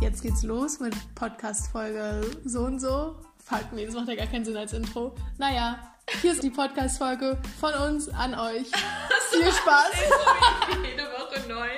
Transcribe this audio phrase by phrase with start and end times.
[0.00, 3.16] Jetzt geht's los mit Podcast-Folge so und so.
[3.44, 5.14] Fuck, nee, das macht ja gar keinen Sinn als Intro.
[5.36, 5.78] Naja,
[6.22, 8.66] hier ist die Podcast-Folge von uns an euch.
[9.30, 9.92] Viel Spaß.
[10.82, 11.68] Jede Woche neu.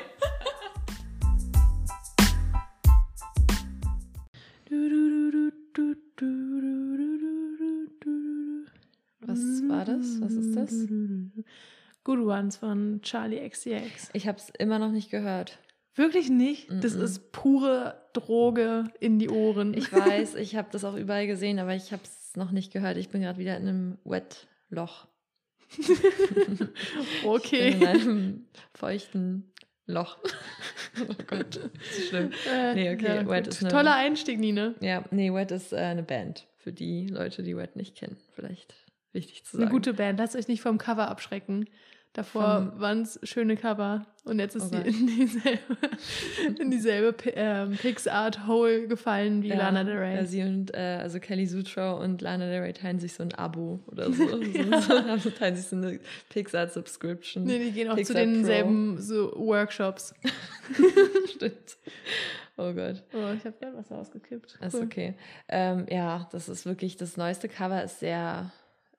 [9.20, 10.20] Was war das?
[10.20, 10.72] Was ist das?
[12.04, 14.10] Good Ones von Charlie XCX.
[14.12, 15.58] Ich habe es immer noch nicht gehört.
[15.94, 16.68] Wirklich nicht?
[16.70, 19.74] Das ist pure Droge in die Ohren.
[19.74, 22.96] Ich weiß, ich habe das auch überall gesehen, aber ich habe es noch nicht gehört.
[22.96, 25.06] Ich bin gerade wieder in einem Wet-Loch.
[27.24, 27.70] Okay.
[27.72, 29.52] in einem feuchten
[29.86, 30.18] Loch.
[31.08, 32.30] oh Gott, das ist schlimm.
[32.50, 33.54] Äh, Nee, okay, ja, Wet gut.
[33.54, 34.74] ist eine- Toller Einstieg, Nina.
[34.80, 36.46] Ja, nee, Wet ist äh, eine Band.
[36.58, 38.16] Für die Leute, die Wet nicht kennen.
[38.32, 38.74] Vielleicht
[39.12, 39.72] wichtig zu Eine sagen.
[39.74, 40.18] gute Band.
[40.18, 41.68] Lasst euch nicht vom Cover abschrecken.
[42.14, 44.04] Davor waren es schöne Cover.
[44.24, 45.76] Und jetzt ist Oh sie in dieselbe,
[46.60, 50.14] in dieselbe ähm, Pixart-Hole gefallen wie Ja, Lana Del Rey.
[50.16, 53.34] Ja, sie und, äh, also Kelly Sutro und Lana Del Rey teilen sich so ein
[53.34, 54.28] Abo oder so.
[54.28, 57.44] so, so also teilen sich so eine Pixar-Subscription.
[57.44, 58.32] nee, die gehen auch zu Pixar Pro.
[58.32, 60.14] denselben so Workshops.
[61.34, 61.78] Stimmt.
[62.58, 63.02] Oh Gott.
[63.14, 64.58] Oh, ich habe gerade was ausgekippt.
[64.60, 64.82] Ist Cool.
[64.82, 65.14] okay.
[65.48, 68.52] Ähm, ja, das ist wirklich, das neueste Cover ist sehr,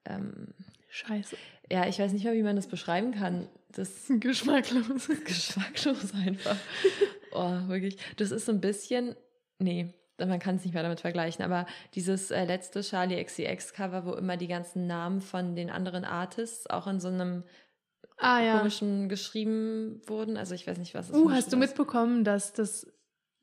[0.04, 0.48] ähm,
[0.90, 1.36] Scheiße.
[1.70, 3.48] Ja, ich weiß nicht mehr, wie man das beschreiben kann.
[3.72, 5.08] Das Geschmacklos.
[5.24, 6.56] geschmacklos einfach.
[7.32, 7.98] Oh, wirklich.
[8.16, 9.16] Das ist so ein bisschen,
[9.58, 14.06] nee, man kann es nicht mehr damit vergleichen, aber dieses äh, letzte Charlie XCX Cover,
[14.06, 17.42] wo immer die ganzen Namen von den anderen Artists auch in so einem
[18.16, 18.58] Ah ja.
[18.58, 20.36] komischen geschrieben wurden.
[20.36, 21.60] Also ich weiß nicht, was es Uh, für ein hast du ist.
[21.60, 22.86] mitbekommen, dass das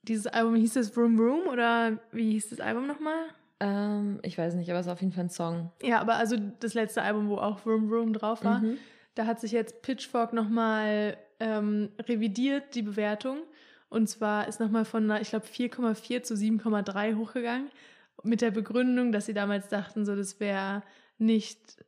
[0.04, 3.26] dieses Album hieß das Room Room oder wie hieß das Album nochmal?
[3.64, 5.72] Ähm, ich weiß nicht, aber es ist auf jeden Fall ein Song.
[5.84, 8.78] Ja, aber also das letzte Album, wo auch Room Room drauf war, Mhm.
[9.16, 13.38] da hat sich jetzt Pitchfork nochmal ähm, revidiert, die Bewertung.
[13.90, 17.70] Und zwar ist nochmal von, ich glaube, 4,4 zu 7,3 hochgegangen.
[18.24, 20.82] Mit der Begründung, dass sie damals dachten, so das wäre
[21.18, 21.84] nicht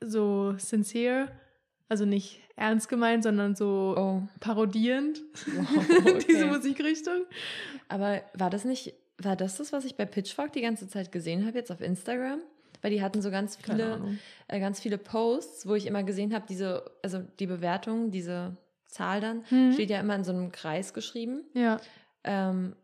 [0.00, 1.28] so sincere,
[1.88, 5.22] also nicht ernst gemeint, sondern so Oh, parodierend,
[5.56, 5.86] wow,
[6.28, 6.50] diese okay.
[6.56, 7.24] Musikrichtung.
[7.88, 11.46] Aber war das nicht, war das das, was ich bei Pitchfork die ganze Zeit gesehen
[11.46, 12.40] habe, jetzt auf Instagram?
[12.82, 14.00] Weil die hatten so ganz viele,
[14.48, 19.20] äh, ganz viele Posts, wo ich immer gesehen habe, diese, also die Bewertung, diese Zahl
[19.20, 19.72] dann, Mhm.
[19.74, 21.42] steht ja immer in so einem Kreis geschrieben.
[21.54, 21.78] Ja.
[22.24, 22.74] Ähm,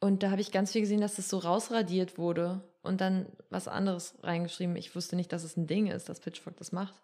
[0.00, 3.66] und da habe ich ganz viel gesehen, dass das so rausradiert wurde und dann was
[3.66, 4.76] anderes reingeschrieben.
[4.76, 6.94] Ich wusste nicht, dass es ein Ding ist, dass Pitchfork das macht.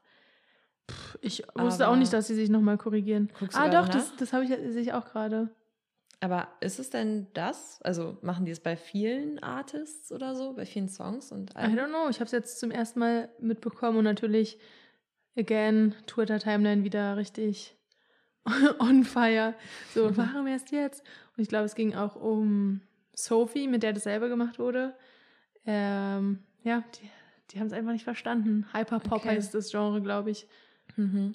[1.20, 3.30] Ich wusste Aber- auch nicht, dass sie sich nochmal korrigieren.
[3.38, 3.94] Guckst du Ah, doch, nach?
[3.94, 5.50] das, das habe ich sehe ich auch gerade.
[6.22, 7.80] Aber ist es denn das?
[7.82, 11.78] Also machen die es bei vielen Artists oder so, bei vielen Songs und I Alben?
[11.78, 12.08] don't know.
[12.10, 14.58] Ich habe es jetzt zum ersten Mal mitbekommen und natürlich,
[15.36, 17.74] again, Twitter-Timeline wieder richtig
[18.78, 19.54] on fire.
[19.94, 21.02] So, warum erst jetzt?
[21.36, 22.82] Und ich glaube, es ging auch um
[23.14, 24.94] Sophie, mit der das selber gemacht wurde.
[25.64, 27.10] Ähm, ja, die,
[27.50, 28.66] die haben es einfach nicht verstanden.
[28.74, 29.28] Hyperpop Okay.
[29.36, 30.46] heißt das Genre, glaube ich.
[30.96, 31.32] Mhm.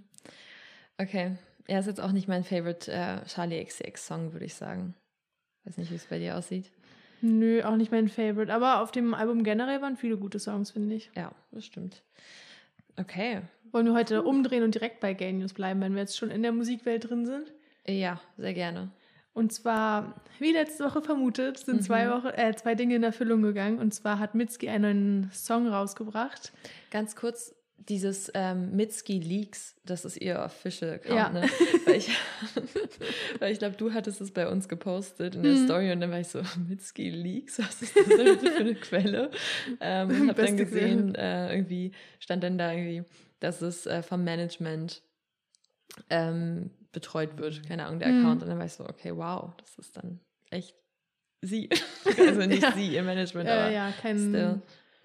[0.99, 1.37] Okay.
[1.67, 4.93] Ja, ist jetzt auch nicht mein Favorite äh, Charlie XCX Song, würde ich sagen.
[5.63, 6.71] Weiß nicht, wie es bei dir aussieht.
[7.21, 8.53] Nö, auch nicht mein Favorite.
[8.53, 11.09] Aber auf dem Album generell waren viele gute Songs, finde ich.
[11.15, 12.03] Ja, das stimmt.
[12.97, 13.41] Okay.
[13.71, 16.43] Wollen wir heute umdrehen und direkt bei Gay News bleiben, wenn wir jetzt schon in
[16.43, 17.51] der Musikwelt drin sind?
[17.87, 18.91] Ja, sehr gerne.
[19.33, 22.11] Und zwar, wie letzte Woche vermutet, sind zwei, Mhm.
[22.11, 23.79] Woche, äh, zwei Dinge in Erfüllung gegangen.
[23.79, 24.81] Und zwar hat Mitski einen
[25.21, 26.53] neuen Song rausgebracht.
[26.91, 31.29] Ganz kurz, dieses ähm, Mitski Leaks, das ist ihr Official Account, Ja.
[31.29, 31.49] ne?
[31.85, 32.09] Weil ich,
[33.39, 35.57] weil ich glaube, du hattest es bei uns gepostet in der Mhm.
[35.57, 39.29] Story und dann war ich so, Mitski Leaks, was ist das denn für eine Quelle?
[39.81, 43.03] Ähm, und habe dann gesehen, äh, irgendwie stand dann da irgendwie,
[43.39, 45.03] dass es äh, vom Management
[46.09, 48.19] ähm, betreut wird, keine Ahnung, der Mhm.
[48.19, 48.41] Account.
[48.43, 50.19] Und dann war ich so, okay, wow, das ist dann
[50.49, 50.75] echt
[51.41, 51.69] sie.
[52.17, 52.71] also nicht Ja.
[52.73, 54.61] sie, ihr Management, aber Äh, ja, kein still.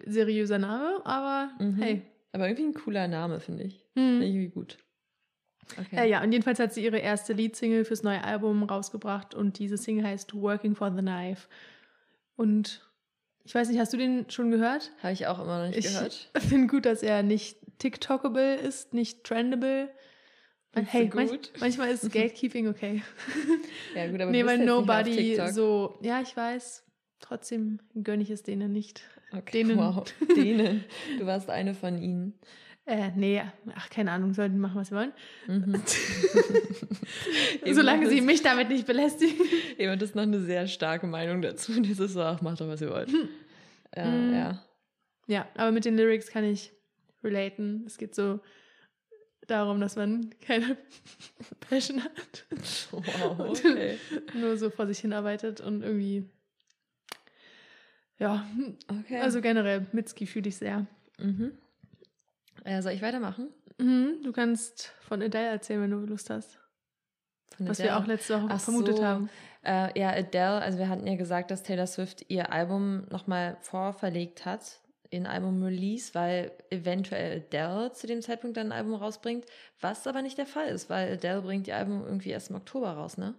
[0.07, 1.77] seriöser Name, aber Mhm.
[1.83, 2.03] hey.
[2.33, 3.87] Aber irgendwie ein cooler Name, finde ich.
[3.95, 4.19] Hm.
[4.19, 4.79] Finde ich irgendwie gut.
[5.79, 5.97] Okay.
[5.97, 9.77] Äh, ja, und jedenfalls hat sie ihre erste Leadsingle fürs neue Album rausgebracht und diese
[9.77, 11.49] Single heißt Working for the Knife.
[12.37, 12.89] Und
[13.45, 14.93] ich weiß nicht, hast du den schon gehört?
[15.03, 16.31] Habe ich auch immer noch nicht Ich gehört.
[16.39, 19.91] finde gut, dass er nicht TikTokable ist, nicht trendable.
[20.73, 23.03] Findest Hey, manch, manchmal ist Gatekeeping okay.
[23.95, 26.85] Ja, gut, aber nee, weil Nobody so, ja, ich weiß,
[27.19, 29.03] trotzdem gönne ich es denen nicht.
[29.33, 29.79] Okay, denen.
[29.79, 30.05] Wow,
[30.37, 30.85] denen.
[31.19, 32.35] Du warst eine von ihnen.
[32.87, 33.41] Äh, nee,
[33.75, 35.13] ach, keine Ahnung, sollten machen, was sie wollen.
[35.47, 35.81] Mhm.
[37.73, 39.37] Solange sie das, mich damit nicht belästigen.
[39.79, 41.73] Jemand ist noch eine sehr starke Meinung dazu.
[41.73, 43.11] Und dieses so, ach, macht doch, was ihr wollt.
[43.97, 44.33] Ja, Mm.
[44.35, 44.65] ja.
[45.27, 46.73] Ja, aber mit den Lyrics kann ich
[47.23, 47.85] relaten.
[47.87, 48.41] Es geht so
[49.47, 50.77] darum, dass man keine
[51.69, 52.47] Passion hat.
[52.91, 53.99] Wow, okay.
[54.35, 56.25] Nur so vor sich hin arbeitet und irgendwie.
[58.21, 58.47] Ja,
[58.89, 59.19] okay.
[59.21, 60.87] also generell, Mitski fühle ich sehr.
[61.19, 61.53] mhm.
[62.65, 63.49] äh, soll ich weitermachen?
[63.79, 66.59] Mhm, du kannst von Adele erzählen, wenn du Lust hast.
[67.57, 67.95] Von Was Adele?
[67.95, 69.05] wir auch letzte Woche Ach vermutet so.
[69.05, 69.31] haben.
[69.65, 74.45] Äh, ja, Adele, also wir hatten ja gesagt, dass Taylor Swift ihr Album nochmal vorverlegt
[74.45, 74.81] hat,
[75.11, 79.45] in Album-Release, weil eventuell Adele zu dem Zeitpunkt dann ein Album rausbringt,
[79.81, 82.93] was aber nicht der Fall ist, weil Adele bringt ihr Album irgendwie erst im Oktober
[82.93, 83.35] raus, ne?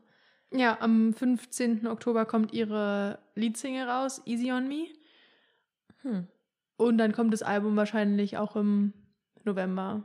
[0.53, 1.87] Ja, am 15.
[1.87, 4.87] Oktober kommt ihre Leadsingle raus, Easy on Me.
[6.01, 6.27] Hm.
[6.77, 8.93] Und dann kommt das Album wahrscheinlich auch im
[9.43, 10.03] November.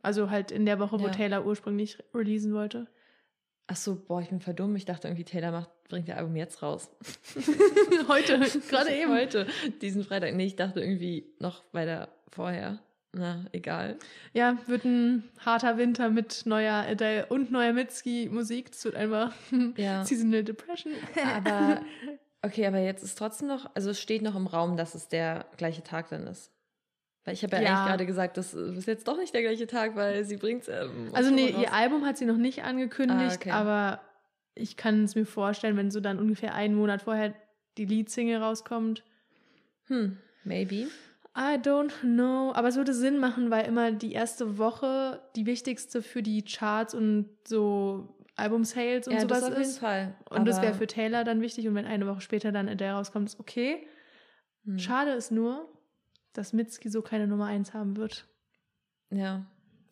[0.00, 1.10] Also halt in der Woche, wo Ja.
[1.10, 2.88] Taylor ursprünglich releasen wollte.
[3.66, 4.76] Ach so, boah, ich bin verdummt.
[4.76, 6.90] Ich dachte irgendwie, Taylor macht, bringt ihr Album jetzt raus.
[8.08, 8.38] Heute,
[8.70, 9.12] gerade eben.
[9.12, 9.46] Heute,
[9.80, 10.34] diesen Freitag.
[10.34, 12.80] Nee, ich dachte irgendwie noch weiter vorher.
[13.14, 13.98] Na, egal.
[14.32, 18.70] Ja, wird ein harter Winter mit neuer Adele und neuer Mitski-Musik.
[18.72, 19.34] Es wird einfach
[19.76, 20.04] Ja.
[20.04, 20.94] Seasonal Depression.
[21.36, 21.82] Aber,
[22.42, 25.44] okay, aber jetzt ist trotzdem noch, also es steht noch im Raum, dass es der
[25.58, 26.50] gleiche Tag dann ist.
[27.24, 27.68] Weil ich habe ja, Ja.
[27.74, 31.10] eigentlich gerade gesagt, das ist jetzt doch nicht der gleiche Tag, weil sie bringt ähm,
[31.12, 31.76] Also nee, Oktober ihr raus.
[31.76, 33.50] Album hat sie noch nicht angekündigt, Ah, okay.
[33.50, 34.00] aber
[34.54, 37.34] ich kann es mir vorstellen, wenn so dann ungefähr einen Monat vorher
[37.78, 39.04] die Leadsingle rauskommt.
[39.86, 40.88] Hm, maybe.
[41.36, 42.52] I don't know.
[42.54, 46.94] Aber es würde Sinn machen, weil immer die erste Woche die wichtigste für die Charts
[46.94, 49.78] und so Album-Sales und ja, sowas das auf jeden ist.
[49.78, 50.14] Fall.
[50.30, 51.66] Und das wäre für Taylor dann wichtig.
[51.68, 53.86] Und wenn eine Woche später dann Adele rauskommt, ist okay.
[54.64, 55.68] hm, Schade ist nur,
[56.34, 58.26] dass Mitski so keine Nummer 1 haben wird,
[59.10, 59.44] Ja,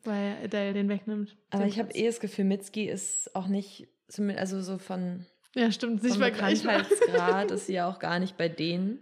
[0.04, 1.36] weil Adele den wegnimmt.
[1.50, 5.26] aber Den ich habe eh das Gefühl, Mitski ist auch nicht, zumindest- also so von,
[5.54, 6.78] Ja, stimmt, nicht vergleichbar.
[6.78, 9.00] Bekanntheitsgrad ist sie ja auch gar nicht bei denen.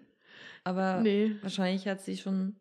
[0.64, 1.36] Aber Nee.
[1.42, 2.56] wahrscheinlich hat sie schon.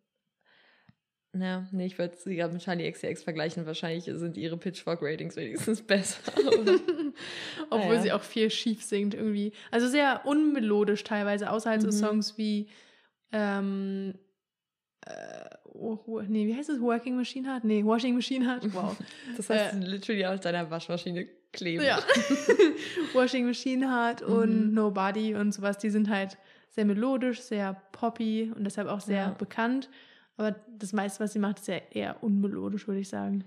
[1.33, 3.65] Na, nee, ich würde sie gerade mit Charlie XCX vergleichen.
[3.67, 6.19] Wahrscheinlich sind ihre Pitchfork-Ratings wenigstens besser.
[7.69, 8.01] Obwohl Naja.
[8.01, 9.51] sie auch viel schief singt irgendwie.
[9.69, 11.91] Also sehr unmelodisch teilweise, außer halt so Mhm.
[11.91, 12.69] Songs wie
[13.31, 14.15] ähm,
[15.05, 16.79] äh, oh, nee, wie heißt es?
[16.81, 17.65] Working Machine Heart?
[17.65, 18.63] Nee, Washing Machine Heart.
[18.73, 18.95] Wow.
[19.35, 21.83] Das hast du literally auf deiner Waschmaschine kleben.
[21.83, 21.99] ja.
[23.13, 24.73] Washing Machine Heart und Mhm.
[24.73, 26.37] Nobody und sowas, die sind halt
[26.69, 29.29] sehr melodisch, sehr poppy und deshalb auch sehr Ja.
[29.31, 29.89] bekannt.
[30.37, 33.43] Aber das meiste, was sie macht, ist ja eher unmelodisch, würde ich sagen.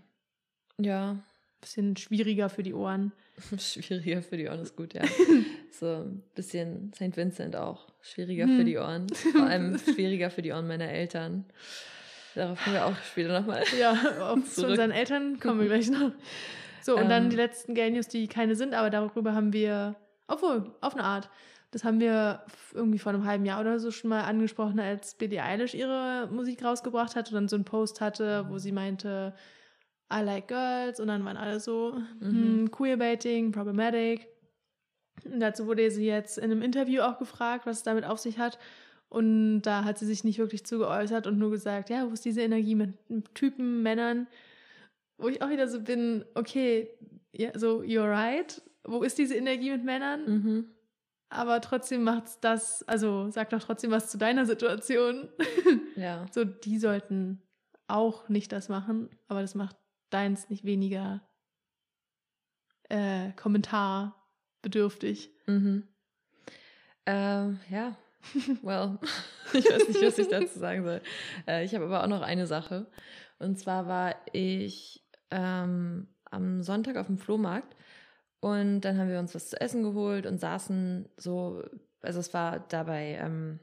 [0.81, 1.17] Ja,
[1.61, 3.13] Bisschen schwieriger für die Ohren.
[3.59, 5.03] schwieriger für die Ohren ist gut, ja.
[5.71, 7.15] so ein bisschen St.
[7.19, 7.93] Vincent auch.
[8.01, 8.57] Schwieriger Hm.
[8.57, 9.09] für die Ohren.
[9.33, 11.45] Vor allem schwieriger für die Ohren meiner Eltern.
[12.35, 13.63] Darauf kommen wir auch später nochmal.
[13.79, 13.93] Ja,
[14.33, 16.13] auf zu unseren Eltern kommen wir gleich noch.
[16.81, 17.31] So, und dann Ähm.
[17.31, 19.97] die letzten Gay News, die keine sind, aber darüber haben wir,
[20.29, 21.29] obwohl, auf eine Art,
[21.71, 22.45] das haben wir
[22.75, 26.65] irgendwie vor einem halben Jahr oder so schon mal angesprochen, als Billie Eilish ihre Musik
[26.65, 29.35] rausgebracht hat und dann so einen Post hatte, wo sie meinte,
[30.13, 32.31] I like girls und dann waren alle so, Mhm.
[32.31, 34.27] hm, Queerbaiting, problematic.
[35.25, 38.39] Und dazu wurde sie jetzt in einem Interview auch gefragt, was es damit auf sich
[38.39, 38.59] hat.
[39.09, 42.25] Und da hat sie sich nicht wirklich zu geäußert und nur gesagt, ja, wo ist
[42.25, 42.95] diese Energie mit
[43.35, 44.29] Typen, Männern,
[45.19, 46.89] wo ich auch wieder so bin, okay,
[47.33, 50.25] ja, so, you're right, wo ist diese Energie mit Männern?
[50.27, 50.65] Mhm.
[51.31, 55.29] Aber trotzdem macht's das, also sag doch trotzdem was zu deiner Situation.
[55.97, 56.27] Ja.
[56.33, 57.43] so, die sollten
[57.87, 59.77] auch nicht das machen, aber das macht
[60.09, 61.21] deins nicht weniger
[62.89, 65.31] äh, kommentarbedürftig.
[65.47, 65.87] Mhm.
[67.07, 67.97] Ähm, ja.
[68.63, 68.99] Well,
[69.53, 71.01] ich weiß nicht, was ich dazu sagen soll.
[71.47, 72.87] Äh, ich habe aber auch noch eine Sache.
[73.39, 77.77] Und zwar war ich ähm, am Sonntag auf dem Flohmarkt
[78.41, 81.63] und dann haben wir uns was zu essen geholt und saßen so,
[82.03, 83.61] also es war dabei, ähm,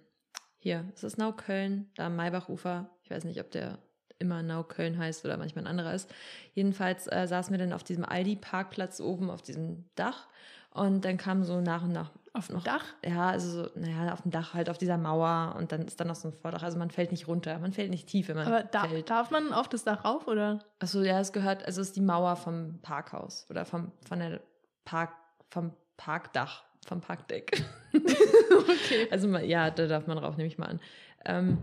[0.60, 2.90] hier, es ist Naukölln, da am Maybachufer.
[3.04, 3.80] Ich weiß nicht, ob der
[4.20, 6.10] immer Naukölln heißt oder manchmal ein anderer ist.
[6.54, 10.28] Jedenfalls äh, saßen wir dann auf diesem Aldi-Parkplatz oben auf diesem Dach
[10.72, 12.84] und dann kam so nach und nach Auf dem Dach?
[13.06, 16.08] ja, also so, naja, auf dem Dach halt, auf dieser Mauer und dann ist dann
[16.08, 16.64] noch so ein Vordach.
[16.64, 19.10] Also man fällt nicht runter, man fällt nicht tief, wenn man Aber da, fällt.
[19.10, 20.60] darf man auf das Dach rauf, oder?
[20.80, 24.42] Achso, ja, es gehört, also es ist die Mauer vom Parkhaus oder vom, von der
[24.88, 25.12] Park,
[25.50, 27.62] vom Parkdach, vom Parkdeck.
[27.94, 29.08] okay.
[29.12, 30.80] Also ja, da darf man rauf, nehme ich mal an.
[31.26, 31.58] Ähm,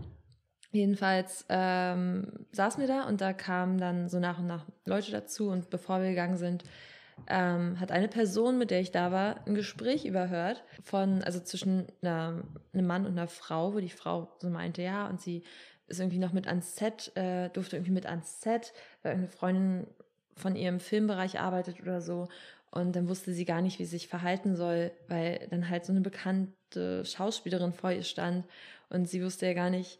[0.71, 5.49] jedenfalls ähm, saßen wir da und da kamen dann so nach und nach Leute dazu
[5.49, 6.65] und bevor wir gegangen sind,
[7.27, 11.87] ähm, hat eine Person, mit der ich da war, ein Gespräch überhört von, also zwischen
[12.03, 15.41] einer, einem Mann und einer Frau, wo die Frau so meinte, ja, und sie
[15.87, 19.87] ist irgendwie noch mit ans Set, äh, durfte irgendwie mit ans Set, weil irgendeine Freundin
[20.35, 22.27] von ihrem Filmbereich arbeitet oder so.
[22.71, 25.93] Und dann wusste sie gar nicht, wie sie sich verhalten soll, weil dann halt so
[25.93, 28.45] eine bekannte Schauspielerin vor ihr stand
[28.89, 29.99] und sie wusste ja gar nicht,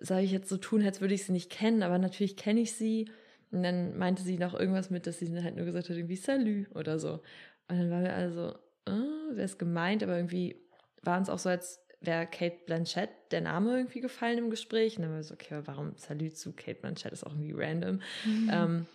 [0.00, 2.74] soll ich jetzt so tun, als würde ich sie nicht kennen, aber natürlich kenne ich
[2.74, 3.10] sie.
[3.50, 6.16] Und dann meinte sie noch irgendwas mit, dass sie dann halt nur gesagt hat, irgendwie
[6.16, 7.22] Salü oder so.
[7.68, 8.50] Und dann waren wir also,
[8.86, 10.56] äh, wer ist gemeint, aber irgendwie
[11.02, 14.96] war uns auch so, als wäre Kate Blanchett der Name irgendwie gefallen im Gespräch.
[14.96, 18.00] Und dann waren wir so, okay, warum Salü zu Kate Blanchett ist auch irgendwie random.
[18.24, 18.50] Mhm.
[18.52, 18.86] Ähm,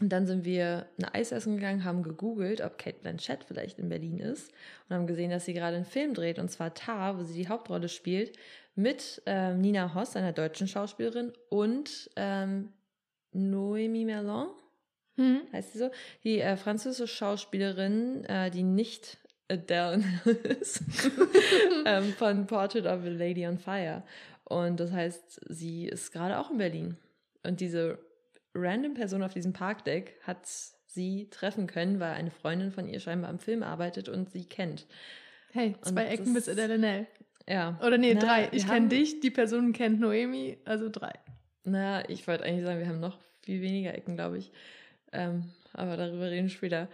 [0.00, 3.88] und dann sind wir ein Eis essen gegangen, haben gegoogelt, ob Kate Blanchett vielleicht in
[3.88, 4.50] Berlin ist
[4.88, 7.48] und haben gesehen, dass sie gerade einen Film dreht, und zwar Tar, wo sie die
[7.48, 8.36] Hauptrolle spielt,
[8.74, 12.70] mit ähm, Nina Hoss, einer deutschen Schauspielerin, und ähm,
[13.34, 14.48] Noémie Merlan,
[15.16, 15.42] Mhm.
[15.52, 15.90] heißt sie so,
[16.24, 19.18] die äh, französische Schauspielerin, äh, die nicht
[19.48, 20.02] Adele
[20.60, 20.82] ist,
[21.86, 24.02] ähm, von Portrait of a Lady on Fire.
[24.44, 26.96] Und das heißt, sie ist gerade auch in Berlin.
[27.42, 27.98] Und diese
[28.54, 30.46] random Person auf diesem Parkdeck hat
[30.86, 34.86] sie treffen können, weil eine Freundin von ihr scheinbar am Film arbeitet und sie kennt.
[35.52, 37.06] Hey, zwei Und Ecken bis Adele
[37.48, 37.78] Ja.
[37.84, 38.48] Oder nee, Na, drei.
[38.52, 41.12] Ich kenne dich, die Person kennt Noemi, also drei.
[41.64, 44.50] Na, ich wollte eigentlich sagen, wir haben noch viel weniger Ecken, glaube ich.
[45.12, 46.88] Ähm, aber darüber reden wir später.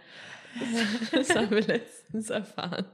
[1.11, 2.85] Das haben wir letztens erfahren.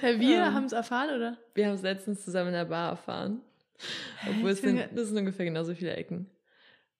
[0.00, 0.54] Hä, wir Ähm.
[0.54, 1.38] haben es erfahren, oder?
[1.54, 3.40] Wir haben es letztens zusammen in der Bar erfahren.
[4.28, 6.28] Obwohl es sind, das sind ungefähr genauso viele Ecken.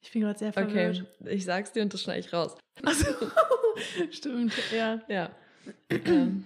[0.05, 1.05] Ich bin gerade sehr Okay, verwirrt.
[1.25, 2.55] ich sag's dir und das schneide ich raus.
[2.85, 3.07] Also,
[4.11, 5.01] stimmt, ja.
[5.09, 5.31] Ja.
[5.89, 6.45] ähm,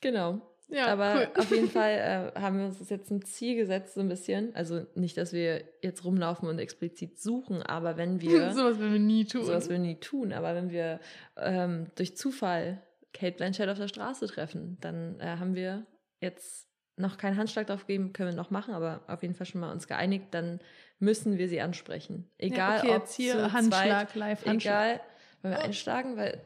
[0.00, 0.40] genau.
[0.70, 1.28] Ja, Aber cool.
[1.42, 4.54] auf jeden Fall äh, haben wir uns das jetzt ein Ziel gesetzt, so ein bisschen.
[4.54, 8.52] Also nicht, dass wir jetzt rumlaufen und explizit suchen, aber wenn wir.
[8.52, 9.44] Sowas werden wir nie tun.
[9.44, 11.00] sowas wir nie tun, aber wenn wir
[11.36, 12.82] ähm, durch Zufall
[13.14, 15.86] Kate Blanchett auf der Straße treffen, dann äh, haben wir
[16.20, 16.67] jetzt
[16.98, 19.70] noch keinen Handschlag drauf gegeben, können wir noch machen, aber auf jeden Fall schon mal
[19.72, 20.60] uns geeinigt, dann
[20.98, 22.28] müssen wir sie ansprechen.
[22.38, 24.84] Egal, ja, okay, ob jetzt hier Handschlag, zweit, live Handschlag.
[24.96, 25.00] egal,
[25.42, 25.64] wollen wir Oh.
[25.64, 26.40] einschlagen, weil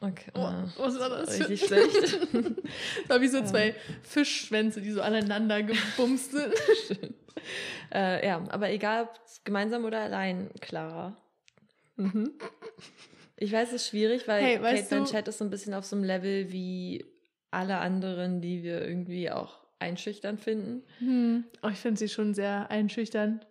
[0.00, 1.38] okay, Oh, was war das?
[1.40, 2.18] richtig schlecht.
[3.02, 6.52] Das war wie so zwei Fischschwänze, die so aneinander gebumst sind.
[7.94, 11.16] äh, ja, aber egal, ob gemeinsam oder allein, Clara.
[11.96, 12.32] Mhm.
[13.38, 15.94] Ich weiß, es ist schwierig, weil Hey, Kate Blanchett ist so ein bisschen auf so
[15.96, 17.04] einem Level wie
[17.56, 20.82] alle anderen, die wir irgendwie auch einschüchtern finden.
[20.98, 21.44] Hm.
[21.62, 23.46] Oh, ich finde sie schon sehr einschüchternd.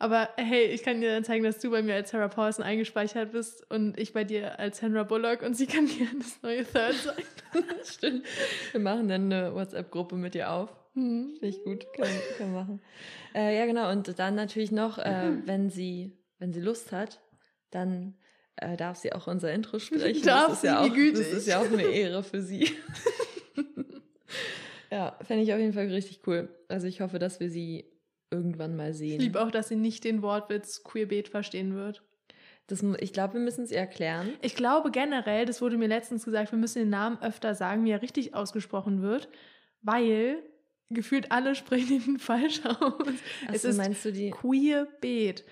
[0.00, 3.32] Aber hey, ich kann dir dann zeigen, dass du bei mir als Sarah Paulson eingespeichert
[3.32, 6.94] bist und ich bei dir als Sandra Bullock und sie kann gerne das neue Third
[6.94, 7.24] sein.
[7.84, 8.26] Stimmt.
[8.72, 10.76] Wir machen dann eine WhatsApp-Gruppe mit dir auf.
[10.94, 11.36] Hm.
[11.38, 12.82] Finde ich gut, können wir machen.
[13.34, 13.90] Äh, ja, genau.
[13.90, 17.20] Und dann natürlich noch, äh, wenn sie, wenn sie Lust hat,
[17.70, 18.14] dann
[18.60, 20.22] äh, darf sie auch unser Intro sprechen.
[20.24, 21.24] Darf das ist ja sie, auch, gütig.
[21.24, 22.70] Das ist ja auch eine Ehre für sie.
[24.90, 26.48] ja, fände ich auf jeden Fall richtig cool.
[26.68, 27.86] Also ich hoffe, dass wir sie
[28.30, 29.20] irgendwann mal Ich sehen.
[29.20, 32.02] liebe auch, dass sie nicht den Wortwitz Queerbeet verstehen wird.
[32.66, 34.30] Das, ich glaube, wir müssen es ihr erklären.
[34.42, 37.90] Ich glaube generell, das wurde mir letztens gesagt, wir müssen den Namen öfter sagen, wie
[37.90, 39.30] er richtig ausgesprochen wird,
[39.80, 40.42] weil
[40.90, 42.92] gefühlt alle sprechen ihn falsch aus.
[43.46, 44.30] es Achso, ist meinst du die?
[44.30, 45.44] Queerbeet.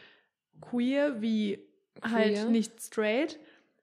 [0.60, 1.66] Queer wie
[2.02, 2.44] halt Queer?
[2.46, 3.38] nicht straight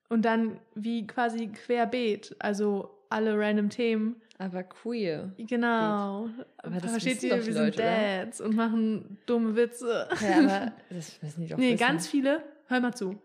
[0.10, 4.16] und dann wie quasi querbeet, also alle random Themen.
[4.40, 5.32] Aber queer.
[5.38, 6.30] Genau.
[6.58, 8.26] Aber das Versteht ihr, wir sind Leute, oder?
[8.26, 10.08] Dads und machen dumme Witze.
[10.22, 11.78] Ja, aber das müssen die doch nee, wissen.
[11.78, 13.22] ganz viele, hör mal zu.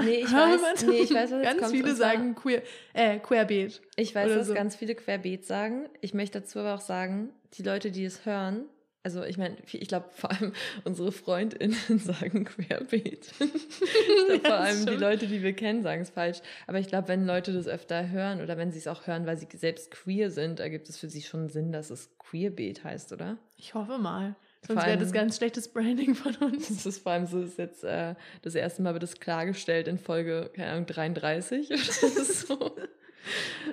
[0.00, 0.86] Nee, ich Hör weiß, mal zu.
[0.86, 3.82] nee, ich weiß, was Ganz viele sagen queer, äh, querbeet.
[3.96, 4.54] Ich weiß, Oder dass so.
[4.54, 5.88] ganz viele Querbeet sagen.
[6.00, 8.64] Ich möchte dazu aber auch sagen, die Leute, die es hören,
[9.04, 10.52] also ich meine, ich glaube vor allem
[10.84, 13.32] unsere FreundInnen sagen Querbeet.
[13.40, 14.94] ich glaube vor allem die.
[14.94, 16.38] Leute, die wir kennen, sagen es falsch.
[16.66, 19.36] Aber ich glaube, wenn Leute das öfter hören oder wenn sie es auch hören, weil
[19.36, 23.38] sie selbst queer sind, ergibt es für sie schon Sinn, dass es Queerbeet heißt, oder?
[23.56, 24.36] Ich hoffe mal.
[24.64, 26.68] Sonst wäre das ganz schlechtes Branding von uns.
[26.68, 29.98] Das ist vor allem so, ist jetzt äh, das erste Mal wird das klargestellt in
[29.98, 32.58] Folge, keine Ahnung, 33 oder so.
[32.60, 32.80] Oh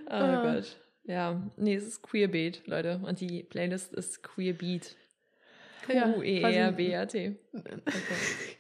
[0.08, 0.56] Ah.
[0.56, 0.78] Gott.
[1.04, 3.02] Ja, nee, es ist Queerbeat, Leute.
[3.04, 4.96] Und die Playlist ist Queerbeat.
[5.88, 7.36] E Q-E-R-B-A-T.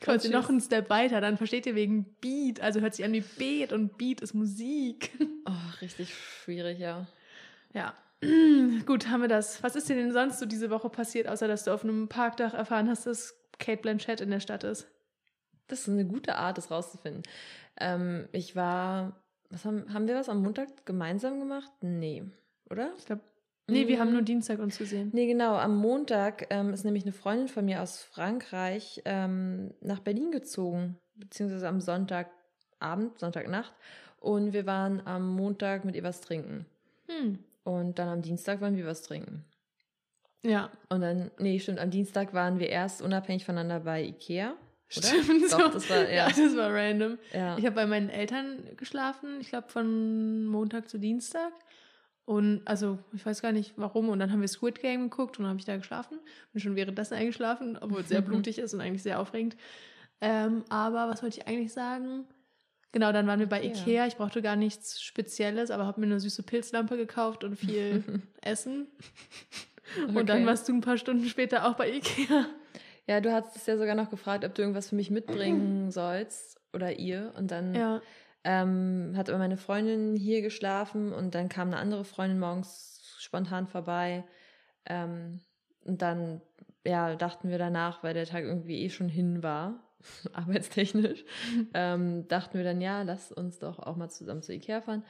[0.02, 3.22] Quasi noch einen Step weiter, dann versteht ihr wegen Beat, also hört sich an wie
[3.22, 5.12] Beat und Beat ist Musik.
[5.46, 7.08] Oh, richtig schwierig, ja.
[7.74, 7.96] Ja.
[8.86, 9.64] Gut, haben wir das.
[9.64, 12.54] Was ist dir denn sonst so diese Woche passiert, außer dass du auf einem Parkdach
[12.54, 14.88] erfahren hast, dass Kate Blanchett in der Stadt ist?
[15.68, 17.24] Das ist eine gute Art, das rauszufinden.
[17.80, 21.72] Ähm, ich war, was haben, haben wir was am Montag gemeinsam gemacht?
[21.82, 22.24] Nee,
[22.70, 22.92] oder?
[23.00, 23.24] Ich glaube,
[23.70, 24.00] nee, wir Mm.
[24.00, 25.10] haben nur Dienstag uns gesehen.
[25.14, 25.56] Nee, genau.
[25.56, 30.98] Am Montag ähm, ist nämlich eine Freundin von mir aus Frankreich ähm, nach Berlin gezogen,
[31.16, 33.74] beziehungsweise am Sonntagabend, Sonntagnacht.
[34.20, 36.66] Und wir waren am Montag mit ihr was trinken.
[37.08, 37.40] Hm.
[37.64, 39.46] Und dann am Dienstag waren wir was trinken.
[40.42, 44.54] Ja, Und dann, nee, stimmt, am Dienstag waren wir erst unabhängig voneinander bei Ikea.
[44.98, 45.08] Oder?
[45.08, 45.52] stimmt.
[45.52, 46.10] Doch, das war, ja.
[46.12, 47.18] ja, das war random.
[47.34, 47.58] ja.
[47.58, 51.52] Ich habe bei meinen Eltern geschlafen, ich glaube von Montag zu Dienstag.
[52.30, 54.08] Und also, ich weiß gar nicht warum.
[54.10, 56.20] Und dann haben wir Squid Game geguckt und dann habe ich da geschlafen.
[56.54, 59.58] Bin schon währenddessen eingeschlafen, obwohl es sehr blutig ist und eigentlich sehr aufregend.
[60.22, 62.26] Ähm, aber was wollte ich eigentlich sagen?
[62.92, 64.06] Genau, dann waren wir bei Ikea.
[64.06, 68.04] Ich brauchte gar nichts Spezielles, aber habe mir eine süße Pilzlampe gekauft und viel
[68.42, 68.86] Essen.
[70.08, 72.46] Und dann warst du ein paar Stunden später auch bei Ikea.
[73.08, 77.00] Ja, du hattest ja sogar noch gefragt, ob du irgendwas für mich mitbringen sollst oder
[77.00, 77.34] ihr.
[77.36, 78.04] Und dann Ja.
[78.44, 83.68] Ähm, hat aber meine Freundin hier geschlafen und dann kam eine andere Freundin morgens spontan
[83.68, 84.24] vorbei.
[84.86, 85.42] Ähm,
[85.84, 86.42] und dann,
[86.86, 89.84] ja, dachten wir danach, weil der Tag irgendwie eh schon hin war,
[90.34, 91.26] arbeitstechnisch,
[91.74, 95.04] ähm, dachten wir dann, ja, lass uns doch auch mal zusammen zu Ikea fahren.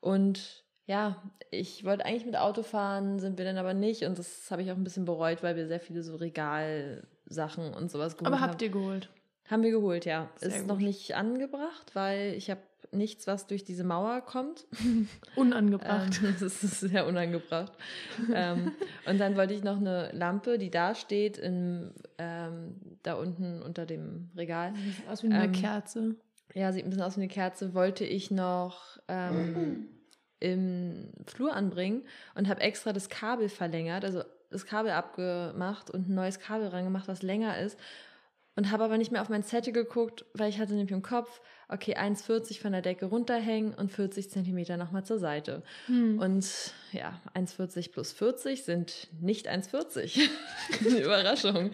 [0.00, 4.04] Und ja, ich wollte eigentlich mit Auto fahren, sind wir dann aber nicht.
[4.04, 7.90] Und das habe ich auch ein bisschen bereut, weil wir sehr viele so Regalsachen und
[7.90, 8.50] sowas geholt Aber haben.
[8.50, 9.08] habt ihr geholt?
[9.46, 10.30] Haben wir geholt, ja.
[10.36, 10.66] Sehr ist gut.
[10.66, 12.60] noch nicht angebracht, weil ich habe
[12.92, 14.66] nichts, was durch diese Mauer kommt.
[15.36, 16.20] Unangebracht.
[16.22, 17.72] Ähm, das ist sehr unangebracht.
[18.32, 18.72] ähm,
[19.06, 23.86] und dann wollte ich noch eine Lampe, die da steht, in, ähm, da unten unter
[23.86, 24.72] dem Regal.
[24.74, 26.16] Sieht aus wie eine ähm, Kerze.
[26.54, 27.74] Ja, sieht ein bisschen aus wie eine Kerze.
[27.74, 29.88] Wollte ich noch ähm,
[30.40, 32.02] im Flur anbringen
[32.34, 37.08] und habe extra das Kabel verlängert, also das Kabel abgemacht und ein neues Kabel rangemacht,
[37.08, 37.78] was länger ist.
[38.56, 41.40] Und habe aber nicht mehr auf mein Zettel geguckt, weil ich hatte nämlich im Kopf,
[41.68, 45.64] okay, 1,40 von der Decke runterhängen und 40 Zentimeter nochmal zur Seite.
[45.86, 46.20] Hm.
[46.20, 46.46] Und
[46.92, 50.28] ja, 1,40 plus 40 sind nicht 1,40.
[50.86, 51.72] Eine Überraschung.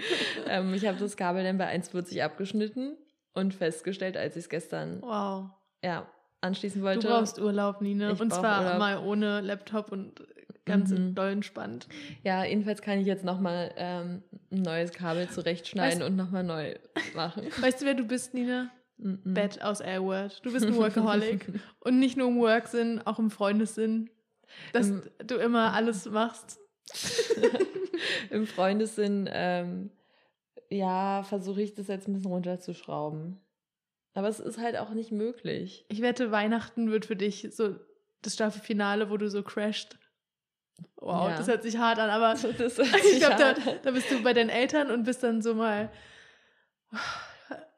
[0.49, 2.97] ähm, ich habe das Kabel dann bei 1,40 abgeschnitten
[3.35, 5.51] und festgestellt, als ich es gestern Wow.
[5.85, 6.09] ja,
[6.41, 7.09] anschließen Du wollte.
[7.09, 8.13] brauchst Urlaub, Nina.
[8.13, 8.79] Ich Und zwar Urlaub.
[8.79, 10.23] mal ohne Laptop und
[10.71, 11.15] ganz Mhm.
[11.15, 11.89] doll entspannt.
[12.23, 16.75] Ja, jedenfalls kann ich jetzt nochmal ähm, ein neues Kabel zurechtschneiden Weißt- und nochmal neu
[17.15, 17.45] machen.
[17.61, 18.71] Weißt du, wer du bist, Nina?
[18.99, 19.21] Mhm.
[19.25, 20.45] Bett aus Airword.
[20.45, 21.47] Du bist ein Workaholic.
[21.81, 24.11] und nicht nur im Work-Sinn, auch im Freundessinn.
[24.73, 26.59] Dass Im- du immer alles machst.
[28.31, 29.91] Im Freundessinn, ähm,
[30.71, 33.39] ja, versuche ich das jetzt ein bisschen runterzuschrauben.
[34.15, 35.85] Aber es ist halt auch nicht möglich.
[35.89, 37.77] Ich wette, Weihnachten wird für dich so
[38.23, 39.99] das Staffelfinale, wo du so crasht.
[40.97, 41.37] Wow, Ja.
[41.37, 44.91] das hört sich hart an, aber ich glaube, da, da bist du bei deinen Eltern
[44.91, 45.91] und bist dann so mal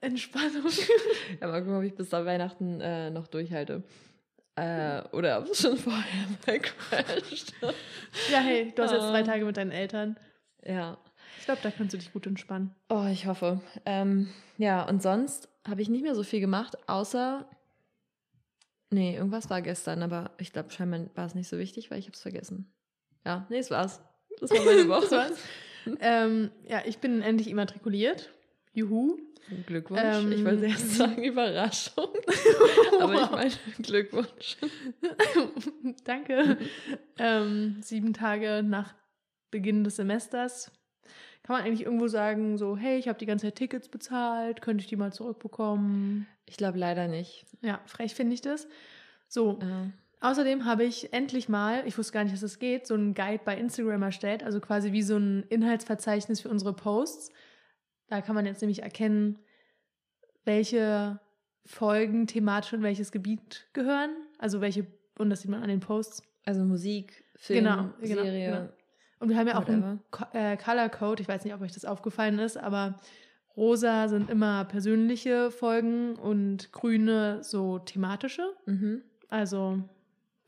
[0.01, 0.65] Entspannung.
[1.41, 3.83] Ja, mal gucken, ob ich bis da Weihnachten äh, noch durchhalte.
[4.57, 7.55] Äh, oder ob es schon vorher mal crasht.
[8.31, 9.25] ja, hey, du hast jetzt drei Ah.
[9.25, 10.19] Tage mit deinen Eltern.
[10.65, 10.99] ja.
[11.38, 12.73] Ich glaube, da kannst du dich gut entspannen.
[12.88, 13.61] Oh, ich hoffe.
[13.85, 17.49] Ähm, ja, und sonst habe ich nicht mehr so viel gemacht, außer.
[18.91, 22.05] Nee, irgendwas war gestern, aber ich glaube, scheinbar war es nicht so wichtig, weil ich
[22.05, 22.73] habe es vergessen.
[23.25, 24.01] Ja, nee, es war's.
[24.41, 25.03] Das war meine Woche.
[25.03, 25.39] Das war's.
[26.01, 28.31] ähm, ja, ich bin endlich immatrikuliert.
[28.73, 29.19] Juhu.
[29.67, 30.01] Glückwunsch.
[30.03, 32.09] Ähm, ich wollte erst sagen Überraschung.
[33.01, 33.51] aber ich meine
[33.83, 34.57] Glückwunsch.
[36.05, 36.59] Danke.
[37.19, 38.95] ähm, sieben Tage nach
[39.51, 40.71] Beginn des Semesters.
[41.43, 44.83] Kann man eigentlich irgendwo sagen, so, hey, ich habe die ganze Zeit Tickets bezahlt, könnte
[44.83, 46.29] ich die mal zurückbekommen?
[46.47, 47.45] Ich glaube leider nicht.
[47.63, 48.69] Ja, frech finde ich das.
[49.27, 49.91] So, Äh,
[50.23, 53.43] außerdem habe ich endlich mal, ich wusste gar nicht, dass das geht, so einen Guide
[53.45, 57.33] bei Instagram erstellt, also quasi wie so ein Inhaltsverzeichnis für unsere Posts.
[58.09, 59.39] Da kann man jetzt nämlich erkennen,
[60.45, 61.21] welche
[61.65, 64.11] Folgen thematisch in welches Gebiet gehören.
[64.39, 64.87] Also welche,
[65.19, 66.23] und das sieht man an den Posts.
[66.45, 68.47] also Musik, Film, Genau, genau, Serie.
[68.51, 68.69] genau.
[69.21, 69.99] Und wir haben ja auch einen Whatever.
[70.11, 72.97] Co äh, Color Code, ich weiß nicht, ob euch das aufgefallen ist, aber
[73.57, 78.43] rosa sind immer persönliche Folgen und grüne so thematische.
[78.67, 79.03] Mhm.
[79.29, 79.79] Also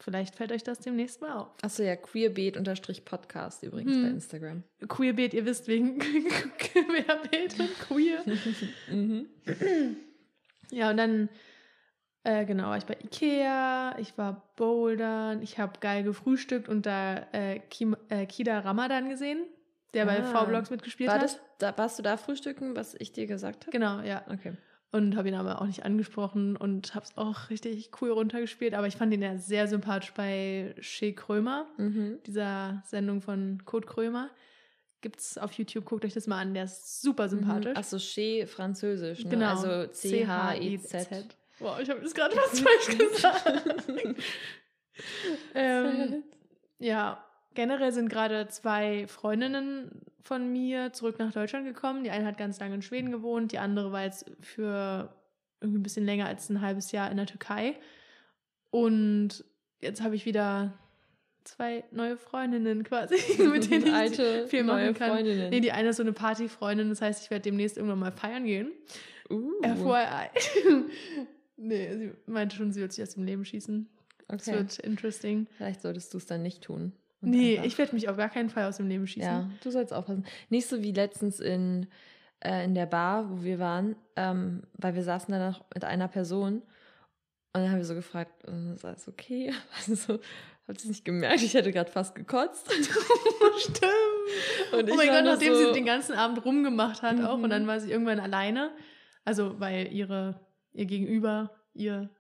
[0.05, 1.49] vielleicht fällt euch das demnächst mal auf.
[1.63, 4.03] Achso, ja, queerbeat-podcast übrigens Hm.
[4.03, 4.63] bei Instagram.
[4.89, 5.99] Queerbeat, ihr wisst wegen
[6.59, 8.23] Queerbeat und Queer.
[8.91, 9.27] mhm.
[10.71, 11.29] Ja, und dann,
[12.25, 17.27] äh, genau, war ich bei Ikea, ich war bouldern, ich habe geil gefrühstückt und da
[17.33, 19.45] äh, Kim, äh, Kida Ramadan gesehen,
[19.95, 20.25] der bei Ah.
[20.25, 21.25] V-Blogs mitgespielt War hat.
[21.25, 23.71] das, da, warst du da frühstücken, was ich dir gesagt habe?
[23.73, 24.25] Genau, ja.
[24.31, 24.55] Okay.
[24.95, 28.75] Und habe ihn aber auch nicht angesprochen und habe es auch richtig cool runtergespielt.
[28.75, 32.19] Aber ich fand ihn ja sehr sympathisch bei Shea Krömer, Mhm.
[32.27, 34.31] dieser Sendung von Kurt Krömer.
[35.01, 37.77] Gibt's auf YouTube, guckt euch das mal an, der ist super sympathisch.
[37.77, 39.31] Achso, Chez französisch, ne?
[39.31, 39.49] Genau.
[39.51, 41.37] Also C-H-I-Z.
[41.59, 44.15] Wow, ich habe das gerade was falsch gesagt.
[45.55, 46.23] ähm,
[46.79, 52.03] ja, generell sind gerade zwei Freundinnen von mir zurück nach Deutschland gekommen.
[52.03, 55.15] Die eine hat ganz lange in Schweden gewohnt, die andere war jetzt für
[55.61, 57.77] irgendwie ein bisschen länger als ein halbes Jahr in der Türkei.
[58.71, 59.45] Und
[59.81, 60.73] jetzt habe ich wieder
[61.45, 65.11] zwei neue Freundinnen quasi, mit denen ich Alte, viel machen neue kann.
[65.11, 65.51] Freundinnen.
[65.51, 68.45] Nee, die eine ist so eine Partyfreundin, das heißt, ich werde demnächst irgendwann mal feiern
[68.45, 68.73] gehen.
[69.31, 70.31] uh, FYI.
[71.57, 73.89] nee, sie meinte schon, sie wird sich aus dem Leben schießen.
[74.29, 74.53] Okay.
[74.55, 75.47] wird interesting.
[75.59, 76.93] Vielleicht solltest du es dann nicht tun.
[77.31, 79.23] Nee, ich werde mich auf gar keinen Fall aus dem Leben schießen.
[79.31, 80.25] Ja, du sollst aufpassen.
[80.51, 81.87] Nicht so wie letztens in
[82.41, 86.09] äh, in der Bar, wo wir waren, ähm, weil wir saßen da noch mit einer
[86.09, 86.57] Person.
[87.57, 89.53] Und dann haben wir so gefragt, äh, ist alles okay?
[89.77, 90.19] Also so,
[90.69, 91.41] habt ihr nicht gemerkt?
[91.43, 92.71] Ich hätte gerade fast gekotzt.
[93.59, 93.83] Stimmt.
[94.73, 97.45] Und oh mein Gott, nachdem so, sie den ganzen Abend rumgemacht hat auch Mhm.
[97.45, 98.73] und dann war sie irgendwann alleine.
[99.25, 100.41] Also weil ihre,
[100.73, 102.11] ihr Gegenüber, ihr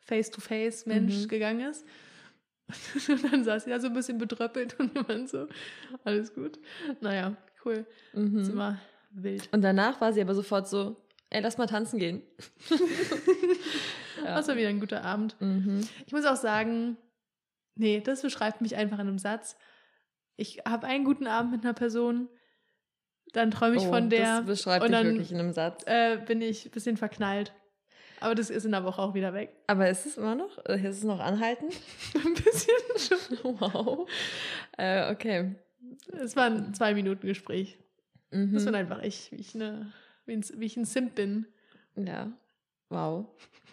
[0.00, 1.28] Face-to-Face-Mensch Mhm.
[1.28, 1.84] gegangen ist.
[2.66, 5.46] Und dann saß sie da so ein bisschen betröppelt und wir waren so,
[6.04, 6.58] alles gut.
[7.00, 7.86] Naja, cool.
[8.12, 8.50] Das ist Mhm.
[8.50, 8.78] immer
[9.10, 9.48] wild.
[9.52, 10.96] Und danach war sie aber sofort so,
[11.30, 12.22] ey, lass mal tanzen gehen.
[12.70, 12.76] ja.
[14.36, 15.36] Das war wieder ein guter Abend.
[15.40, 15.80] Mhm.
[16.06, 16.96] Ich muss auch sagen,
[17.74, 19.56] nee, das beschreibt mich einfach in einem Satz.
[20.36, 22.28] Ich habe einen guten Abend mit einer Person,
[23.32, 25.82] dann träume ich Oh, von der, Das beschreibt und dann- wirklich in einem Satz.
[25.86, 27.52] äh, bin ich ein bisschen verknallt.
[28.24, 29.54] Aber das ist in der Woche auch wieder weg.
[29.66, 30.56] Aber ist es immer noch?
[30.64, 31.74] Äh, Ist es noch anhaltend?
[32.14, 33.58] Ein bisschen schon.
[33.60, 34.08] wow.
[34.78, 35.54] Äh, okay.
[36.12, 37.78] Es war ein zwei Minuten Gespräch.
[38.30, 38.74] Das Mhm.
[38.74, 39.92] einfach ich, wie ich, eine,
[40.24, 41.46] wie, ich ein Simp bin.
[41.96, 42.32] Ja.
[42.88, 43.26] Wow.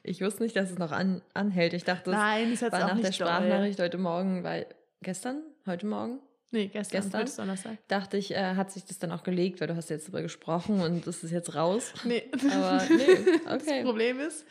[0.04, 1.74] Ich wusste nicht, dass es noch an, anhält.
[1.74, 3.14] Ich dachte, es Nein, das war nach der doll.
[3.14, 4.66] Sprachnachricht heute Morgen, weil
[5.02, 6.20] gestern, heute Morgen,
[6.54, 7.02] Nee, gestern.
[7.12, 7.46] Gestern?
[7.48, 7.78] Donnerstag.
[7.88, 10.82] dachte ich, äh, hat sich das dann auch gelegt, weil du hast jetzt darüber gesprochen
[10.82, 11.94] und das ist jetzt raus.
[12.04, 12.24] Nee.
[12.52, 13.84] Aber nee, Das okay.
[13.84, 14.46] Problem ist,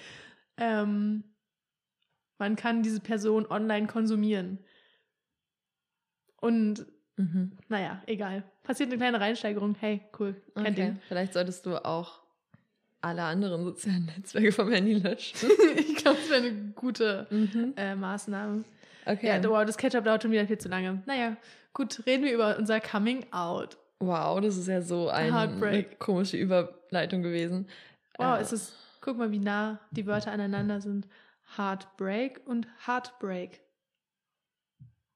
[0.56, 1.24] ähm,
[2.38, 4.58] man kann diese Person online konsumieren.
[6.40, 6.86] Und
[7.16, 7.52] Mhm.
[7.68, 8.44] naja, egal.
[8.62, 9.76] Passiert eine kleine Reinsteigerung.
[9.78, 10.40] Hey, cool.
[10.54, 10.74] Kein Okay.
[10.74, 11.00] Ding.
[11.06, 12.22] Vielleicht solltest du auch
[13.02, 15.50] alle anderen sozialen Netzwerke vom Handy löschen.
[15.76, 17.74] ich glaube, das wäre eine gute Mhm.
[17.76, 18.64] äh, Maßnahme.
[19.06, 19.26] Okay.
[19.28, 21.02] Ja, wow, das Ketchup dauert schon wieder viel zu lange.
[21.06, 21.36] Naja,
[21.72, 23.76] gut, reden wir über unser Coming Out.
[24.00, 25.98] Wow, das ist ja so eine Heartbreak.
[25.98, 27.68] komische Überleitung gewesen.
[28.18, 31.06] Wow, Äh, es ist, guck mal, wie nah die Wörter aneinander sind.
[31.56, 33.60] Heartbreak und Heartbreak.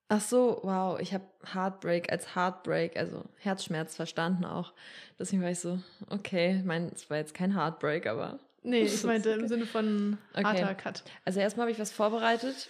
[0.08, 4.74] Ach so, wow, ich habe Heartbreak als Heartbreak, also Herzschmerz verstanden auch.
[5.18, 5.78] Deswegen war ich so,
[6.10, 8.38] okay, ich meine, es war jetzt kein Heartbreak, aber.
[8.62, 10.44] Nee, ich meinte im Sinne von Okay.
[10.44, 11.04] harter Cut.
[11.24, 12.68] Also erstmal habe ich was vorbereitet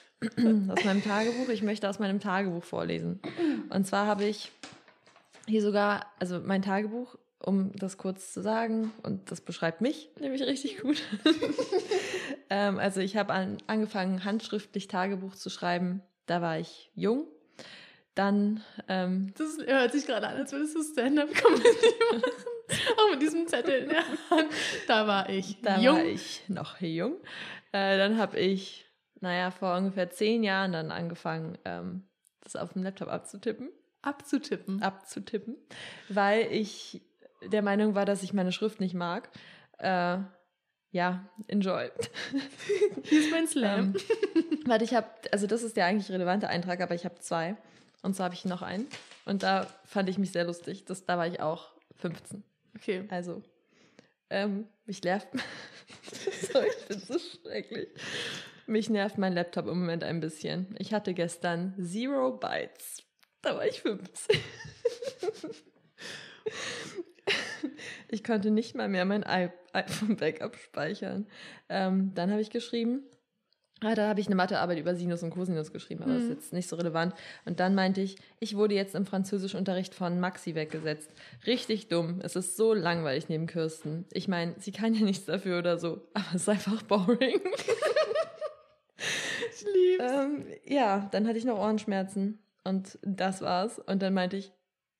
[0.70, 1.48] aus meinem Tagebuch.
[1.48, 3.20] Ich möchte aus meinem Tagebuch vorlesen.
[3.70, 4.52] Und zwar habe ich
[5.46, 10.42] hier sogar, also mein Tagebuch, um das kurz zu sagen, und das beschreibt mich nämlich
[10.42, 11.02] richtig gut.
[12.50, 16.02] ähm, also ich habe an, angefangen, handschriftlich Tagebuch zu schreiben.
[16.26, 17.26] Da war ich jung.
[18.14, 21.64] Dann ähm, Das hört sich gerade an, als würdest du Stand-up-Comedy
[22.12, 22.22] machen.
[22.96, 24.46] Auch mit diesem Zettel in der Hand.
[24.87, 25.96] Da war ich Da jung.
[25.96, 27.16] war ich noch jung.
[27.72, 28.87] Äh, dann habe ich,
[29.24, 32.04] naja, vor ungefähr zehn Jahren dann angefangen, ähm,
[32.42, 33.70] das auf dem Laptop abzutippen,
[34.02, 34.82] Abzutippen.
[34.82, 35.56] abzutippen,
[36.08, 37.02] weil ich
[37.42, 39.30] der Meinung war, dass ich meine Schrift nicht mag.
[39.78, 40.18] Äh,
[40.90, 41.90] ja, enjoy.
[43.02, 43.94] Hier ist mein Slam.
[43.94, 43.94] Ähm,
[44.66, 47.56] warte, ich habe, also das ist der eigentlich relevante Eintrag, aber ich habe zwei.
[48.02, 48.87] Und zwar habe ich noch einen.
[49.24, 50.84] Und da fand ich mich sehr lustig.
[50.84, 52.44] Das, da war ich auch 15.
[52.76, 53.06] Okay.
[53.08, 53.42] Also,
[54.30, 55.28] ähm, mich nervt.
[56.52, 57.88] Sorry, ich bin so schrecklich.
[58.66, 60.74] Mich nervt mein Laptop im Moment ein bisschen.
[60.79, 63.03] Ich hatte gestern Zero Bytes.
[63.42, 64.40] Da war ich 15.
[68.09, 71.27] Ich konnte nicht mal mehr mein iPhone-Backup speichern.
[71.68, 73.03] Ähm, dann habe ich geschrieben,
[73.81, 76.35] ah, da habe ich eine Mathearbeit über Sinus und Cosinus geschrieben, aber das ist Mhm.
[76.35, 77.14] jetzt nicht so relevant.
[77.44, 81.11] Und dann meinte ich, ich wurde jetzt im Französischunterricht von Maxi weggesetzt.
[81.46, 82.20] Richtig dumm.
[82.22, 84.07] Es ist so langweilig neben Kirsten.
[84.12, 87.40] Ich meine, sie kann ja nichts dafür oder so, aber es ist einfach boring.
[89.54, 90.04] Ich lieb's.
[90.04, 93.78] ähm, ja, dann hatte ich noch Ohrenschmerzen und das war's.
[93.78, 94.52] Und dann meinte ich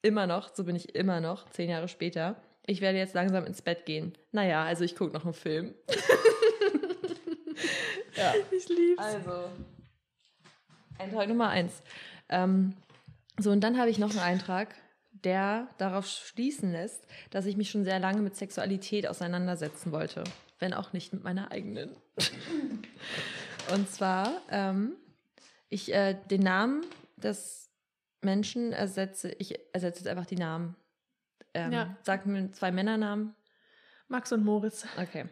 [0.03, 2.37] immer noch, so bin ich immer noch, zehn Jahre später,
[2.67, 4.17] ich werde jetzt langsam ins Bett gehen.
[4.33, 5.75] Naja, also ich gucke noch einen Film.
[8.17, 8.33] ja.
[8.51, 9.03] Ich lieb's.
[9.03, 9.51] Also,
[10.99, 11.83] Eintrag Nummer eins.
[12.29, 12.75] Ähm,
[13.39, 14.75] so, und dann habe ich noch einen Eintrag,
[15.13, 20.25] der darauf schließen lässt, dass ich mich schon sehr lange mit Sexualität auseinandersetzen wollte.
[20.59, 21.97] Wenn auch nicht mit meiner eigenen.
[23.73, 24.97] Und zwar, ähm,
[25.69, 26.85] ich äh, den Namen
[27.17, 27.71] des
[28.21, 30.77] Menschen ersetze, ich ersetze jetzt einfach die Namen.
[31.53, 31.97] Ähm, Ja.
[32.03, 33.35] Sag mir zwei Männernamen.
[34.09, 34.87] Max und Moritz.
[35.01, 35.27] Okay.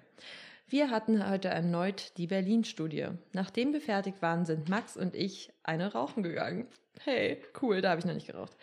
[0.67, 3.09] Wir hatten heute erneut die Berlin-Studie.
[3.33, 6.67] Nachdem wir fertig waren, sind Max und ich eine rauchen gegangen.
[7.01, 8.57] Hey, cool, da habe ich noch nicht geraucht.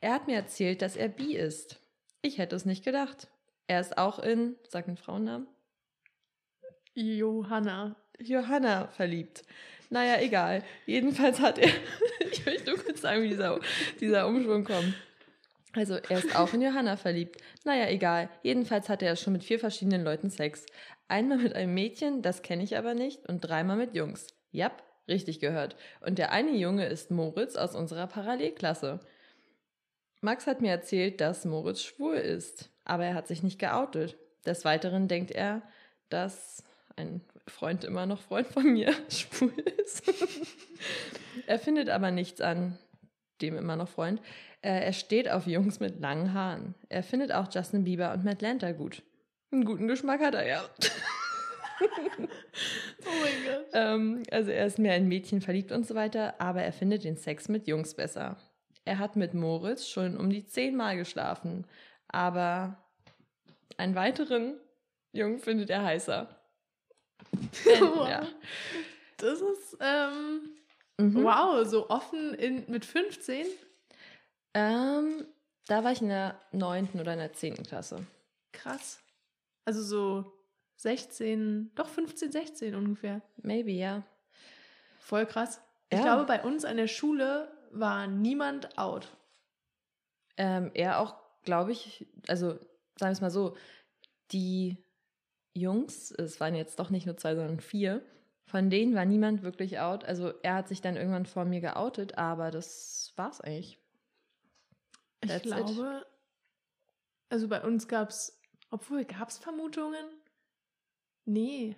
[0.00, 1.80] Er hat mir erzählt, dass er bi ist.
[2.22, 3.28] Ich hätte es nicht gedacht.
[3.66, 5.48] Er ist auch in, sag einen Frauennamen,
[6.94, 7.96] Johanna.
[8.18, 9.44] Johanna verliebt.
[9.90, 10.62] Naja, egal.
[10.86, 11.70] Jedenfalls hat er,
[12.32, 13.60] ich möchte nur kurz sagen, wie dieser,
[14.00, 14.94] dieser Umschwung kommt.
[15.72, 17.40] Also, er ist auch in Johanna verliebt.
[17.64, 18.30] Naja, egal.
[18.42, 20.64] Jedenfalls hatte er schon mit vier verschiedenen Leuten Sex.
[21.06, 24.26] Einmal mit einem Mädchen, das kenne ich aber nicht, und dreimal mit Jungs.
[24.50, 25.76] Jap, richtig gehört.
[26.00, 29.00] Und der eine Junge ist Moritz aus unserer Parallelklasse.
[30.22, 32.70] Max hat mir erzählt, dass Moritz schwul ist.
[32.84, 34.16] aber er hat sich nicht geoutet.
[34.46, 35.62] Des Weiteren denkt er,
[36.08, 36.62] dass
[36.96, 40.02] ein Freund immer noch Freund von mir schwul ist.
[41.46, 42.78] er findet aber nichts an
[43.42, 44.20] dem immer noch Freund.
[44.62, 46.74] Äh, er steht auf Jungs mit langen Haaren.
[46.88, 49.02] Er findet auch Justin Bieber und Matt Lanter gut.
[49.52, 50.64] Einen guten Geschmack hat er ja.
[53.08, 53.66] Oh mein Gott.
[53.74, 57.16] ähm, also er ist mehr in Mädchen verliebt und so weiter, aber er findet den
[57.16, 58.36] Sex mit Jungs besser.
[58.84, 61.66] Er hat mit Moritz schon um die zehnmal geschlafen,
[62.08, 62.82] aber
[63.76, 64.58] einen weiteren
[65.12, 66.28] Jungen findet er heißer.
[67.80, 68.08] Wow.
[68.08, 68.26] ja.
[69.18, 70.40] Das ist, ähm,
[70.98, 71.24] Mhm.
[71.24, 73.46] wow, so offen in, mit 15.
[74.54, 75.26] Ähm,
[75.66, 78.06] da war ich in der neunten oder in der zehnten Klasse.
[78.52, 78.98] Krass.
[79.66, 80.32] Also so
[80.76, 83.20] 16, doch 15, 16 ungefähr.
[83.42, 84.04] Maybe, ja.
[85.00, 85.60] Voll krass.
[85.90, 86.04] Ich Ja.
[86.04, 89.08] glaube, bei uns an der Schule war niemand out.
[90.38, 92.60] Ähm, er auch, glaube ich, also sagen
[93.00, 93.54] wir es mal so,
[94.32, 94.78] die
[95.56, 98.02] Jungs, es waren jetzt doch nicht nur zwei, sondern vier,
[98.46, 100.04] von denen war niemand wirklich out.
[100.04, 103.78] Also er hat sich dann irgendwann vor mir geoutet, aber das war's eigentlich.
[105.22, 105.52] Ich That's it.
[105.52, 106.06] glaube,
[107.28, 108.38] also bei uns gab es,
[108.70, 110.04] obwohl, gab es Vermutungen?
[111.24, 111.76] Nee.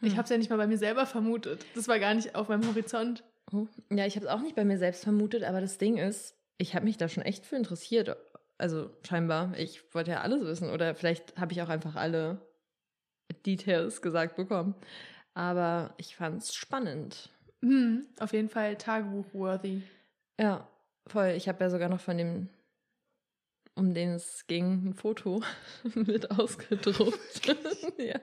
[0.00, 0.16] Ich Hm.
[0.16, 1.64] habe es ja nicht mal bei mir selber vermutet.
[1.74, 3.24] Das war gar nicht auf meinem Horizont.
[3.52, 3.66] Oh.
[3.90, 6.74] Ja, ich habe es auch nicht bei mir selbst vermutet, aber das Ding ist, ich
[6.74, 8.16] habe mich da schon echt für interessiert.
[8.58, 12.40] Also scheinbar, ich wollte ja alles wissen oder vielleicht habe ich auch einfach alle
[13.46, 14.74] Details gesagt bekommen.
[15.34, 17.30] Aber ich fand es spannend.
[17.62, 19.82] Hm, auf jeden Fall Tagebuch-worthy.
[20.40, 20.68] Ja,
[21.06, 21.34] voll.
[21.36, 22.48] Ich habe ja sogar noch von dem,
[23.74, 25.42] um den es ging, ein Foto
[25.94, 27.46] mit ausgedruckt.
[27.98, 28.20] ja.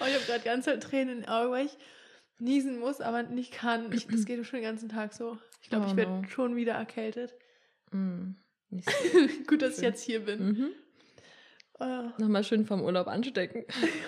[0.00, 1.76] Oh, ich habe gerade ganz doll Tränen in den Augen, weil ich
[2.38, 3.92] niesen muss, aber nicht kann.
[3.92, 5.38] Ich, das geht schon den ganzen Tag so.
[5.62, 6.28] Ich glaube, Oh ich werde no.
[6.28, 7.34] schon wieder erkältet.
[7.90, 8.32] Mm,
[8.70, 8.88] nicht
[9.46, 10.46] Gut, dass ich jetzt hier bin.
[10.46, 10.70] mhm.
[11.80, 13.64] Oh, Nochmal schön vom Urlaub anstecken.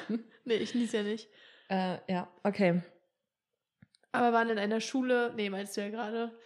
[0.45, 1.29] nee, ich nies ja nicht.
[1.69, 2.83] äh, ja, okay.
[4.13, 6.37] Aber waren in einer Schule, nee, meinst du ja gerade.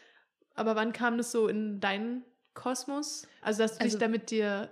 [0.54, 3.26] Aber wann kam das so in deinen Kosmos?
[3.40, 4.70] Also, dass du Also- dich damit dir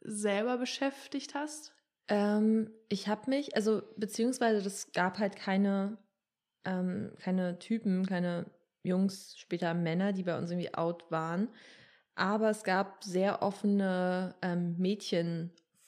[0.00, 1.72] selber beschäftigt hast?
[2.08, 5.98] Ähm, ich habe mich, also beziehungsweise das gab halt keine,
[6.64, 8.46] ähm, keine Typen, keine
[8.84, 11.48] Jungs, später Männer, die bei uns irgendwie out waren.
[12.14, 14.76] Aber es gab sehr offene ähm,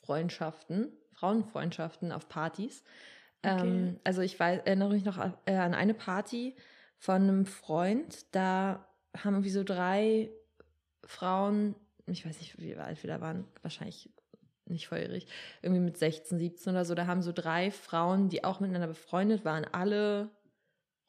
[0.08, 2.82] Mädchenfreundschaften, Frauenfreundschaften auf Partys.
[3.42, 3.60] Okay.
[3.62, 6.56] Ähm, also ich weiß, erinnere mich noch äh, an eine Party
[6.96, 8.34] von einem Freund.
[8.34, 10.30] Da haben irgendwie so drei
[11.04, 11.74] Frauen,
[12.06, 14.10] ich weiß nicht, wie alt wir da waren, wahrscheinlich
[14.66, 15.26] nicht volljährig,
[15.62, 19.44] irgendwie mit 16, 17 oder so, da haben so drei Frauen, die auch miteinander befreundet
[19.46, 20.30] waren, alle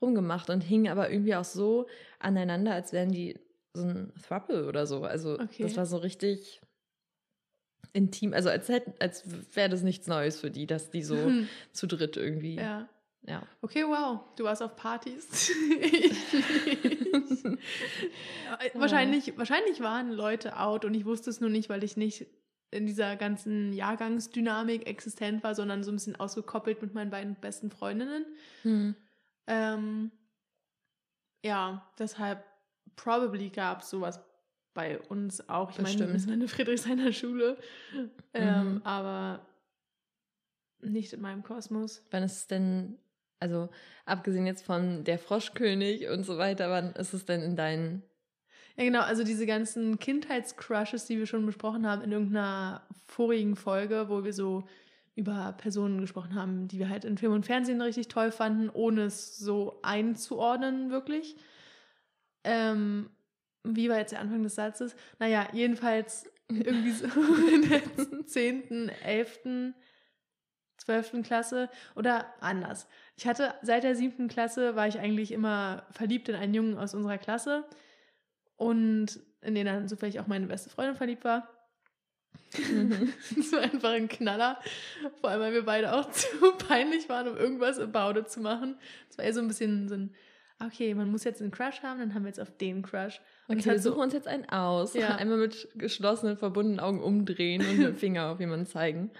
[0.01, 1.87] rumgemacht und hingen aber irgendwie auch so
[2.19, 3.37] aneinander, als wären die
[3.73, 5.03] so ein Thruple oder so.
[5.03, 5.63] Also Okay.
[5.63, 6.61] das war so richtig
[7.93, 9.23] intim, also als hätten, als
[9.55, 12.55] wäre das nichts Neues für die, dass die so Hm, zu dritt irgendwie.
[12.55, 12.87] ja.
[13.23, 13.43] ja.
[13.61, 14.19] Okay, wow.
[14.35, 15.51] Du warst auf Partys.
[18.73, 22.27] wahrscheinlich, wahrscheinlich waren Leute out und ich wusste es nur nicht, weil ich nicht
[22.71, 27.71] in dieser ganzen Jahrgangsdynamik existent war, sondern so ein bisschen ausgekoppelt mit meinen beiden besten
[27.71, 28.25] Freundinnen.
[28.61, 28.95] Hm.
[29.47, 30.11] Ähm,
[31.43, 32.43] ja, deshalb
[32.95, 34.19] probably gab es sowas
[34.79, 35.71] bei uns auch.
[35.71, 36.21] Ich meine, wir Bestimmt.
[36.21, 37.57] sind eine Friedrichshainer Schule,
[38.33, 38.81] ähm, Mhm.
[38.85, 39.45] aber
[40.81, 42.01] nicht in meinem Kosmos.
[42.11, 42.97] Wann ist es denn,
[43.41, 43.67] also
[44.05, 48.03] abgesehen jetzt von der Froschkönig und so weiter, wann ist es denn in deinen
[48.77, 54.05] Ja, genau, also diese ganzen Kindheitscrushes, die wir schon besprochen haben in irgendeiner vorigen Folge,
[54.07, 54.63] wo wir so
[55.15, 59.01] über Personen gesprochen haben, die wir halt in Film und Fernsehen richtig toll fanden, ohne
[59.01, 61.35] es so einzuordnen, wirklich.
[62.45, 63.09] Ähm,
[63.63, 64.95] wie war jetzt der Anfang des Satzes?
[65.19, 67.07] Naja, jedenfalls irgendwie so
[67.53, 69.39] in der 10., 11.,
[70.77, 71.23] 12.
[71.23, 72.87] Klasse oder anders.
[73.17, 76.93] Ich hatte seit der siebten Klasse war ich eigentlich immer verliebt in einen Jungen aus
[76.93, 77.65] unserer Klasse
[78.55, 81.49] und in den dann zufällig auch meine beste Freundin verliebt war.
[82.51, 84.59] das war einfach ein Knaller.
[85.21, 86.27] Vor allem, weil wir beide auch zu
[86.67, 88.79] peinlich waren, um irgendwas about it zu machen.
[89.09, 90.15] Es war eher so ein bisschen so ein,
[90.65, 93.21] okay, man muss jetzt einen Crush haben, dann haben wir jetzt auf den Crush.
[93.47, 94.93] Und Okay, wir hat so, suchen uns jetzt einen aus.
[94.93, 95.15] Ja.
[95.15, 99.11] Einmal mit geschlossenen, verbundenen Augen umdrehen und mit dem Finger auf jemanden zeigen.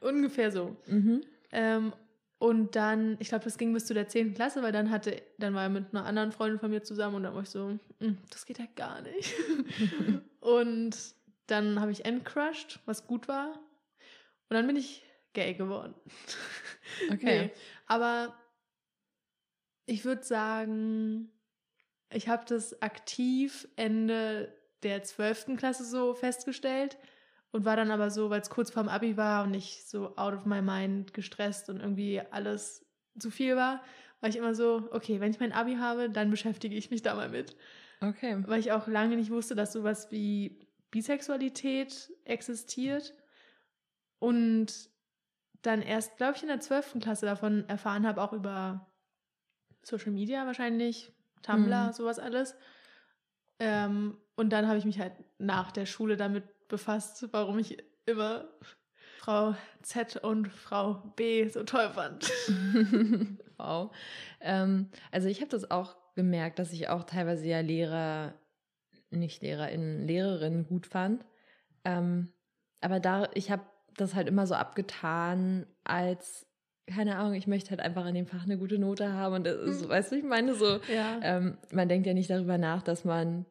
[0.00, 0.76] ungefähr so.
[0.86, 1.22] Mhm.
[1.52, 1.92] Ähm,
[2.38, 4.34] und dann, ich glaube, das ging bis zu der 10.
[4.34, 7.22] Klasse, weil dann hatte, dann war er mit einer anderen Freundin von mir zusammen und
[7.22, 9.32] dann war ich so, "Mm, das geht ja gar nicht.
[10.40, 10.96] und
[11.46, 13.48] dann habe ich entcrushed, was gut war.
[14.48, 15.94] Und dann bin ich gay geworden.
[17.10, 17.20] Okay.
[17.44, 17.50] Nee,
[17.86, 18.34] aber
[19.86, 21.30] ich würde sagen,
[22.10, 25.56] ich habe das aktiv Ende der 12.
[25.56, 26.98] Klasse so festgestellt.
[27.52, 30.34] und war dann aber so, weil es kurz vorm Abi war und ich so out
[30.34, 32.84] of my mind gestresst und irgendwie alles
[33.18, 33.82] zu viel war,
[34.20, 37.14] war ich immer so, okay, wenn ich mein Abi habe, dann beschäftige ich mich da
[37.14, 37.56] mal mit.
[38.00, 38.42] Okay.
[38.46, 43.14] Weil ich auch lange nicht wusste, dass sowas wie Bisexualität existiert
[44.18, 44.90] und
[45.60, 46.98] dann erst, glaube ich, in der 12.
[47.00, 48.91] Klasse davon erfahren habe, auch über
[49.82, 51.92] Social Media wahrscheinlich, Tumblr, Mhm.
[51.92, 52.54] sowas alles.
[53.58, 58.48] Ähm, und dann habe ich mich halt nach der Schule damit befasst, warum ich immer
[59.18, 62.30] Frau Z und Frau B so toll fand.
[63.56, 63.94] wow.
[64.40, 68.34] Ähm, also ich habe das auch gemerkt, dass ich auch teilweise ja Lehrer,
[69.10, 71.24] nicht LehrerInnen, Lehrerinnen gut fand.
[71.84, 72.32] Ähm,
[72.80, 73.62] aber da, ich habe
[73.96, 76.46] das halt immer so abgetan, als,
[76.86, 79.34] keine Ahnung, ich möchte halt einfach in dem Fach eine gute Note haben.
[79.36, 79.88] Und das ist, Mhm.
[79.88, 81.18] weißt du, ich meine so, Ja.
[81.22, 83.46] ähm, man denkt ja nicht darüber nach, dass man,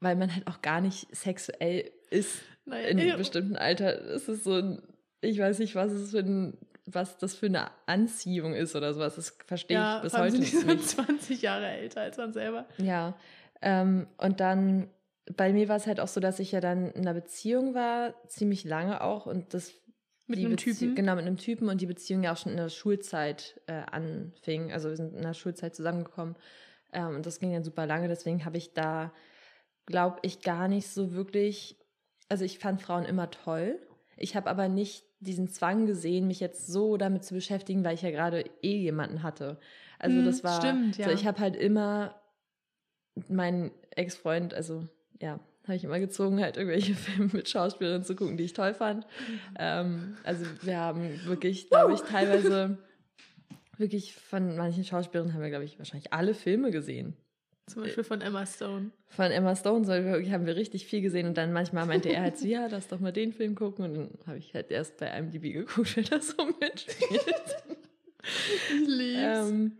[0.00, 3.16] weil man halt auch gar nicht sexuell ist Naja, in einem ja.
[3.16, 4.00] bestimmten Alter.
[4.12, 4.82] Es ist so ein,
[5.20, 9.16] ich weiß nicht, was es für ein, was das für eine Anziehung ist oder sowas.
[9.16, 10.88] Das verstehe ja, ich bis heute sind die so nicht.
[10.88, 12.66] 20 Jahre älter als man selber.
[12.78, 13.16] Ja.
[13.62, 14.88] Ähm, und dann,
[15.36, 18.14] bei mir war es halt auch so, dass ich ja dann in einer Beziehung war,
[18.26, 19.26] ziemlich lange auch.
[19.26, 19.72] Und das
[20.30, 20.94] Mit die einem Bezie- Typen?
[20.94, 24.72] Genau, mit einem Typen und die Beziehung ja auch schon in der Schulzeit äh, anfing.
[24.72, 26.36] Also wir sind in der Schulzeit zusammengekommen.
[26.92, 28.08] Ähm, und das ging dann super lange.
[28.08, 29.12] Deswegen habe ich da,
[29.86, 31.76] glaube ich, gar nicht so wirklich.
[32.28, 33.78] Also ich fand Frauen immer toll.
[34.16, 38.02] Ich habe aber nicht diesen Zwang gesehen, mich jetzt so damit zu beschäftigen, weil ich
[38.02, 39.58] ja gerade eh jemanden hatte.
[39.98, 41.06] Also Hm, das war, stimmt, ja.
[41.06, 42.14] so ich habe halt immer
[43.28, 44.84] meinen Ex-Freund, also
[45.20, 48.74] ja, habe ich immer gezogen, halt irgendwelche Filme mit Schauspielerinnen zu gucken, die ich toll
[48.74, 49.06] fand.
[49.58, 52.78] Ähm, also wir haben wirklich, glaube ich, teilweise
[53.76, 57.16] wirklich von manchen Schauspielerinnen haben wir, glaube ich, wahrscheinlich alle Filme gesehen.
[57.66, 58.90] Zum Beispiel von Emma Stone.
[59.06, 62.36] Von Emma Stone so, haben wir richtig viel gesehen und dann manchmal meinte er halt
[62.36, 65.06] so, ja, lass doch mal den Film gucken und dann habe ich halt erst bei
[65.06, 67.62] IMDb geguckt, wer das so mitspielt.
[68.22, 69.20] Ich lieb's.
[69.22, 69.72] ähm,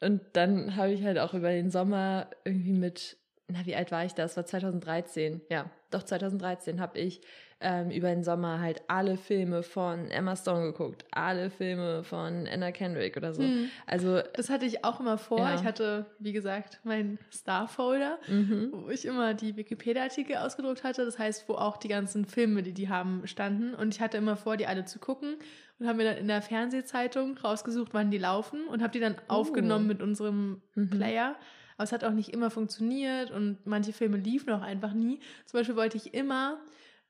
[0.00, 3.16] und dann habe ich halt auch über den Sommer irgendwie mit,
[3.52, 4.22] na, wie alt war ich da?
[4.22, 5.40] Das war 2013.
[5.50, 7.20] Ja, doch 2013 habe ich
[7.62, 12.72] ähm, über den Sommer halt alle Filme von Emma Stone geguckt, alle Filme von Anna
[12.72, 13.42] Kendrick oder so.
[13.42, 13.68] Hm.
[13.86, 15.40] Also, Das hatte ich auch immer vor.
[15.40, 15.54] Ja.
[15.54, 18.70] Ich hatte, wie gesagt, meinen Star-Folder, mhm.
[18.72, 21.04] wo ich immer die Wikipedia-Artikel ausgedruckt hatte.
[21.04, 23.74] Das heißt, wo auch die ganzen Filme, die die haben, standen.
[23.74, 25.36] Und ich hatte immer vor, die alle zu gucken
[25.78, 29.16] und habe mir dann in der Fernsehzeitung rausgesucht, wann die laufen und habe die dann
[29.28, 30.62] aufgenommen mit unserem.
[30.74, 30.90] Mhm.
[30.90, 31.36] Player.
[31.80, 35.18] Aber es hat auch nicht immer funktioniert und manche Filme liefen auch einfach nie.
[35.46, 36.60] Zum Beispiel wollte ich immer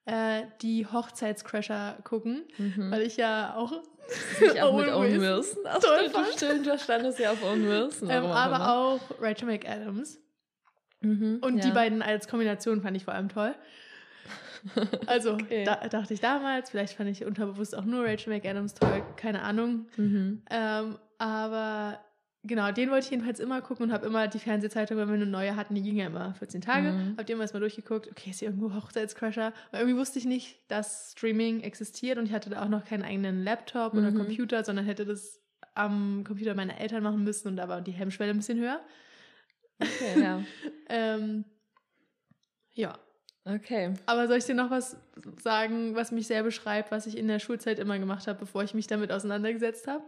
[0.04, 2.88] äh, die Hochzeitscrasher gucken, Mhm.
[2.92, 3.72] weil ich ja auch
[4.40, 5.62] Ich auch mit Owen Owen Wilson Wilson.
[5.66, 6.26] Ach, toll stimmt, fand.
[6.36, 8.08] stimmt, da stand es ja auf Owen Wilson.
[8.10, 8.72] ähm, aber immer.
[8.76, 10.20] auch Rachel McAdams.
[11.00, 11.64] Mhm, Und ja.
[11.66, 13.52] die beiden als Kombination fand ich vor allem toll.
[15.06, 15.64] Also Okay.
[15.64, 19.86] da, dachte ich damals, vielleicht fand ich unterbewusst auch nur Rachel McAdams toll, keine Ahnung.
[19.96, 20.42] Mhm.
[20.48, 21.98] Ähm, aber
[22.42, 25.26] genau, den wollte ich jedenfalls immer gucken und habe immer die Fernsehzeitung, wenn wir eine
[25.26, 27.12] neue hatten, die ging ja immer 14 Tage, Mhm.
[27.12, 29.52] habe die immer erstmal durchgeguckt, okay, ist hier irgendwo Hochzeitscrasher?
[29.70, 33.02] Weil irgendwie wusste ich nicht, dass Streaming existiert und ich hatte da auch noch keinen
[33.04, 34.14] eigenen Laptop oder Mhm.
[34.14, 35.40] Computer, sondern hätte das
[35.74, 38.80] am Computer meiner Eltern machen müssen und da war die Hemmschwelle ein bisschen höher.
[39.80, 40.44] Okay, ja.
[40.88, 41.44] Ähm,
[42.72, 42.98] ja,
[43.46, 43.94] Okay.
[44.06, 44.96] aber soll ich dir noch was
[45.42, 48.74] sagen, was mich sehr beschreibt, was ich in der Schulzeit immer gemacht habe, bevor ich
[48.74, 50.04] mich damit auseinandergesetzt habe?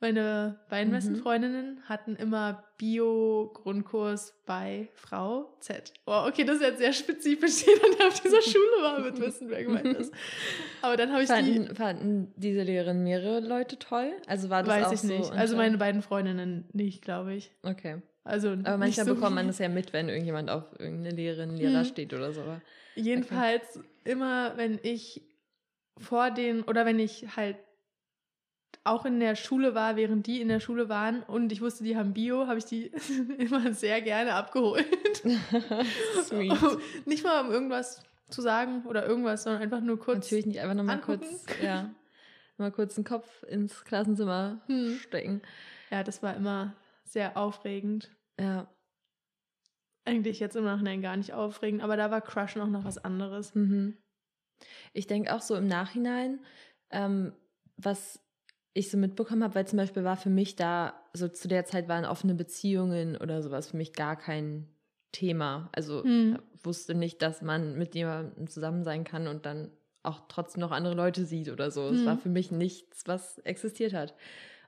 [0.00, 0.96] Meine beiden Mhm.
[0.96, 5.92] besten Freundinnen hatten immer Bio-Grundkurs bei Frau Z.
[6.06, 7.62] Oh, okay, das ist jetzt sehr spezifisch.
[7.66, 10.12] Jeder, der auf dieser Schule war, wird wissen, wer gemeint ist.
[10.82, 14.12] Aber dann habe ich die, Fanden, fanden diese Lehrerin mehrere Leute toll?
[14.26, 15.32] Also war das weiß auch ich so nicht.
[15.32, 17.52] Also meine beiden Freundinnen nicht, glaube ich.
[17.62, 18.02] Okay.
[18.24, 21.78] Also Aber manchmal so bekommt man das ja mit, wenn irgendjemand auf irgendeine Lehrerin, Lehrer
[21.80, 21.84] Hm.
[21.84, 22.40] steht oder so.
[22.42, 22.60] Aber
[22.94, 25.22] Jedenfalls immer, wenn ich
[25.98, 27.56] vor den oder wenn ich halt
[28.84, 31.96] auch in der Schule war, während die in der Schule waren und ich wusste, die
[31.96, 32.86] haben Bio, habe ich die
[33.38, 34.86] immer sehr gerne abgeholt.
[36.22, 37.06] Sweet.
[37.06, 40.26] Nicht mal um irgendwas zu sagen oder irgendwas, sondern einfach nur kurz.
[40.26, 41.94] Natürlich nicht einfach nochmal kurz, ja,
[42.58, 44.98] mal kurz den Kopf ins Klassenzimmer Hm.
[44.98, 45.42] stecken.
[45.90, 46.74] Ja, das war immer
[47.04, 48.10] sehr aufregend.
[48.38, 48.66] Ja.
[50.04, 53.54] Eigentlich jetzt im Nachhinein gar nicht aufregend, aber da war Crush noch noch was anderes.
[53.54, 53.96] Mhm.
[54.92, 56.40] Ich denke auch so im Nachhinein,
[56.90, 57.32] ähm,
[57.76, 58.20] was
[58.74, 61.88] ich so mitbekommen habe, weil zum Beispiel war für mich da, so zu der Zeit
[61.88, 64.68] waren offene Beziehungen oder sowas für mich gar kein
[65.12, 65.70] Thema.
[65.72, 66.38] Also Hm.
[66.54, 69.70] ich wusste nicht, dass man mit jemandem zusammen sein kann und dann
[70.02, 71.88] auch trotzdem noch andere Leute sieht oder so.
[71.88, 72.06] Es Hm.
[72.06, 74.14] war für mich nichts, was existiert hat.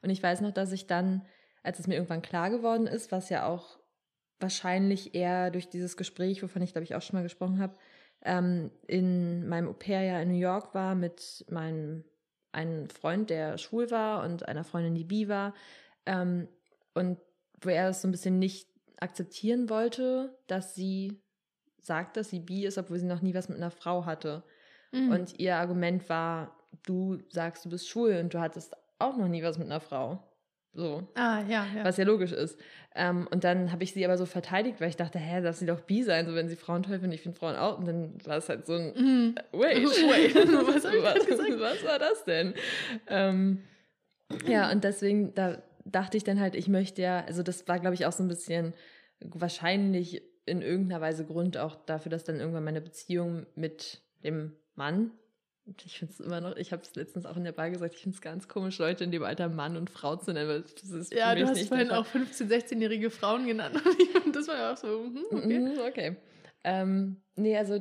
[0.03, 1.27] Und ich weiß noch, dass ich dann,
[1.65, 3.81] als es mir irgendwann klar geworden ist, was ja auch
[4.39, 7.75] wahrscheinlich eher durch dieses Gespräch, wovon ich glaube ich auch schon mal gesprochen habe,
[8.25, 12.05] ähm, in meinem Au-pair-Jahr in New York war mit meinem
[12.57, 15.55] einen Freund, der schwul war und einer Freundin, die bi war.
[16.07, 16.49] Ähm,
[16.95, 17.19] und
[17.61, 21.21] wo er es so ein bisschen nicht akzeptieren wollte, dass sie
[21.81, 24.43] sagt, dass sie bi ist, obwohl sie noch nie was mit einer Frau hatte.
[24.91, 25.11] Mhm.
[25.11, 29.43] Und ihr Argument war, du sagst, du bist schwul und du hattest auch noch nie
[29.43, 30.23] was mit einer Frau.
[30.77, 31.09] So.
[31.15, 31.85] Ah, ja, ja.
[31.85, 32.61] Was ja logisch ist.
[32.95, 35.65] Ähm, und dann habe ich sie aber so verteidigt, weil ich dachte, hä, darf sie
[35.65, 37.79] doch bi sein, so wenn sie Frauen toll findet, ich finde Frauen auch.
[37.79, 39.35] Und dann war es halt so ein, mm.
[39.53, 42.53] wait, wait, was, was, was, war das denn?
[43.07, 43.63] Ähm,
[44.47, 47.95] ja, und deswegen, da dachte ich dann halt, ich möchte ja, also das war, glaube
[47.95, 48.75] ich, auch so ein bisschen
[49.21, 55.11] wahrscheinlich in irgendeiner Weise Grund auch dafür, dass dann irgendwann meine Beziehung mit dem Mann
[55.85, 58.01] ich finde es immer noch, ich habe es letztens auch in der Bar gesagt, ich
[58.01, 60.65] finde es ganz komisch, Leute in dem Alter Mann und Frau zu nennen.
[60.81, 63.83] das ist ja, du hast vorhin auch 15-, 16-jährige Frauen genannt.
[64.25, 65.89] Und das war ja auch so, hm, okay.
[65.89, 66.17] Okay.
[66.65, 67.81] Ähm, nee, also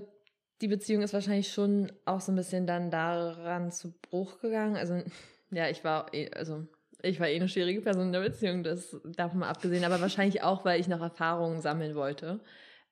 [0.61, 4.77] die Beziehung ist wahrscheinlich schon auch so ein bisschen dann daran zu Bruch gegangen.
[4.77, 5.03] Also,
[5.51, 6.67] ja, ich war, eh, also
[7.01, 10.41] ich war eh eine schwierige Person in der Beziehung, das davon mal abgesehen, aber wahrscheinlich
[10.43, 12.39] auch, weil ich noch Erfahrungen sammeln wollte.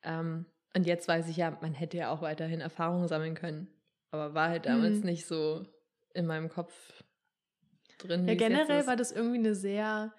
[0.04, 3.68] Ähm, und jetzt weiß ich ja, man hätte ja auch weiterhin Erfahrungen sammeln können.
[4.14, 5.06] Aber war halt damals mhm.
[5.06, 5.66] nicht so
[6.14, 6.72] in meinem Kopf
[7.98, 8.28] drin.
[8.28, 10.14] Ja, generell war das irgendwie eine sehr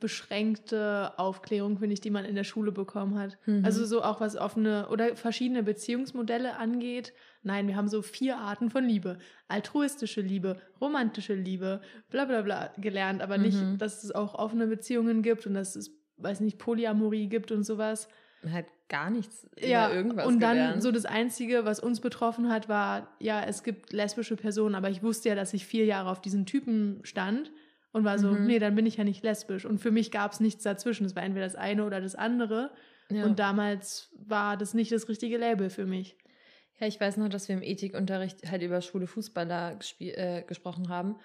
[0.00, 3.38] beschränkte Aufklärung, finde ich, die man in der Schule bekommen hat.
[3.46, 3.64] Mhm.
[3.64, 7.12] Also so auch was offene oder verschiedene Beziehungsmodelle angeht.
[7.44, 9.16] Nein, wir haben so vier Arten von Liebe.
[9.46, 13.44] Altruistische Liebe, romantische Liebe, bla bla bla gelernt, aber mhm.
[13.44, 17.62] nicht, dass es auch offene Beziehungen gibt und dass es, weiß nicht, Polyamorie gibt und
[17.62, 18.08] sowas
[18.52, 20.82] halt gar nichts ja, irgendwas und dann gelernt.
[20.82, 25.02] so das Einzige, was uns betroffen hat, war, ja, es gibt lesbische Personen, aber ich
[25.02, 27.50] wusste ja, dass ich vier Jahre auf diesen Typen stand
[27.92, 28.46] und war so, mhm.
[28.46, 29.64] nee, dann bin ich ja nicht lesbisch.
[29.64, 31.06] Und für mich gab es nichts dazwischen.
[31.06, 32.70] Es war entweder das eine oder das andere.
[33.10, 33.24] Ja.
[33.24, 36.16] Und damals war das nicht das richtige Label für mich.
[36.78, 41.16] Ja, ich weiß noch, dass wir im Ethikunterricht halt über schwule Fußballer äh, gesprochen haben.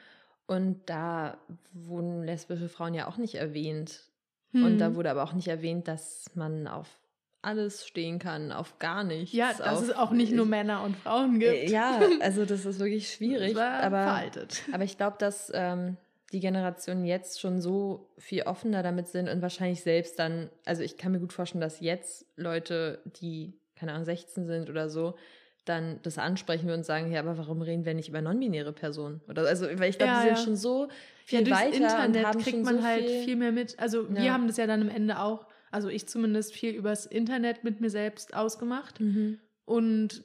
[0.47, 1.37] Und da
[1.73, 4.05] wurden lesbische Frauen ja auch nicht erwähnt.
[4.51, 4.63] Hm.
[4.63, 4.95] Und da hm.
[4.95, 7.00] wurde aber auch nicht erwähnt, dass man auf
[7.41, 9.33] alles stehen kann, auf gar nichts.
[9.33, 11.53] Ja, dass es auch nicht nur Männer und Frauen gibt.
[11.53, 13.57] Äh, ja, also das ist wirklich schwierig.
[13.57, 14.63] Aber, veraltet.
[14.71, 15.97] Aber ich glaube, dass ähm,
[16.31, 20.97] die Generationen jetzt schon so viel offener damit sind und wahrscheinlich selbst dann, also ich
[20.97, 25.15] kann mir gut vorstellen, dass jetzt Leute, die, keine Ahnung, 16 sind oder so,
[25.65, 29.21] dann das ansprechen und sagen, ja, aber warum reden wir nicht über non-binäre Personen?
[29.27, 30.43] Oder also, weil ich glaube, ja, die sind ja.
[30.43, 30.87] schon so
[31.25, 33.77] viel ja, weiter Internet und haben kriegt man so halt viel, viel mehr mit.
[33.77, 37.63] Also wir haben das ja dann am Ende auch also ich zumindest viel übers Internet
[37.63, 38.99] mit mir selbst ausgemacht.
[38.99, 39.39] Mhm.
[39.65, 40.23] Und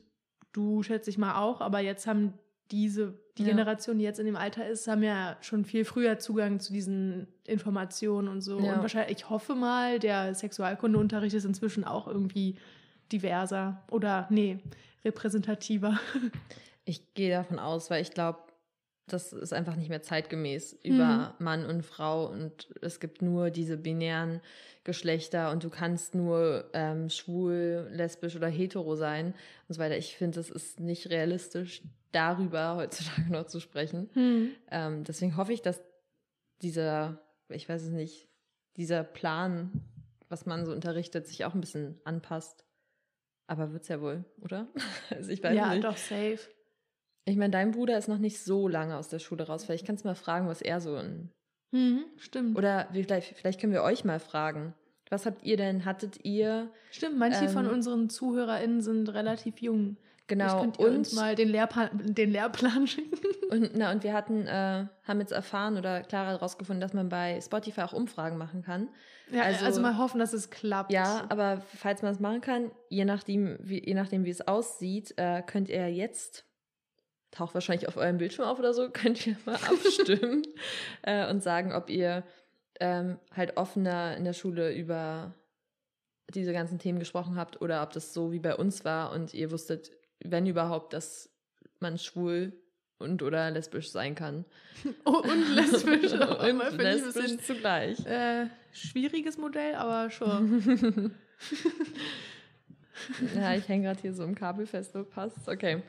[0.53, 2.35] du schätze ich mal auch, aber jetzt haben
[2.71, 3.51] diese, die ja.
[3.51, 7.29] Generation, die jetzt in dem Alter ist, haben ja schon viel früher Zugang zu diesen
[7.47, 8.59] Informationen und so.
[8.59, 8.75] Ja.
[8.75, 12.57] Und wahrscheinlich, ich hoffe mal, der Sexualkundeunterricht ist inzwischen auch irgendwie
[13.13, 14.59] diverser oder nee,
[15.05, 15.99] repräsentativer.
[16.89, 18.39] Ich gehe davon aus, weil ich glaube,
[19.07, 21.45] das ist einfach nicht mehr zeitgemäß über mhm.
[21.45, 24.41] Mann und Frau und es gibt nur diese binären
[24.83, 29.35] Geschlechter und du kannst nur ähm, schwul, lesbisch oder hetero sein
[29.69, 29.97] und so weiter.
[29.97, 31.83] Ich finde, es ist nicht realistisch,
[32.13, 34.11] darüber heutzutage noch zu sprechen.
[34.15, 34.51] Mhm.
[34.71, 35.81] Ähm, deswegen hoffe ich, dass
[36.63, 38.29] dieser, ich weiß es nicht,
[38.77, 39.85] dieser Plan,
[40.29, 42.65] was man so unterrichtet, sich auch ein bisschen anpasst.
[43.47, 44.67] Aber wird's ja wohl, oder?
[45.11, 45.85] also ich weiß ja, nicht.
[45.85, 46.41] Ja, doch, safe.
[47.29, 49.65] Ich meine, dein Bruder ist noch nicht so lange aus der Schule raus.
[49.65, 51.31] Vielleicht kannst du mal fragen, was er so in.
[51.73, 52.57] Mhm, stimmt.
[52.57, 54.75] Oder vielleicht, vielleicht können wir euch mal fragen.
[55.11, 55.85] Was habt ihr denn?
[55.85, 56.71] Hattet ihr.
[56.91, 59.97] Stimmt, manche ähm, von unseren ZuhörerInnen sind relativ jung.
[60.29, 60.61] Genau.
[60.61, 63.19] könnt ihr und uns mal den Lehrplan, den Lehrplan schicken.
[63.51, 67.41] Und, na, und wir hatten, äh, haben jetzt erfahren oder Clara herausgefunden, dass man bei
[67.41, 68.89] Spotify auch Umfragen machen kann.
[69.31, 70.93] Ja, also, also mal hoffen, dass es klappt.
[70.93, 75.15] Ja, aber falls man es machen kann, je nachdem, wie, je nachdem, wie es aussieht,
[75.17, 76.46] äh, könnt ihr jetzt
[77.31, 80.43] taucht wahrscheinlich auf eurem Bildschirm auf oder so, könnt ihr mal abstimmen
[81.03, 82.25] äh, und sagen, ob ihr
[82.81, 85.35] ähm, halt offener in der Schule über
[86.35, 89.51] diese ganzen Themen gesprochen habt oder ob das so wie bei uns war und ihr
[89.51, 91.31] wusstet, wenn überhaupt, dass
[91.79, 92.53] man schwul
[92.99, 94.45] und oder lesbisch sein kann.
[95.05, 98.05] Oh, und lesbisch auch und immer lesbisch bisschen, zugleich.
[98.07, 101.15] Äh, schwieriges Modell, aber schon.
[103.35, 105.49] ja, ich hänge gerade hier so im Kabel fest, so passt.
[105.49, 105.83] Okay.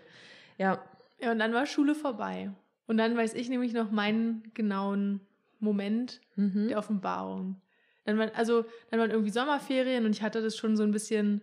[0.58, 0.84] Ja,
[1.20, 2.52] ja, und dann war Schule vorbei.
[2.86, 5.22] Und dann weiß ich nämlich noch meinen genauen
[5.60, 6.68] Moment mhm.
[6.70, 7.62] der Offenbarung.
[8.06, 11.42] Dann war, also, dann waren irgendwie Sommerferien und ich hatte das schon so ein bisschen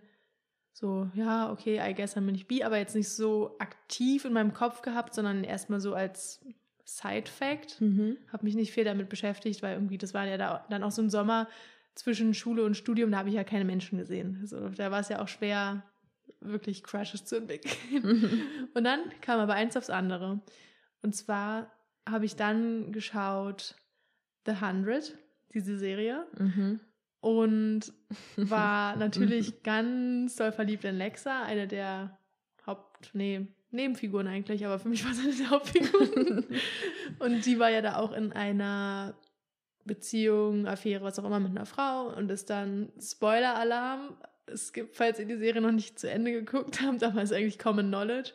[0.73, 4.33] so, ja, okay, I guess dann bin ich bi, aber jetzt nicht so aktiv in
[4.33, 6.43] meinem Kopf gehabt, sondern erstmal so als
[6.83, 7.79] Side-Fact.
[7.79, 8.17] Mhm.
[8.31, 11.01] Habe mich nicht viel damit beschäftigt, weil irgendwie, das war ja da, dann auch so
[11.01, 11.47] ein Sommer
[11.93, 14.39] zwischen Schule und Studium, da habe ich ja keine Menschen gesehen.
[14.41, 15.83] Also, da war es ja auch schwer,
[16.47, 18.69] wirklich Crushes zu entwickeln.
[18.73, 20.41] Und dann kam aber eins aufs andere.
[21.01, 21.71] Und zwar
[22.07, 23.75] habe ich dann geschaut
[24.45, 25.17] The Hundred,
[25.53, 26.25] diese Serie.
[26.37, 26.79] Mhm.
[27.19, 27.93] Und
[28.37, 32.17] war natürlich ganz doll verliebt in Lexa, eine der
[32.65, 36.45] Haupt-, nee, Nebenfiguren eigentlich, aber für mich war sie eine der Hauptfiguren.
[37.19, 39.15] und die war ja da auch in einer
[39.85, 44.17] Beziehung, Affäre, was auch immer mit einer Frau und ist dann Spoiler-Alarm.
[44.47, 47.59] Es gibt, falls ihr die Serie noch nicht zu Ende geguckt habt, aber ist eigentlich
[47.59, 48.31] Common Knowledge,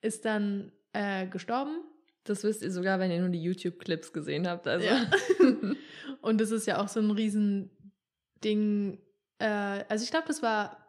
[0.00, 1.80] ist dann äh, gestorben.
[2.24, 4.68] Das wisst ihr sogar, wenn ihr nur die YouTube-Clips gesehen habt.
[4.68, 4.86] Also.
[4.86, 5.10] Ja.
[6.20, 8.98] und das ist ja auch so ein Riesending.
[9.38, 10.88] Äh, also ich glaube, das war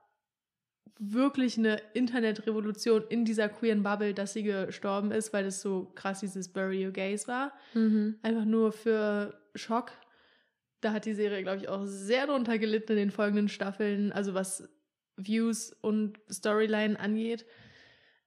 [1.00, 6.20] wirklich eine Internetrevolution in dieser queeren Bubble, dass sie gestorben ist, weil das so krass
[6.20, 7.54] dieses Bury Your Gays war.
[7.74, 8.20] Mhm.
[8.22, 9.94] Einfach nur für Schock.
[10.82, 14.34] Da hat die Serie, glaube ich, auch sehr drunter gelitten in den folgenden Staffeln, also
[14.34, 14.70] was
[15.18, 17.46] Views und Storyline angeht.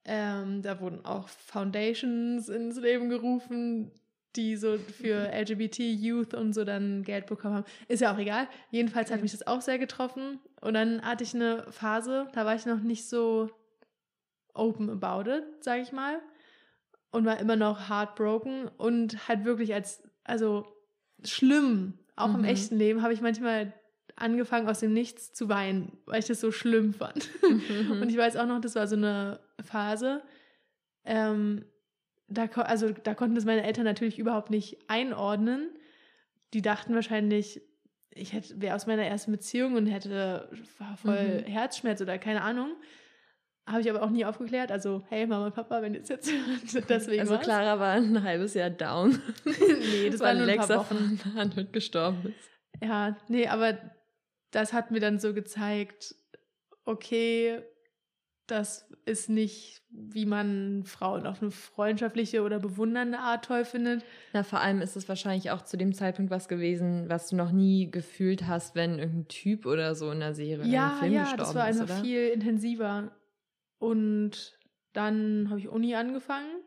[0.04, 3.92] Ähm, da wurden auch Foundations ins Leben gerufen,
[4.36, 7.66] die so für LGBT-Youth und so dann Geld bekommen haben.
[7.88, 8.48] Ist ja auch egal.
[8.70, 10.40] Jedenfalls hat mich das auch sehr getroffen.
[10.60, 13.50] Und dann hatte ich eine Phase, da war ich noch nicht so
[14.54, 16.20] open about it, sage ich mal.
[17.10, 20.66] Und war immer noch heartbroken und halt wirklich als, also
[21.24, 22.44] schlimm, auch im Mhm.
[22.46, 23.72] echten Leben, habe ich manchmal
[24.16, 27.30] angefangen aus dem Nichts zu weinen, weil ich das so schlimm fand.
[27.42, 28.02] Mhm.
[28.02, 30.22] Und ich weiß auch noch, das war so eine Phase,
[31.04, 31.64] ähm,
[32.28, 35.68] da, also, da konnten das meine Eltern natürlich überhaupt nicht einordnen.
[36.54, 37.60] Die dachten wahrscheinlich,
[38.14, 40.48] ich hätte wäre aus meiner ersten Beziehung und hätte
[40.78, 41.50] war voll Mhm.
[41.50, 42.70] Herzschmerz oder keine Ahnung.
[43.66, 44.72] Habe ich aber auch nie aufgeklärt.
[44.72, 47.38] Also, hey Mama und Papa, wenn ihr es jetzt hört, deswegen also.
[47.38, 49.20] Clara war ein halbes Jahr down.
[49.44, 51.18] nee, das war weil nur ein paar Lexa Wochen.
[51.18, 52.50] von Hand gestorben ist.
[52.82, 53.78] Ja, nee, aber
[54.50, 56.16] das hat mir dann so gezeigt,
[56.84, 57.62] okay,
[58.48, 64.04] das ist nicht, wie man Frauen auf eine freundschaftliche oder bewundernde Art toll findet.
[64.32, 67.52] Na, vor allem ist es wahrscheinlich auch zu dem Zeitpunkt was gewesen, was du noch
[67.52, 71.12] nie gefühlt hast, wenn irgendein Typ oder so in der Serie oder ja, im Film
[71.12, 72.04] ja, gestorben das war ist, einfach oder?
[72.04, 73.12] viel intensiver.
[73.82, 74.56] Und
[74.92, 76.62] dann habe ich Uni angefangen.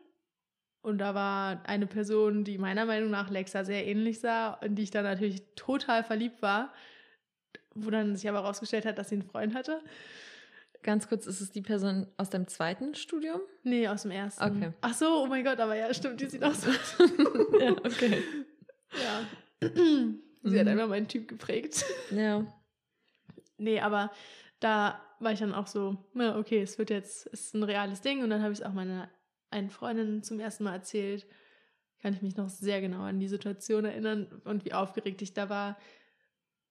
[0.82, 4.82] Und da war eine Person, die meiner Meinung nach Lexa sehr ähnlich sah, in die
[4.82, 6.74] ich dann natürlich total verliebt war.
[7.74, 9.80] Wo dann sich aber herausgestellt hat, dass sie einen Freund hatte.
[10.82, 13.40] Ganz kurz, ist es die Person aus deinem zweiten Studium?
[13.62, 14.44] Nee, aus dem ersten.
[14.44, 14.72] Okay.
[14.82, 16.70] Ach so, oh mein Gott, aber ja, stimmt, die sieht auch so.
[17.60, 18.22] ja, okay.
[18.92, 19.68] ja.
[20.44, 20.72] Sie hat Mhm.
[20.72, 21.84] einfach meinen Typ geprägt.
[22.10, 22.46] Ja.
[23.56, 24.12] Nee, aber
[24.60, 28.00] da war ich dann auch so, na, okay, es wird jetzt, es ist ein reales
[28.00, 28.22] Ding.
[28.22, 29.08] Und dann habe ich es auch meiner
[29.50, 31.26] einen Freundin zum ersten Mal erzählt.
[32.02, 35.48] Kann ich mich noch sehr genau an die Situation erinnern und wie aufgeregt ich da
[35.48, 35.78] war.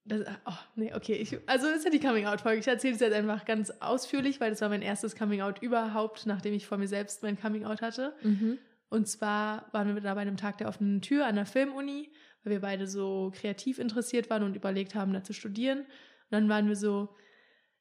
[0.04, 1.14] Das, oh, nee, okay.
[1.14, 2.60] Ich, also ist ja die Coming-out-Folge.
[2.60, 6.54] Ich erzähle es jetzt einfach ganz ausführlich, weil das war mein erstes Coming-out überhaupt, nachdem
[6.54, 8.14] ich vor mir selbst mein Coming-out hatte.
[8.22, 8.58] Mhm.
[8.88, 12.12] Und zwar waren wir da bei einem Tag der offenen Tür an der Filmuni,
[12.44, 15.80] weil wir beide so kreativ interessiert waren und überlegt haben, da zu studieren.
[15.80, 15.86] Und
[16.30, 17.08] dann waren wir so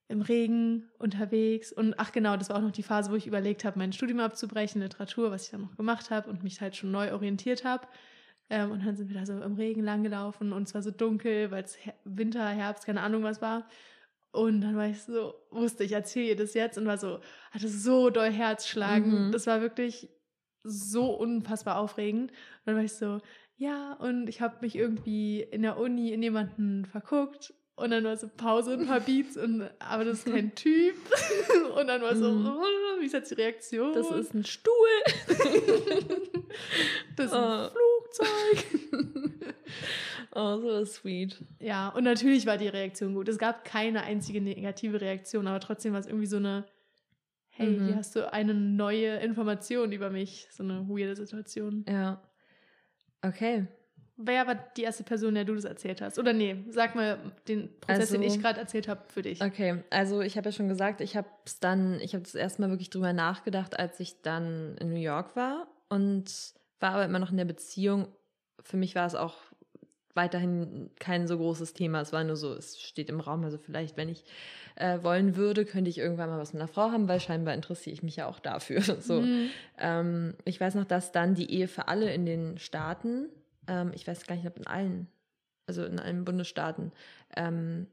[0.07, 1.71] im Regen unterwegs.
[1.71, 4.19] Und ach genau, das war auch noch die Phase, wo ich überlegt habe, mein Studium
[4.19, 7.87] abzubrechen, Literatur, was ich dann noch gemacht habe und mich halt schon neu orientiert habe.
[8.49, 11.49] Ähm, und dann sind wir da so im Regen langgelaufen und es war so dunkel,
[11.49, 13.67] weil es Her Winter, Herbst, keine Ahnung was war.
[14.31, 17.69] Und dann war ich so, wusste ich, erzähle ihr das jetzt und war so, hatte
[17.69, 19.27] so doll Herzschlagen.
[19.27, 19.31] Mhm.
[19.31, 20.09] Das war wirklich
[20.63, 22.31] so unfassbar aufregend.
[22.31, 23.19] Und dann war ich so,
[23.55, 27.53] ja, und ich habe mich irgendwie in der Uni in jemanden verguckt.
[27.77, 30.95] Und dann war so Pause, ein paar Beats, und, aber das ist kein Typ.
[31.77, 32.61] Und dann war so, oh,
[33.01, 33.91] wie ist jetzt die Reaktion?
[33.93, 34.73] Das ist ein Stuhl.
[37.17, 37.69] das ist ein Oh.
[37.69, 38.65] Flugzeug.
[40.31, 41.43] oh, so sweet.
[41.59, 43.27] Ja, und natürlich war die Reaktion gut.
[43.27, 46.65] Es gab keine einzige negative Reaktion, aber trotzdem war es irgendwie so eine,
[47.49, 47.87] hey, Mhm.
[47.87, 50.47] hier hast du eine neue Information über mich.
[50.51, 51.85] So eine weirde Situation.
[51.89, 52.21] Ja.
[53.21, 53.67] Okay.
[54.17, 56.17] Wer war die erste Person, der du das erzählt hast?
[56.17, 57.17] Oder nee, sag mal
[57.49, 59.41] den Prozess, den Also- ich gerade erzählt habe, für dich.
[59.41, 62.69] Okay, also ich habe ja schon gesagt, ich habe es dann, ich habe das erstmal
[62.69, 66.31] wirklich drüber nachgedacht, als ich dann in New York war und
[66.79, 68.07] war aber immer noch in der Beziehung.
[68.63, 69.35] Für mich war es auch
[70.13, 71.99] weiterhin kein so großes Thema.
[71.99, 73.43] Es war nur so, es steht im Raum.
[73.43, 74.23] Also vielleicht, wenn ich
[74.75, 77.93] äh, wollen würde, könnte ich irgendwann mal was mit einer Frau haben, weil scheinbar interessiere
[77.93, 78.79] ich mich ja auch dafür.
[79.01, 79.19] So.
[79.21, 79.49] Mhm.
[79.77, 83.27] Ähm, ich weiß noch, dass dann die Ehe für alle in den Staaten,
[83.67, 85.07] ähm, ich weiß gar nicht, ob in allen,
[85.67, 86.91] also in allen Bundesstaaten,
[87.35, 87.87] ähm,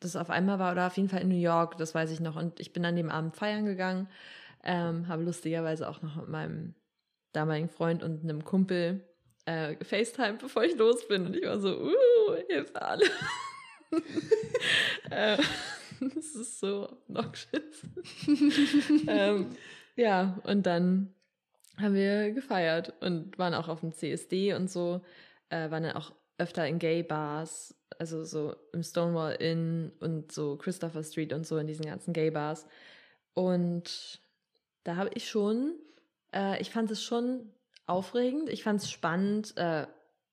[0.00, 2.36] das auf einmal war oder auf jeden Fall in New York, das weiß ich noch.
[2.36, 4.08] Und ich bin an dem Abend feiern gegangen,
[4.62, 6.74] ähm, habe lustigerweise auch noch mit meinem
[7.32, 9.04] damaligen Freund und einem Kumpel
[9.44, 11.26] äh, FaceTime, bevor ich los bin.
[11.26, 13.06] Und ich war so, uh, Hilfe alle.
[15.10, 15.38] äh,
[16.00, 17.82] das ist so obnoxious.
[19.06, 19.56] ähm,
[19.96, 21.14] ja, und dann
[21.80, 25.00] haben wir gefeiert und waren auch auf dem CSD und so,
[25.50, 31.02] äh, waren dann auch öfter in Gay-Bars, also so im Stonewall Inn und so Christopher
[31.02, 32.66] Street und so in diesen ganzen Gay-Bars.
[33.34, 34.20] Und
[34.84, 35.74] da habe ich schon,
[36.32, 37.50] äh, ich fand es schon
[37.86, 39.86] aufregend, ich fand es spannend, äh,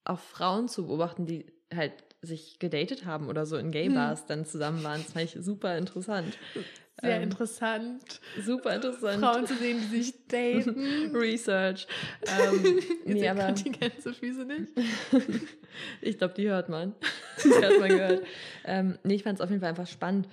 [0.03, 4.27] auch Frauen zu beobachten, die halt sich gedatet haben oder so in Gay-Bars hm.
[4.27, 5.01] dann zusammen waren.
[5.01, 6.37] Das fand ich super interessant.
[7.01, 8.21] Sehr ähm, interessant.
[8.41, 9.19] Super interessant.
[9.19, 11.11] Frauen zu sehen, die sich daten.
[11.15, 11.87] Research.
[12.25, 14.71] Ähm, nee, aber die Gänsefüße nicht.
[16.01, 16.95] ich glaube, die hört man.
[17.43, 18.25] die hat man gehört.
[18.63, 20.29] Ähm, nee, ich fand es auf jeden Fall einfach spannend.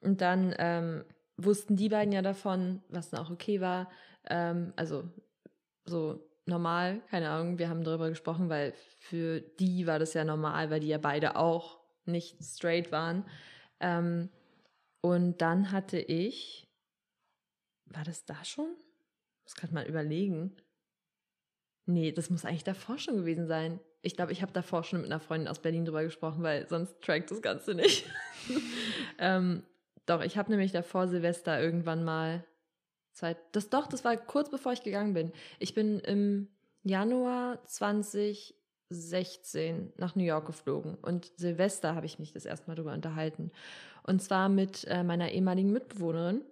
[0.00, 1.04] Und dann ähm,
[1.38, 3.90] wussten die beiden ja davon, was dann auch okay war.
[4.28, 5.04] Ähm, also
[5.86, 10.70] so normal, keine Ahnung, wir haben darüber gesprochen, weil für die war das ja normal,
[10.70, 13.24] weil die ja beide auch nicht straight waren.
[13.80, 14.28] Ähm,
[15.02, 16.68] und dann hatte ich,
[17.86, 18.76] war das da schon?
[19.44, 20.56] Muss gerade mal überlegen.
[21.86, 23.80] Nee, das muss eigentlich davor schon gewesen sein.
[24.02, 27.00] Ich glaube, ich habe davor schon mit einer Freundin aus Berlin drüber gesprochen, weil sonst
[27.02, 28.06] trackt das Ganze nicht.
[29.18, 29.64] ähm,
[30.06, 32.44] doch, ich habe nämlich davor Silvester irgendwann mal
[33.12, 33.38] Zeit.
[33.52, 35.32] Das doch, das war kurz bevor ich gegangen bin.
[35.58, 36.48] Ich bin im
[36.84, 42.94] Januar 2016 nach New York geflogen und Silvester habe ich mich das erste Mal darüber
[42.94, 43.50] unterhalten.
[44.04, 46.42] Und zwar mit äh, meiner ehemaligen Mitbewohnerin.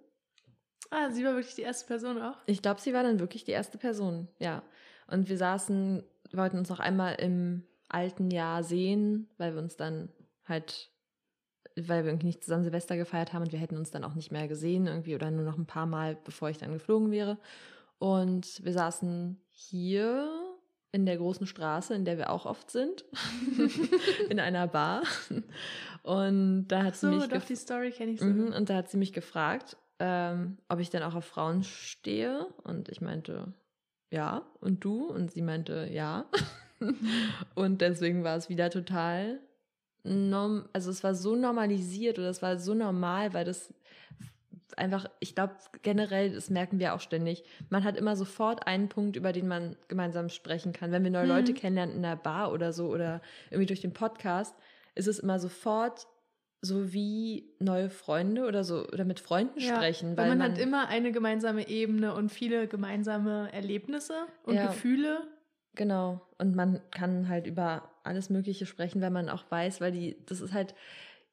[0.89, 2.37] Ah, sie war wirklich die erste Person auch?
[2.45, 4.61] Ich glaube, sie war dann wirklich die erste Person, ja.
[5.07, 10.09] Und wir saßen, wollten uns noch einmal im alten Jahr sehen, weil wir uns dann
[10.45, 10.91] halt,
[11.75, 14.31] weil wir irgendwie nicht zusammen Silvester gefeiert haben und wir hätten uns dann auch nicht
[14.31, 17.37] mehr gesehen irgendwie oder nur noch ein paar Mal, bevor ich dann geflogen wäre.
[17.99, 20.29] Und wir saßen hier
[20.91, 23.05] in der großen Straße, in der wir auch oft sind,
[24.29, 25.03] in einer Bar.
[26.03, 28.25] Und da hat so, sie mich doch, die Story kenne ich so.
[28.25, 32.47] Mhm, und da hat sie mich gefragt, ähm, ob ich denn auch auf Frauen stehe.
[32.63, 33.53] Und ich meinte,
[34.09, 34.45] ja.
[34.59, 35.05] Und du?
[35.05, 36.25] Und sie meinte, ja.
[37.55, 39.39] und deswegen war es wieder total
[40.03, 43.73] norm also es war so normalisiert oder es war so normal, weil das
[44.77, 49.15] einfach, ich glaube generell, das merken wir auch ständig, man hat immer sofort einen Punkt,
[49.15, 50.91] über den man gemeinsam sprechen kann.
[50.91, 51.29] Wenn wir neue mhm.
[51.29, 54.55] Leute kennenlernen in der Bar oder so oder irgendwie durch den Podcast,
[54.95, 56.07] ist es immer sofort
[56.61, 60.15] so wie neue Freunde oder so oder mit Freunden ja, sprechen.
[60.15, 64.67] Weil, weil man, man, hat immer eine gemeinsame Ebene und viele gemeinsame Erlebnisse und ja,
[64.67, 65.27] Gefühle.
[65.75, 66.21] Genau.
[66.37, 70.41] Und man kann halt über alles Mögliche sprechen, wenn man auch weiß, weil die, das
[70.41, 70.75] ist halt,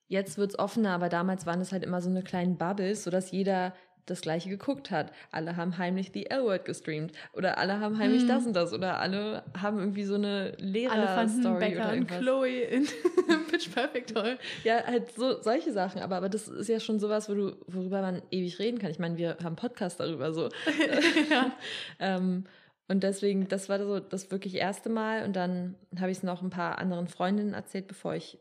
[0.09, 3.31] jetzt wird es offener, aber damals waren es halt immer so eine kleine Bubbles, sodass
[3.31, 3.73] jeder
[4.09, 5.13] das gleiche geguckt hat.
[5.31, 8.29] Alle haben heimlich die L-Word gestreamt oder alle haben heimlich hm.
[8.29, 12.17] das und das oder alle haben irgendwie so eine Lehrer-Story oder irgendwas.
[12.17, 12.87] und Chloe in
[13.51, 14.39] Pitch Perfect toll.
[14.65, 18.03] Ja, halt so solche Sachen, aber, aber das ist ja schon sowas, wo du, worüber
[18.03, 18.91] man ewig reden kann.
[18.91, 20.49] Ich meine, wir haben Podcast darüber so.
[21.31, 21.53] ja.
[21.99, 22.45] ähm,
[22.91, 26.43] und deswegen, das war so das wirklich erste Mal und dann habe ich es noch
[26.43, 28.39] ein paar anderen Freundinnen erzählt, bevor ich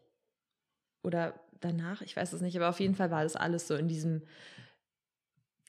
[1.03, 3.87] oder danach, ich weiß es nicht, aber auf jeden Fall war das alles so in
[3.87, 4.23] diesem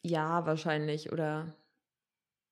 [0.02, 1.54] Jahr wahrscheinlich oder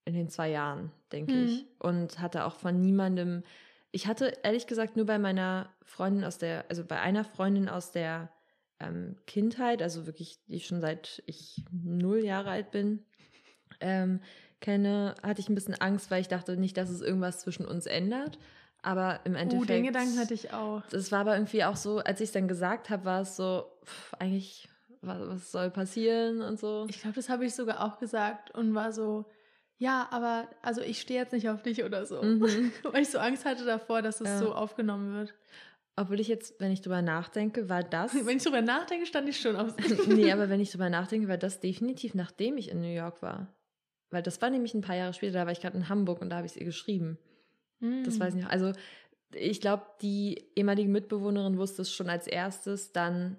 [0.05, 1.45] in den zwei Jahren, denke hm.
[1.45, 1.67] ich.
[1.79, 3.43] Und hatte auch von niemandem,
[3.91, 7.93] ich hatte ehrlich gesagt nur bei meiner Freundin aus der, also bei einer Freundin aus
[7.93, 8.31] der
[8.79, 13.05] ähm, Kindheit, also wirklich, die schon seit ich null Jahre alt bin,
[13.81, 14.21] ähm,
[14.61, 17.87] kenne, hatte ich ein bisschen Angst, weil ich dachte nicht, dass es irgendwas zwischen uns
[17.87, 18.39] ändert.
[18.83, 19.63] Aber im Endeffekt.
[19.63, 20.83] Uh, den Gedanken hatte ich auch.
[20.91, 23.67] Das war aber irgendwie auch so, als ich es dann gesagt habe, war es so,
[23.85, 24.69] pff, eigentlich
[25.01, 26.87] was, was soll passieren und so.
[26.89, 29.27] Ich glaube, das habe ich sogar auch gesagt und war so,
[29.79, 32.23] ja, aber also ich stehe jetzt nicht auf dich oder so.
[32.23, 32.73] Mhm.
[32.83, 34.39] Weil ich so Angst hatte davor, dass es ja.
[34.39, 35.35] so aufgenommen wird.
[35.97, 38.15] Obwohl ich jetzt, wenn ich drüber nachdenke, war das.
[38.27, 39.75] Wenn ich drüber nachdenke, stand ich schon auf.
[40.07, 43.55] nee, aber wenn ich drüber nachdenke, war das definitiv nachdem ich in New York war.
[44.11, 46.31] Weil das war nämlich ein paar Jahre später, da war ich gerade in Hamburg und
[46.31, 47.19] da habe ich es ihr geschrieben.
[47.81, 48.05] Mm.
[48.05, 48.51] Das weiß ich noch.
[48.51, 48.73] Also
[49.35, 53.39] ich glaube, die ehemalige Mitbewohnerin wusste es schon als erstes, dann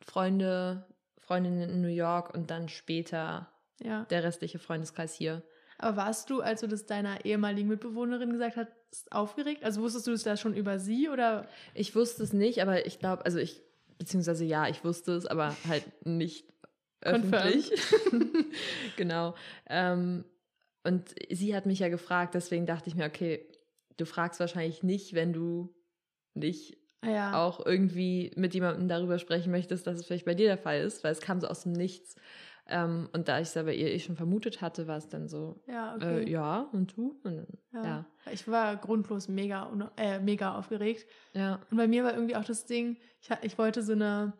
[0.00, 0.86] Freunde,
[1.18, 3.48] Freundinnen in New York und dann später
[3.82, 4.04] ja.
[4.06, 5.42] der restliche Freundeskreis hier.
[5.78, 8.72] Aber warst du, als du das deiner ehemaligen Mitbewohnerin gesagt hast,
[9.10, 9.64] aufgeregt?
[9.64, 11.46] Also wusstest du es da schon über sie oder?
[11.74, 13.62] Ich wusste es nicht, aber ich glaube, also ich,
[13.98, 16.46] beziehungsweise ja, ich wusste es, aber halt nicht
[17.00, 17.70] öffentlich.
[18.96, 19.34] genau.
[19.68, 20.24] Ähm,
[20.84, 23.46] und sie hat mich ja gefragt, deswegen dachte ich mir, okay,
[23.98, 25.74] du fragst wahrscheinlich nicht, wenn du
[26.34, 27.34] nicht ja.
[27.34, 31.04] auch irgendwie mit jemandem darüber sprechen möchtest, dass es vielleicht bei dir der Fall ist,
[31.04, 32.16] weil es kam so aus dem Nichts.
[32.70, 35.62] Ähm, und da ich es aber ihr eh schon vermutet hatte, war es dann so,
[35.66, 36.24] ja, okay.
[36.24, 37.18] äh, ja und du?
[37.24, 37.84] Und, ja.
[37.84, 38.06] ja.
[38.30, 41.06] Ich war grundlos mega, äh, mega aufgeregt.
[41.32, 41.60] Ja.
[41.70, 44.34] Und bei mir war irgendwie auch das Ding, ich, ich wollte so eine,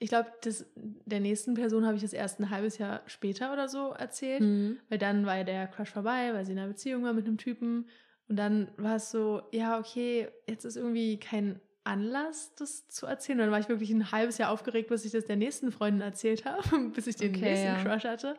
[0.00, 0.30] ich glaube,
[0.74, 4.78] der nächsten Person habe ich das erst ein halbes Jahr später oder so erzählt, Mhm.
[4.88, 7.38] weil dann war ja der Crush vorbei, weil sie in einer Beziehung war mit einem
[7.38, 7.88] Typen.
[8.28, 13.38] Und dann war es so, ja, okay, jetzt ist irgendwie kein Anlass, das zu erzählen.
[13.38, 16.02] Und dann war ich wirklich ein halbes Jahr aufgeregt, bis ich das der nächsten Freundin
[16.02, 16.62] erzählt habe,
[16.94, 17.82] bis ich den Okay, nächsten ja.
[17.82, 18.34] Crush hatte.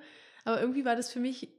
[0.46, 1.50] Aber irgendwie war das für mich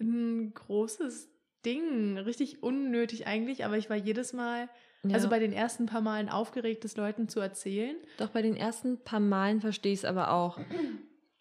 [0.00, 1.28] ein großes
[1.64, 4.68] Ding, richtig unnötig eigentlich, aber ich war jedes Mal,
[5.02, 5.14] Ja.
[5.14, 7.96] also bei den ersten paar Malen aufgeregt, das Leuten zu erzählen.
[8.18, 10.58] Doch bei den ersten paar Malen verstehe ich es aber auch.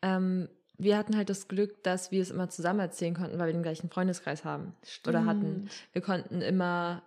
[0.04, 0.48] Ähm,
[0.78, 3.64] wir hatten halt das Glück, dass wir es immer zusammen erzählen konnten, weil wir den
[3.64, 4.76] gleichen Freundeskreis haben.
[5.08, 5.68] Oder hatten.
[5.68, 5.94] Stimmt.
[5.94, 7.04] Wir konnten immer,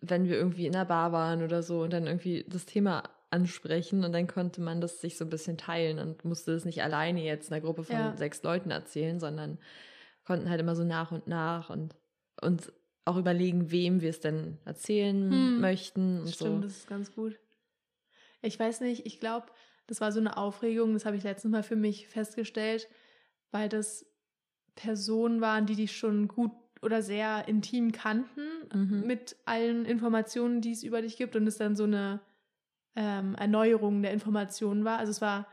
[0.00, 4.04] wenn wir irgendwie in der Bar waren oder so und dann irgendwie das Thema ansprechen
[4.04, 7.22] und dann konnte man das sich so ein bisschen teilen und musste das nicht alleine
[7.22, 8.16] jetzt einer Gruppe von Ja.
[8.16, 9.58] sechs Leuten erzählen, sondern
[10.24, 11.94] konnten halt immer so nach und nach und
[12.40, 12.72] uns
[13.04, 15.60] auch überlegen, wem wir es denn erzählen Hm.
[15.60, 16.68] möchten und Stimmt, so.
[16.68, 17.38] das ist ganz gut.
[18.42, 19.46] Ich weiß nicht, ich glaube,
[19.90, 22.88] das war so eine Aufregung, das habe ich letztens mal für mich festgestellt,
[23.50, 24.06] weil das
[24.76, 29.06] Personen waren, die dich schon gut oder sehr intim kannten Mhm.
[29.06, 32.20] mit allen Informationen, die es über dich gibt und es dann so eine
[32.96, 34.98] ähm, Erneuerung der Informationen war.
[34.98, 35.46] Also es war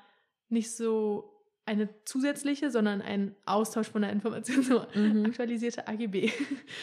[0.49, 1.33] nicht so
[1.65, 5.25] eine zusätzliche, sondern ein Austausch von der Information, so Mhm.
[5.25, 6.31] aktualisierte AGB.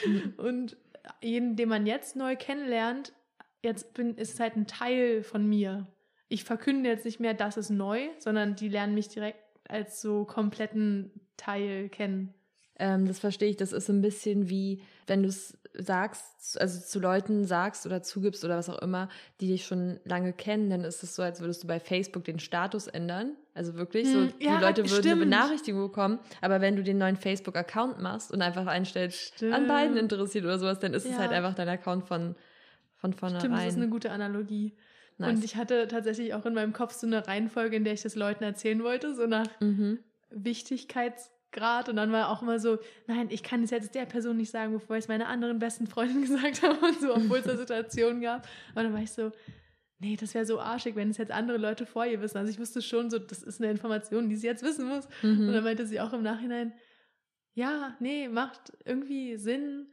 [0.05, 0.35] Mhm.
[0.37, 0.77] Und
[1.23, 3.13] jeden, den man jetzt neu kennenlernt,
[3.63, 5.87] jetzt bin, ist es halt ein Teil von mir.
[6.35, 10.24] Ich verkünde jetzt nicht mehr, das ist neu, sondern die lernen mich direkt als so
[10.24, 12.35] kompletten Teil kennen.
[12.76, 13.57] Ähm, das verstehe ich.
[13.57, 18.03] Das ist so ein bisschen wie, wenn du es sagst, also zu Leuten sagst oder
[18.03, 19.09] zugibst oder was auch immer,
[19.41, 22.41] die dich schon lange kennen, dann ist es so, als würdest du bei Facebook den
[22.41, 23.37] Status ändern.
[23.55, 25.20] Also wirklich, so Hm, die ja, Leute würden eine stimmt.
[25.20, 30.12] Benachrichtigung bekommen, aber wenn du den neuen Facebook-Account machst und einfach einstellst, an beiden Stimmt.
[30.12, 31.18] interessiert oder sowas, dann ist es Ja.
[31.18, 32.35] halt einfach dein Account von,
[32.97, 33.68] von Stimmt, das vornherein.
[33.68, 34.74] ist eine gute Analogie.
[35.19, 35.37] Nice.
[35.37, 38.17] Und ich hatte tatsächlich auch in meinem Kopf so eine Reihenfolge, in der ich das
[38.17, 40.01] Leuten erzählen wollte, so nach mhm.
[40.31, 41.89] Wichtigkeitsgrad.
[41.89, 44.73] Und dann war auch immer so, nein, ich kann es jetzt der Person nicht sagen,
[44.73, 48.21] bevor ich es meiner anderen besten Freundin gesagt habe und so, obwohl es da Situationen
[48.21, 48.47] gab.
[48.75, 49.31] Und dann war ich so,
[49.99, 52.39] nee, das wäre so arschig, wenn es jetzt andere Leute vor ihr wissen.
[52.39, 55.07] Also ich wusste schon so, das ist eine Information, die sie jetzt wissen muss.
[55.23, 55.65] Und dann Mhm.
[55.65, 56.73] meinte sie auch im Nachhinein,
[57.55, 59.87] ja, nee, macht irgendwie Sinn.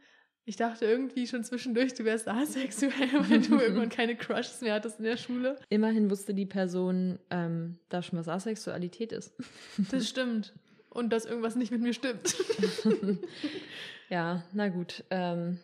[0.45, 2.91] Ich dachte irgendwie schon zwischendurch, du wärst asexuell,
[3.29, 5.57] weil du irgendwann keine Crushes mehr hattest in der Schule.
[5.69, 9.33] Immerhin wusste die Person ähm, da schon, was Asexualität ist.
[9.91, 10.53] Das stimmt.
[10.89, 12.35] Und dass irgendwas nicht mit mir stimmt.
[14.09, 15.03] ja, na gut.
[15.09, 15.59] Ähm,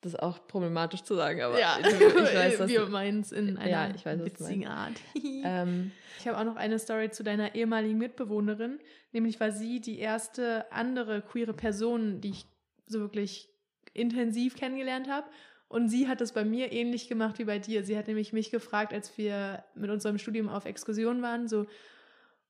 [0.00, 3.32] das ist auch problematisch zu sagen, aber ja, ich, ich weiß, dass wir meinen es
[3.32, 4.94] in einer Ja, ich weiß, witzigen Art.
[5.14, 8.78] ähm, Ich habe auch noch eine Story zu deiner ehemaligen Mitbewohnerin.
[9.12, 12.46] Nämlich war sie die erste andere queere Person, die ich
[12.90, 13.48] so wirklich
[13.94, 15.28] intensiv kennengelernt habe.
[15.68, 17.84] Und sie hat das bei mir ähnlich gemacht wie bei dir.
[17.84, 21.66] Sie hat nämlich mich gefragt, als wir mit unserem Studium auf Exkursion waren, so,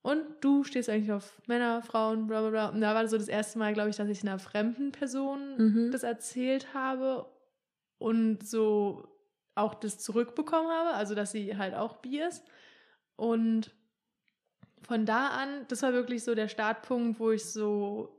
[0.03, 2.68] und du stehst eigentlich auf Männer, Frauen, bla bla bla.
[2.70, 5.91] Und da war so das erste Mal, glaube ich, dass ich einer fremden Person Mhm.
[5.93, 7.26] das erzählt habe
[7.99, 9.07] und so
[9.55, 12.43] auch das zurückbekommen habe, also dass sie halt auch bi ist.
[13.16, 13.72] Und
[14.80, 18.16] von da an, das war wirklich so der Startpunkt, wo ich so so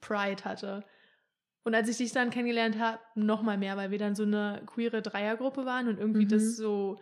[0.00, 0.84] Pride hatte.
[1.64, 4.62] Und als ich dich dann kennengelernt habe, noch mal mehr, weil wir dann so eine
[4.66, 6.28] queere Dreiergruppe waren und irgendwie Mhm.
[6.30, 6.98] das so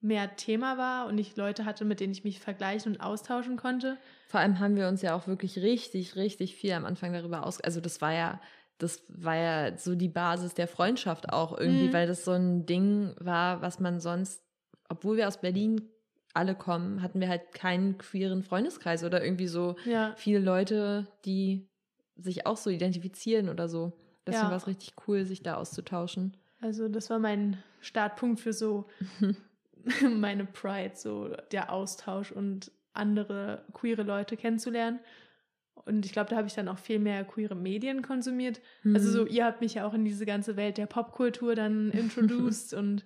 [0.00, 3.96] mehr Thema war und ich Leute hatte, mit denen ich mich vergleichen und austauschen konnte.
[4.28, 7.60] Vor allem haben wir uns ja auch wirklich richtig, richtig viel am Anfang darüber aus.
[7.60, 8.40] Also das war ja,
[8.78, 11.92] das war ja so die Basis der Freundschaft auch irgendwie, Mhm.
[11.94, 14.42] weil das so ein Ding war, was man sonst,
[14.90, 15.88] obwohl wir aus Berlin
[16.34, 21.66] alle kommen, hatten wir halt keinen queeren Freundeskreis oder irgendwie so Ja, viele Leute, die
[22.16, 23.92] sich auch so identifizieren oder so.
[24.26, 24.50] Deswegen Ja.
[24.50, 26.36] war es richtig cool, sich da auszutauschen.
[26.60, 28.86] also das war mein Startpunkt für so
[30.18, 35.00] meine Pride, so der Austausch und andere queere Leute kennenzulernen.
[35.84, 38.60] Und ich glaube, da habe ich dann auch viel mehr queere Medien konsumiert.
[38.94, 39.28] Also so, Mhm.
[39.30, 41.90] ihr habt mich ja auch in diese ganze Welt der Popkultur dann
[42.50, 43.04] introduced und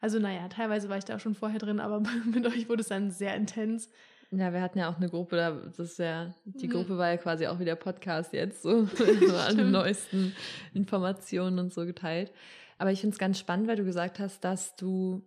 [0.00, 2.88] also naja, teilweise war ich da auch schon vorher drin, aber mit euch wurde es
[2.88, 3.90] dann sehr intens.
[4.30, 6.72] Ja, wir hatten ja auch eine Gruppe, da das ist ja, die Mhm.
[6.72, 8.86] Gruppe war ja quasi auch wie der Podcast jetzt, so,
[9.46, 10.34] alle neuesten
[10.74, 12.32] Informationen und so geteilt.
[12.76, 15.22] Aber ich finde es ganz spannend, weil du gesagt hast, dass du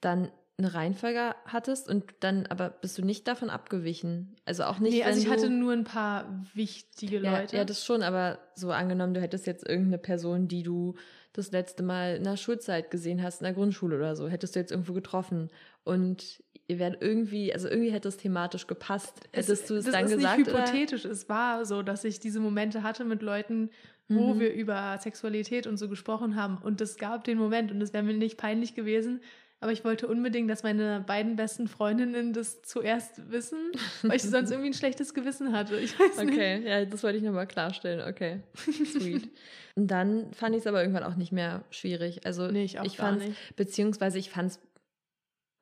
[0.00, 0.30] dann
[0.60, 4.34] eine Reihenfolge hattest und dann aber bist du nicht davon abgewichen.
[4.44, 7.56] Also auch nicht, nee, also ich hatte nur ein paar wichtige ja, Leute.
[7.56, 10.96] ja, das schon, aber so angenommen, du hättest jetzt irgendeine Person, die du
[11.32, 14.60] das letzte Mal in der Schulzeit gesehen hast, in der Grundschule oder so, hättest du
[14.60, 15.48] jetzt irgendwo getroffen
[15.84, 19.20] und ihr wärt irgendwie, also irgendwie hätte es thematisch gepasst.
[19.32, 20.38] Hättest du es das dann ist gesagt?
[20.38, 20.58] nicht oder?
[20.66, 21.04] hypothetisch.
[21.06, 23.70] Es war so, dass ich diese Momente hatte mit Leuten,
[24.08, 24.40] wo Mhm.
[24.40, 26.58] wir über Sexualität und so gesprochen haben.
[26.62, 29.20] Und es gab den Moment und es wäre mir nicht peinlich gewesen,
[29.60, 33.58] aber ich wollte unbedingt, dass meine beiden besten Freundinnen das zuerst wissen,
[34.02, 35.76] weil ich sonst irgendwie ein schlechtes Gewissen hatte.
[35.80, 36.32] Ich weiß nicht.
[36.32, 38.06] Okay, ja, das wollte ich nochmal klarstellen.
[38.08, 39.28] Okay, sweet.
[39.74, 42.24] Und dann fand ich es aber irgendwann auch nicht mehr schwierig.
[42.24, 43.56] Also Nee, ich ich nicht.
[43.56, 44.60] beziehungsweise ich fand es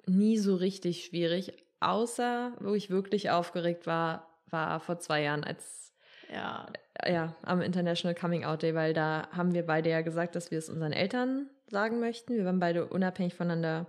[0.06, 5.92] nie so richtig schwierig, außer wo ich wirklich aufgeregt war, war vor zwei Jahren, als
[6.32, 6.66] Ja,
[7.06, 10.58] ja, am International Coming Out Day, weil da haben wir beide ja gesagt, dass wir
[10.58, 12.34] es unseren Eltern sagen möchten.
[12.36, 13.86] Wir waren beide unabhängig voneinander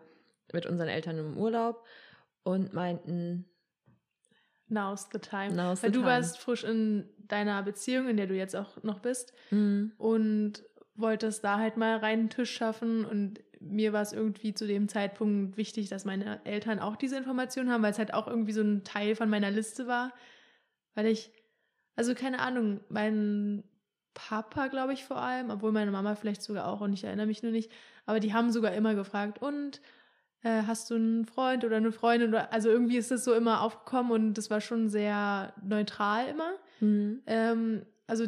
[0.54, 1.86] mit unseren Eltern im Urlaub
[2.44, 3.46] und meinten,
[4.68, 5.54] now's the time.
[5.54, 6.06] Now's Weil the du time.
[6.06, 10.64] warst frisch in deiner Beziehung, in der du jetzt auch noch bist "Mm, und
[10.96, 14.88] wolltest da halt mal rein einen Tisch schaffen und mir war es irgendwie zu dem
[14.88, 18.62] Zeitpunkt wichtig, dass meine Eltern auch diese Informationen haben, weil es halt auch irgendwie so
[18.62, 20.14] ein Teil von meiner Liste war,
[20.96, 21.32] weil ich,
[21.96, 23.64] also keine Ahnung, mein
[24.14, 27.44] Papa, glaube ich, vor allem, obwohl meine Mama vielleicht sogar auch und ich erinnere mich
[27.44, 27.72] nur nicht,
[28.06, 29.82] aber die haben sogar immer gefragt, und
[30.42, 33.62] äh, hast du einen Freund oder eine Freundin oder also irgendwie ist das so immer
[33.62, 36.52] aufgekommen und das war schon sehr neutral immer.
[36.80, 38.26] mm, Ähm, also,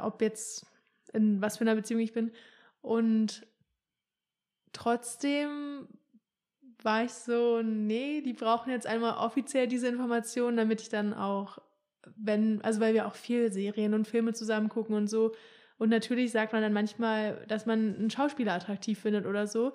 [0.00, 0.66] ob jetzt
[1.12, 2.32] in was für einer Beziehung ich bin.
[2.80, 3.46] Und
[4.78, 5.88] trotzdem
[6.82, 11.58] war ich so, nee, die brauchen jetzt einmal offiziell diese Informationen, damit ich dann auch,
[12.16, 15.32] wenn, also weil wir auch viel Serien und Filme zusammen gucken und so.
[15.78, 19.72] Und natürlich sagt man dann manchmal, dass man einen Schauspieler attraktiv findet oder so.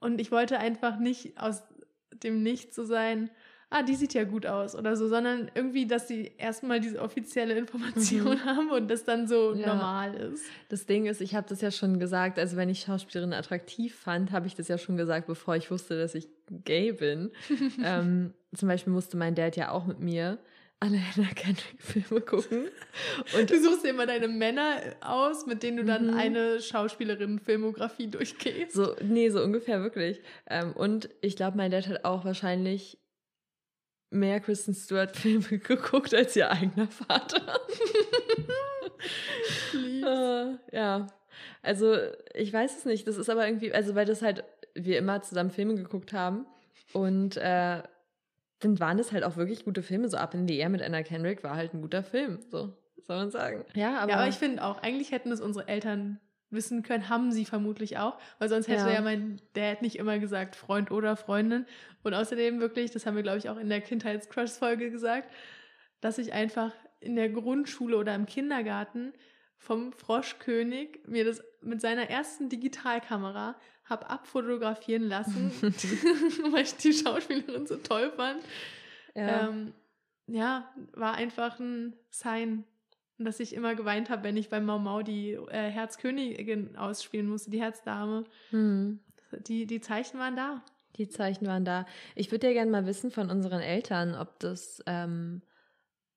[0.00, 1.62] Und ich wollte einfach nicht aus
[2.12, 3.30] dem Nichts so sein,
[3.70, 7.54] ah, die sieht ja gut aus oder so, sondern irgendwie, dass sie erstmal diese offizielle
[7.54, 9.66] Information haben und das dann so Ja.
[9.74, 10.44] normal ist.
[10.68, 14.30] Das Ding ist, ich habe das ja schon gesagt, also wenn ich Schauspielerin attraktiv fand,
[14.32, 16.28] habe ich das ja schon gesagt, bevor ich wusste, dass ich
[16.64, 17.30] gay bin.
[17.84, 20.38] ähm, zum Beispiel musste mein Dad ja auch mit mir
[20.80, 22.66] alle Hannah Kendrick-Filme gucken.
[23.38, 26.14] Und Du suchst dir immer deine Männer aus, mit denen du dann Mhm.
[26.14, 28.72] eine Schauspielerin-Filmografie durchgehst.
[28.72, 30.20] so, nee, so ungefähr wirklich.
[30.48, 32.98] Ähm, und ich glaube, mein Dad hat auch wahrscheinlich
[34.14, 37.60] mehr Kristen Stewart-Filme geguckt als ihr eigener Vater.
[39.74, 41.06] Äh, ja,
[41.62, 41.96] also
[42.34, 43.06] ich weiß es nicht.
[43.06, 44.44] Das ist aber irgendwie, also weil das halt
[44.74, 46.46] wir immer zusammen Filme geguckt haben
[46.92, 47.82] und äh,
[48.60, 50.08] dann waren das halt auch wirklich gute Filme.
[50.08, 52.72] So Up in the Air mit Anna Kendrick war halt ein guter Film, so
[53.06, 53.64] soll man sagen.
[53.74, 56.20] Ja, aber, ja, aber ich finde auch, eigentlich hätten es unsere Eltern
[56.54, 58.94] wissen können, haben sie vermutlich auch, weil sonst hätte Ja.
[58.94, 61.66] ja, mein Dad nicht immer gesagt Freund oder Freundin.
[62.02, 65.30] Und außerdem wirklich, das haben wir glaube ich auch in der Kindheitscrush-Folge gesagt,
[66.00, 69.12] dass ich einfach in der Grundschule oder im Kindergarten
[69.58, 75.50] vom Froschkönig mir das mit seiner ersten Digitalkamera hab abfotografieren lassen,
[76.52, 78.42] weil ich die Schauspielerin so toll fand.
[79.14, 79.48] ja.
[79.48, 79.72] Ähm,
[80.26, 82.64] ja, war einfach ein Sign.
[83.18, 87.28] Und dass ich immer geweint habe, wenn ich beim Mau Mau die äh, Herzkönigin ausspielen
[87.28, 88.24] musste, die Herzdame.
[88.50, 89.00] hm.
[89.48, 90.62] Die, die Zeichen waren da.
[90.96, 91.86] Die Zeichen waren da.
[92.14, 95.42] Ich würde ja gerne mal wissen von unseren Eltern, ob das, ähm,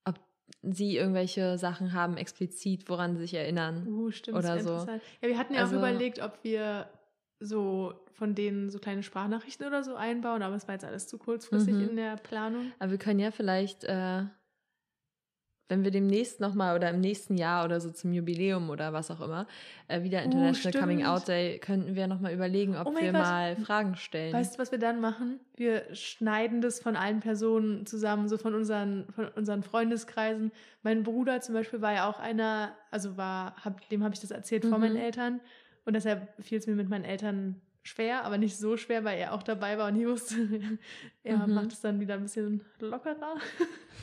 [0.05, 0.19] ob
[0.61, 3.87] sie irgendwelche Sachen haben explizit, woran sie sich erinnern.
[3.87, 4.37] Uh, stimmt.
[4.37, 4.69] Oder so.
[4.75, 6.89] Ja, wir hatten ja Also- auch überlegt, ob wir
[7.39, 11.17] so von denen so kleine Sprachnachrichten oder so einbauen, aber es war jetzt alles zu
[11.19, 11.89] kurzfristig Mhm.
[11.89, 12.71] in der Planung.
[12.79, 14.23] Aber wir können ja vielleicht, äh,
[15.69, 19.19] wenn wir demnächst nochmal oder im nächsten Jahr oder so zum Jubiläum oder was auch
[19.21, 19.47] immer,
[19.87, 20.77] äh, wieder International stimmt.
[20.77, 23.21] Coming Out Day, könnten wir nochmal überlegen, ob Oh wir Gott.
[23.21, 24.33] mal Fragen stellen.
[24.33, 25.39] Weißt du, was wir dann machen?
[25.55, 30.51] Wir schneiden das von allen Personen zusammen, so von unseren, von unseren Freundeskreisen.
[30.83, 34.31] Mein Bruder zum Beispiel war ja auch einer, also war, hab, dem habe ich das
[34.31, 34.83] erzählt vor Mhm.
[34.85, 35.41] meinen Eltern.
[35.85, 39.33] Und deshalb fiel es mir mit meinen Eltern schwer, aber nicht so schwer, weil er
[39.33, 40.35] auch dabei war und ich wusste,
[41.23, 41.53] er Mhm.
[41.53, 43.35] macht es dann wieder ein bisschen lockerer.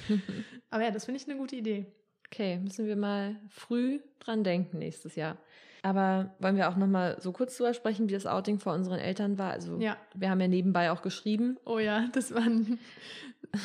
[0.71, 1.87] aber ja, das finde ich eine gute Idee.
[2.31, 5.37] Okay, müssen wir mal früh dran denken nächstes Jahr.
[5.83, 9.37] Aber wollen wir auch nochmal so kurz drüber sprechen, wie das Outing vor unseren Eltern
[9.39, 9.51] war?
[9.53, 9.99] Also Ja.
[10.15, 11.59] wir haben ja nebenbei auch geschrieben.
[11.67, 12.79] Oh ja, das waren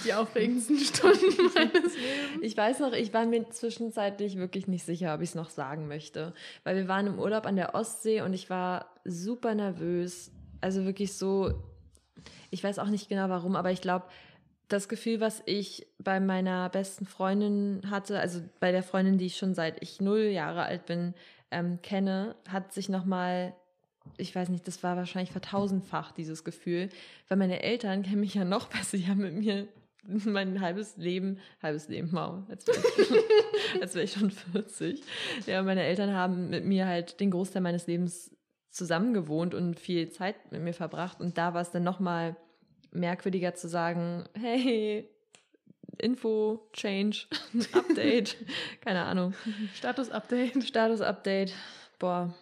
[0.06, 2.42] die aufregendsten Stunden meines Lebens.
[2.42, 5.88] Ich weiß noch, ich war mir zwischenzeitlich wirklich nicht sicher, ob ich es noch sagen
[5.88, 6.34] möchte.
[6.64, 10.32] Weil wir waren im Urlaub an der Ostsee und ich war super nervös.
[10.62, 11.54] Also wirklich so,
[12.52, 14.06] ich weiß auch nicht genau warum, aber ich glaube,
[14.68, 19.38] das Gefühl, was ich bei meiner besten Freundin hatte, also bei der Freundin, die ich
[19.38, 21.16] schon seit ich null Jahre alt bin,
[21.52, 23.56] ähm, kenne, hat sich nochmal,
[24.18, 26.90] ich weiß nicht, das war wahrscheinlich vertausendfach, dieses Gefühl,
[27.28, 29.68] weil meine Eltern kennen mich ja noch besser, die haben mit mir
[30.26, 35.02] mein halbes Leben, halbes Leben, wow, als wäre ich, als wär ich schon 40.
[35.46, 38.36] Ja, meine Eltern haben mit mir halt den Großteil meines Lebens
[38.70, 42.36] zusammen gewohnt und viel Zeit mit mir verbracht und da war es dann nochmal
[42.92, 45.10] merkwürdiger zu sagen, hey,
[45.98, 47.26] Info, Change,
[47.74, 48.38] Update,
[48.82, 49.34] keine Ahnung,
[49.74, 50.64] Status-Update.
[50.64, 51.54] Status-Update,
[51.98, 52.34] boah,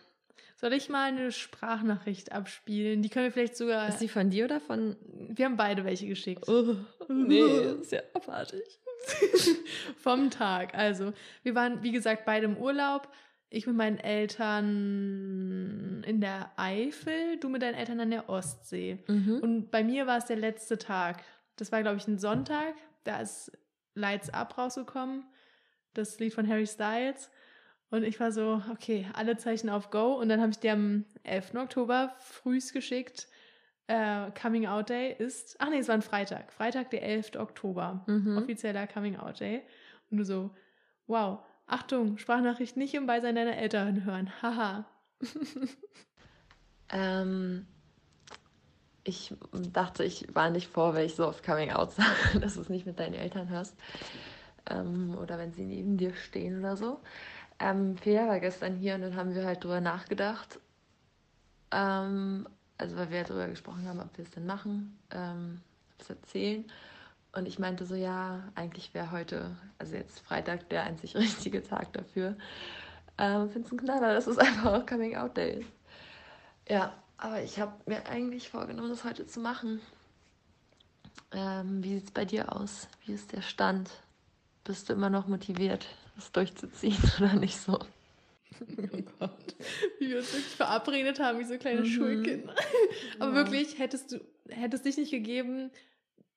[0.60, 3.04] Soll ich mal eine Sprachnachricht abspielen?
[3.04, 3.90] Die können wir vielleicht sogar.
[3.90, 4.96] Ist die von dir oder von.
[5.30, 6.50] Wir haben beide welche geschickt.
[6.50, 6.76] Oh,
[7.08, 8.64] nee, das ist ja abartig.
[9.98, 10.74] Vom Tag.
[10.74, 13.08] Also, wir waren, wie gesagt, beide im Urlaub.
[13.52, 19.04] Ich mit meinen Eltern in der Eifel, du mit deinen Eltern an der Ostsee.
[19.08, 19.38] Mhm.
[19.40, 21.24] Und bei mir war es der letzte Tag.
[21.56, 22.74] Das war, glaube ich, ein Sonntag.
[23.04, 23.52] Da ist
[23.94, 25.24] Lights Up rausgekommen.
[25.94, 27.30] Das Lied von Harry Styles.
[27.90, 30.14] Und ich war so, okay, alle Zeichen auf Go.
[30.14, 31.56] Und dann habe ich dir am 11.
[31.56, 33.28] Oktober frühs geschickt.
[33.88, 35.56] Äh, Coming Out Day ist.
[35.60, 36.52] Ach nee, es war ein Freitag.
[36.52, 37.38] Freitag, der 11.
[37.38, 38.04] Oktober.
[38.08, 38.38] Mhm.
[38.38, 39.62] Offizieller Coming Out Day.
[40.12, 40.52] Und du so,
[41.08, 44.32] wow, Achtung, Sprachnachricht nicht im Beisein deiner Eltern hören.
[44.42, 44.86] Haha.
[46.90, 47.68] Ähm,
[49.04, 52.62] ich dachte, ich war nicht vor, weil ich so oft Coming Out sage, dass du
[52.62, 53.76] es nicht mit deinen Eltern hörst.
[54.70, 57.00] Ähm, oder wenn sie neben dir stehen oder so.
[57.60, 60.60] Ähm, Fea war gestern hier und dann haben wir halt drüber nachgedacht.
[61.72, 62.48] Ähm,
[62.78, 65.62] also weil wir darüber gesprochen haben, ob wir es denn machen, ähm,
[65.96, 66.66] ob es erzählen.
[67.34, 71.94] Und ich meinte so, ja, eigentlich wäre heute, also jetzt Freitag, der einzig richtige Tag
[71.94, 72.36] dafür.
[73.18, 75.72] Ähm, Finde es ein Knaller, dass es einfach auch Coming Out Day ist.
[76.70, 79.82] Ja, aber ich habe mir eigentlich vorgenommen, das heute zu machen.
[81.32, 82.88] Ähm, wie sieht es bei dir aus?
[83.06, 83.90] Wie ist der Stand?
[84.68, 87.74] Bist du immer noch motiviert, das durchzuziehen oder nicht so?
[88.60, 89.56] Oh Gott.
[90.00, 91.86] Wie wir uns wirklich verabredet haben, wie so kleine Mhm.
[91.86, 92.54] Schulkinder.
[93.20, 93.36] Aber Ja.
[93.36, 95.72] wirklich, hättest du, hättest dich nicht gegeben,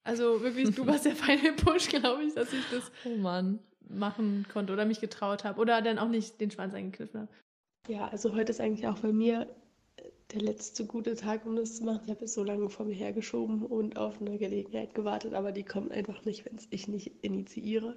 [0.05, 3.59] also wirklich, du warst der feine Push, glaube ich, dass ich das Oh Mann.
[3.89, 7.33] machen konnte oder mich getraut habe oder dann auch nicht den Schwanz eingekniffen habe.
[7.89, 9.49] Ja, also heute ist eigentlich auch bei mir
[9.97, 10.03] äh,
[10.33, 12.03] der letzte gute Tag, um das zu machen.
[12.05, 15.65] Ich habe es so lange vor mir hergeschoben und auf eine Gelegenheit gewartet, aber die
[15.65, 17.97] kommt einfach nicht, wenn es ich nicht initiiere.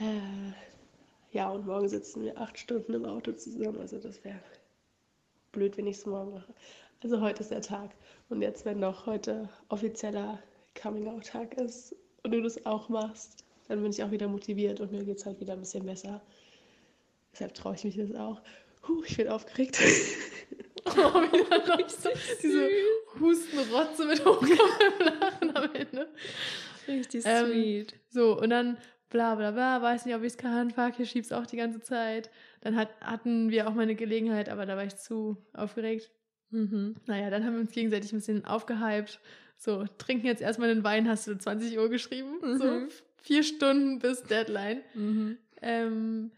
[0.00, 0.52] Äh,
[1.32, 4.40] ja, und morgen sitzen wir acht Stunden im Auto zusammen, also das wäre
[5.52, 6.54] blöd, wenn ich es morgen mache.
[7.02, 7.90] Also heute ist der Tag.
[8.28, 10.42] Und jetzt, wenn noch heute offizieller
[10.80, 15.04] Coming-out-Tag ist und du das auch machst, dann bin ich auch wieder motiviert und mir
[15.04, 16.20] geht es halt wieder ein bisschen besser.
[17.32, 18.40] Deshalb traue ich mich das auch.
[18.86, 19.80] Huh, ich bin aufgeregt.
[20.86, 22.08] Oh, wieder noch so,
[22.42, 22.70] diese
[23.20, 26.08] Hustenrotze mit hochkommendem Lachen am Ende.
[26.86, 27.94] Richtig Ähm, sweet.
[28.08, 28.78] So, und dann
[29.10, 31.80] bla bla bla, weiß nicht, ob ich es kann, fuck, hier schieb's auch die ganze
[31.80, 32.30] Zeit.
[32.60, 36.10] Dann hat, hatten wir auch mal eine Gelegenheit, aber da war ich zu aufgeregt.
[36.50, 36.96] Mhm.
[37.06, 39.20] Naja, dann haben wir uns gegenseitig ein bisschen aufgehypt.
[39.56, 42.38] So, trinken jetzt erstmal den Wein, hast du 20 Uhr geschrieben.
[42.58, 42.88] So, Mhm.
[43.16, 44.82] vier Stunden bis Deadline.
[44.94, 45.38] Mhm.
[45.62, 46.30] Ähm,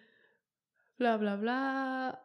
[0.97, 2.19] bla bla bla.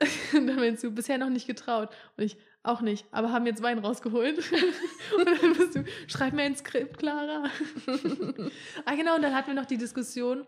[0.34, 1.90] Und dann meinst du, bisher noch nicht getraut.
[2.16, 2.36] Und ich,
[2.66, 4.38] auch nicht, aber haben jetzt Wein rausgeholt.
[5.18, 7.44] und dann bist du, schreib mir ein Skript, Clara.
[8.84, 10.46] ah, genau, und dann hatten wir noch die Diskussion,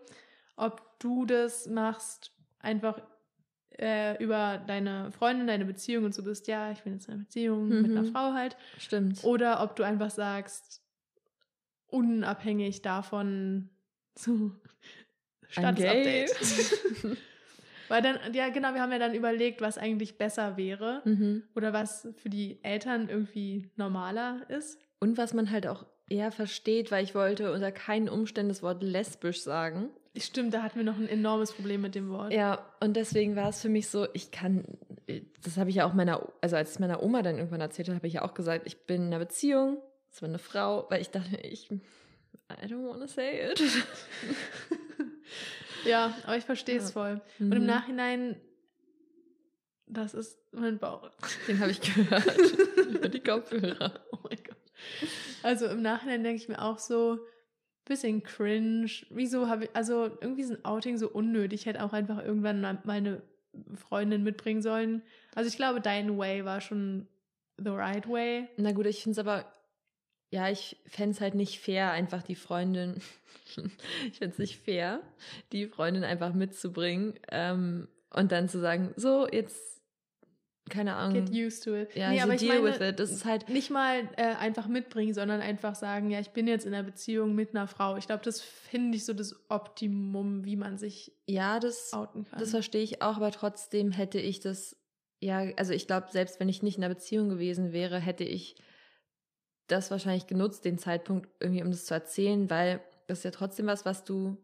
[0.55, 3.01] ob du das machst, einfach
[3.79, 7.23] äh, über deine Freundin, deine Beziehung und so bist, ja, ich bin jetzt in einer
[7.23, 8.11] Beziehung mit einer Mhm.
[8.11, 8.57] Frau halt.
[8.77, 9.23] Stimmt.
[9.23, 10.81] Oder ob du einfach sagst,
[11.87, 13.69] unabhängig davon,
[14.15, 14.51] so.
[15.47, 16.29] Standesupdate.
[17.89, 21.43] Weil dann, ja genau, wir haben ja dann überlegt, was eigentlich besser wäre Mhm.
[21.55, 24.79] oder was für die Eltern irgendwie normaler ist.
[24.99, 28.81] Und was man halt auch eher versteht, weil ich wollte unter keinen Umständen das Wort
[28.83, 29.89] lesbisch sagen.
[30.17, 32.33] Stimmt, da hatten wir noch ein enormes Problem mit dem Wort.
[32.33, 34.65] Ja, und deswegen war es für mich so, ich kann,
[35.43, 37.95] das habe ich ja auch meiner, also als es meiner Oma dann irgendwann erzählt hat,
[37.95, 39.77] habe ich ja auch gesagt, ich bin in einer Beziehung,
[40.11, 43.61] es war eine Frau, weil ich dachte, ich, I don't wanna say it.
[45.85, 46.91] Ja, aber ich verstehe es Ja.
[46.91, 47.21] voll.
[47.39, 47.65] Und im Mhm.
[47.65, 48.35] Nachhinein,
[49.87, 51.09] das ist mein Bauch.
[51.47, 52.25] Den habe ich gehört
[52.89, 53.93] über die Kopfhörer.
[54.11, 54.57] Oh mein Gott.
[55.43, 57.19] Also im Nachhinein denke ich mir auch so,
[57.85, 58.89] bisschen cringe.
[59.09, 61.61] Wieso habe ich, also irgendwie ist ein Outing so unnötig.
[61.61, 63.23] Ich hätte auch einfach irgendwann meine
[63.75, 65.01] Freundin mitbringen sollen.
[65.33, 67.07] Also ich glaube, dein Way war schon
[67.57, 68.47] the right way.
[68.57, 69.51] Na gut, ich finde es aber,
[70.31, 73.01] ja, ich fände es halt nicht fair, einfach die Freundin,
[74.07, 75.01] ich fände es nicht fair,
[75.51, 79.81] die Freundin einfach mitzubringen ähm, und dann zu sagen, so, jetzt,
[80.69, 81.25] keine Ahnung.
[81.25, 81.95] Get used to it.
[81.95, 82.99] Ja, nee, so aber ich deal meine, with it.
[82.99, 86.67] Das ist halt, nicht mal äh, einfach mitbringen, sondern einfach sagen, ja, ich bin jetzt
[86.67, 87.97] in einer Beziehung mit einer Frau.
[87.97, 92.39] Ich glaube, das finde ich so das Optimum, wie man sich ja, das, outen kann.
[92.39, 94.77] das verstehe ich auch, aber trotzdem hätte ich das,
[95.19, 98.55] ja, also ich glaube, selbst wenn ich nicht in einer Beziehung gewesen wäre, hätte ich
[99.71, 103.65] das wahrscheinlich genutzt, den Zeitpunkt irgendwie, um das zu erzählen, weil das ist ja trotzdem
[103.67, 104.37] was, was du,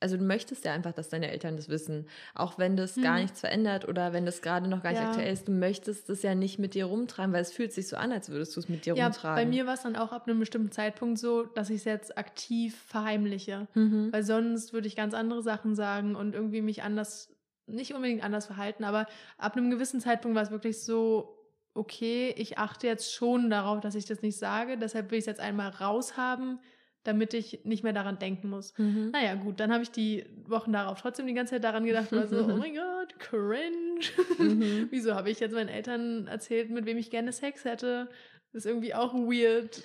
[0.00, 3.22] also du möchtest ja einfach, dass deine Eltern das wissen, auch wenn das gar Mhm.
[3.22, 5.08] nichts verändert oder wenn das gerade noch gar nicht Ja.
[5.08, 7.96] aktuell ist, du möchtest das ja nicht mit dir rumtragen, weil es fühlt sich so
[7.96, 9.44] an, als würdest du es mit dir ja, rumtragen.
[9.44, 12.16] bei mir war es dann auch ab einem bestimmten Zeitpunkt so, dass ich es jetzt
[12.18, 13.68] aktiv verheimliche.
[13.74, 14.12] Mhm.
[14.12, 17.34] Weil sonst würde ich ganz andere Sachen sagen und irgendwie mich anders
[17.66, 19.06] nicht unbedingt anders verhalten, aber
[19.38, 21.39] ab einem gewissen Zeitpunkt war es wirklich so,
[21.74, 25.26] okay, ich achte jetzt schon darauf, dass ich das nicht sage, deshalb will ich es
[25.26, 26.60] jetzt einmal raushaben,
[27.04, 28.76] damit ich nicht mehr daran denken muss.
[28.76, 29.10] Mhm.
[29.12, 32.26] Naja, gut, dann habe ich die Wochen darauf trotzdem die ganze Zeit daran gedacht, war
[32.26, 34.00] so, oh mein Gott, cringe.
[34.38, 34.88] Mhm.
[34.90, 38.10] Wieso habe ich jetzt meinen Eltern erzählt, mit wem ich gerne Sex hätte?
[38.52, 39.82] Das ist irgendwie auch weird.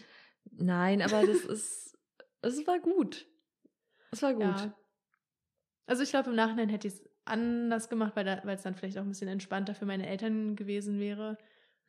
[0.51, 1.97] Nein, aber das ist,
[2.41, 3.25] es war gut.
[4.11, 4.43] Es war gut.
[4.43, 4.75] Ja.
[5.87, 8.75] Also ich glaube, im Nachhinein hätte ich es anders gemacht, weil da- weil es dann
[8.75, 11.37] vielleicht auch ein bisschen entspannter für meine Eltern gewesen wäre.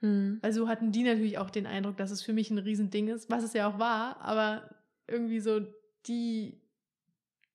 [0.01, 0.39] Hm.
[0.43, 3.31] Weil so hatten die natürlich auch den Eindruck, dass es für mich ein Riesending ist,
[3.31, 4.69] was es ja auch war, aber
[5.09, 5.61] irgendwie so
[6.07, 6.61] die,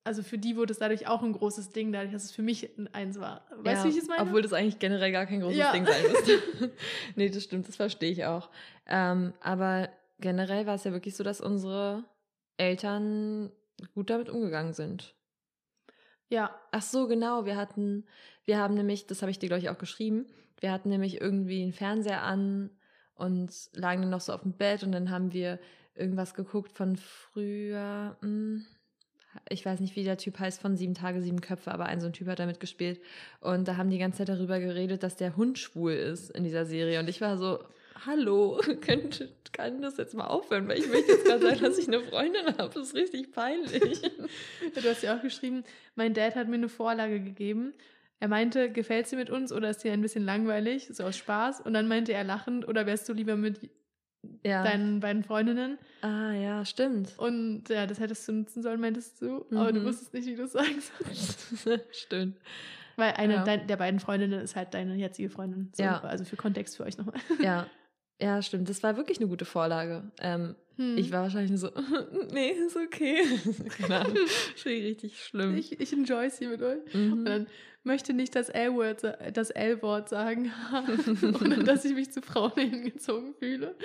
[0.03, 2.75] also für die wurde es dadurch auch ein großes Ding, dadurch, dass es für mich
[2.77, 3.45] ein eins war.
[3.57, 4.23] Weißt ja, du, wie ich es meine?
[4.23, 5.71] Obwohl das eigentlich generell gar kein großes Ja.
[5.71, 6.71] Ding sein müsste.
[7.15, 8.49] nee, das stimmt, das verstehe ich auch.
[8.87, 9.89] Ähm, aber
[10.19, 12.03] generell war es ja wirklich so, dass unsere
[12.57, 13.51] Eltern
[13.93, 15.15] gut damit umgegangen sind.
[16.29, 17.45] ja, Ach so, genau.
[17.45, 18.05] Wir hatten,
[18.45, 20.25] wir haben nämlich, das habe ich dir, glaube ich, auch geschrieben,
[20.61, 22.69] wir hatten nämlich irgendwie einen Fernseher an
[23.15, 25.59] und lagen dann noch so auf dem Bett und dann haben wir
[25.95, 28.17] irgendwas geguckt von früher.
[28.21, 28.65] hm,
[29.49, 32.07] Ich weiß nicht, wie der Typ heißt, von Sieben Tage, Sieben Köpfe, aber ein so
[32.07, 33.01] ein Typ hat damit gespielt.
[33.39, 36.65] Und da haben die ganze Zeit darüber geredet, dass der Hund schwul ist in dieser
[36.65, 36.99] Serie.
[36.99, 37.59] Und ich war so,
[38.05, 40.67] hallo, könnt, kann das jetzt mal aufhören?
[40.67, 42.73] Weil ich möchte jetzt gerade sagen, dass ich eine Freundin habe.
[42.73, 44.01] Das ist richtig peinlich.
[44.75, 45.63] du hast ja auch geschrieben,
[45.95, 47.73] mein Dad hat mir eine Vorlage gegeben.
[48.21, 51.59] Er meinte, gefällt sie mit uns oder ist dir ein bisschen langweilig, so aus Spaß?
[51.61, 53.69] Und dann meinte er lachend, oder wärst du lieber mit
[54.43, 54.63] Ja.
[54.63, 55.79] deinen beiden Freundinnen?
[56.01, 57.15] Ah, ja, stimmt.
[57.17, 59.45] Und ja, das hättest du nutzen sollen, meintest du.
[59.49, 59.85] Aber du Mhm.
[59.85, 61.87] wusstest nicht, wie du es sagen sollst.
[61.95, 62.37] stimmt.
[62.95, 63.57] Weil eine Ja.
[63.57, 65.71] der beiden Freundinnen ist halt deine jetzige Freundin.
[65.73, 65.99] So, Ja.
[66.01, 67.19] Also für Kontext für euch nochmal.
[67.41, 67.65] Ja.
[68.21, 68.69] Ja, stimmt.
[68.69, 70.03] Das war wirklich eine gute Vorlage.
[70.21, 70.97] Ähm, Hm.
[70.97, 71.69] Ich war wahrscheinlich so,
[72.33, 73.23] nee, ist okay.
[73.77, 74.17] Keine Ahnung.
[74.65, 75.55] Richtig schlimm.
[75.55, 76.79] ich, ich enjoy sie mit euch.
[76.93, 77.25] Und mhm.
[77.25, 77.47] dann
[77.83, 79.03] möchte nicht das L-Wort
[79.33, 80.51] das L-Wort sagen,
[81.41, 83.75] ohne dass ich mich zu Frauen hingezogen fühle.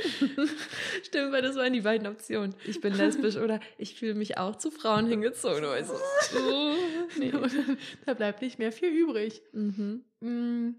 [1.03, 2.55] Stimmt, weil das waren die beiden Optionen.
[2.67, 5.63] Ich bin lesbisch oder ich fühle mich auch zu Frauen hingezogen.
[5.63, 6.75] Du weißt so, oh,
[7.19, 7.33] nee.
[7.33, 9.43] Und dann, da bleibt nicht mehr viel übrig.
[9.53, 10.05] mhm.
[10.21, 10.77] Mm,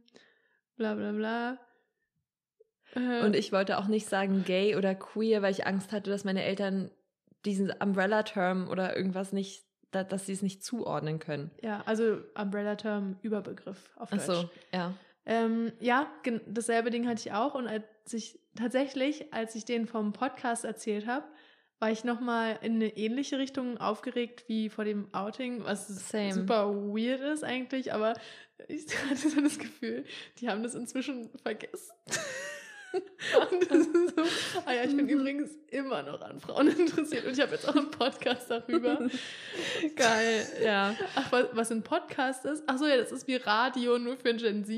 [0.77, 1.66] bla bla bla.
[2.95, 6.23] Äh, Und ich wollte auch nicht sagen gay oder queer, weil ich Angst hatte, dass
[6.23, 6.91] meine Eltern
[7.45, 11.51] diesen Umbrella-Term oder irgendwas nicht, da, dass sie es nicht zuordnen können.
[11.61, 14.25] ja, also Umbrella-Term, Überbegriff auf Ach Deutsch.
[14.25, 14.93] so, ja.
[15.25, 16.07] Ähm, ja,
[16.47, 17.53] dasselbe Ding hatte ich auch.
[17.55, 21.25] Und als ich tatsächlich, als ich den vom Podcast erzählt habe,
[21.79, 26.33] war ich nochmal in eine ähnliche Richtung aufgeregt wie vor dem Outing, was Same.
[26.33, 28.13] super weird ist eigentlich, aber
[28.67, 30.05] ich hatte so das Gefühl,
[30.39, 31.91] die haben das inzwischen vergessen.
[33.51, 35.09] Und das ist so, ah ja, ich bin Mhm.
[35.11, 38.99] übrigens immer noch an Frauen interessiert und ich habe jetzt auch einen Podcast darüber.
[39.95, 40.95] Geil, ja.
[41.15, 42.63] Ach, was, was ein Podcast ist?
[42.67, 44.75] Ach so, ja, das ist wie Radio nur für Gen Z.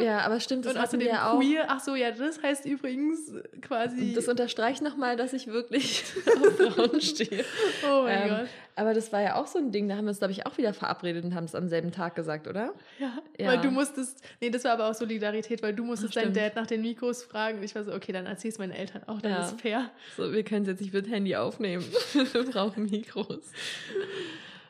[0.00, 1.38] Ja, aber stimmt, das Und außerdem wir auch.
[1.38, 1.66] queer.
[1.68, 4.12] Ach so, ja, das heißt übrigens quasi.
[4.14, 7.44] Das unterstreicht nochmal, dass ich wirklich auf Frauen stehe.
[7.88, 8.48] oh mein Ähm, Gott.
[8.74, 10.56] Aber das war ja auch so ein Ding, da haben wir uns, glaube ich, auch
[10.56, 12.72] wieder verabredet und haben es am selben Tag gesagt, oder?
[12.98, 13.48] Ja, ja.
[13.48, 16.32] weil du musstest, nee, das war aber auch Solidarität, weil du musstest Ach, deinen.
[16.32, 19.20] Dad nach den Mikros fragen und ich war so, okay, dann erzähl's meinen Eltern auch,
[19.20, 19.44] dann Ja.
[19.44, 19.90] ist fair.
[20.16, 21.84] So, wir können es jetzt nicht mit Handy aufnehmen.
[22.32, 23.50] wir brauchen Mikros.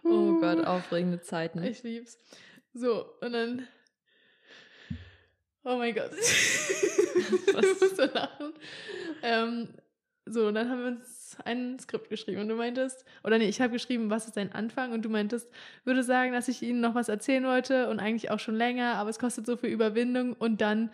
[0.04, 1.62] Oh Gott, aufregende Zeiten.
[1.62, 2.18] Ich lieb's.
[2.74, 3.68] So, und dann.
[5.64, 6.10] Oh mein Gott.
[6.18, 8.52] ich muss so lachen.
[9.22, 9.68] Ähm,
[10.26, 13.60] so, und dann haben wir uns ein Skript geschrieben und du meintest, oder nee, ich
[13.60, 14.92] habe geschrieben, was ist dein Anfang?
[14.92, 15.50] Und du meintest,
[15.84, 19.10] würde sagen, dass ich Ihnen noch was erzählen wollte und eigentlich auch schon länger, aber
[19.10, 20.90] es kostet so viel Überwindung und dann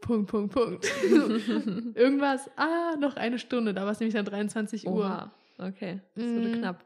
[0.00, 0.84] Punkt, Punkt, Punkt.
[1.94, 4.94] Irgendwas, ah, noch eine Stunde, da war es nämlich dann 23 Uhr.
[4.94, 5.30] Oha.
[5.58, 6.52] Okay, das wurde Mm.
[6.54, 6.84] knapp.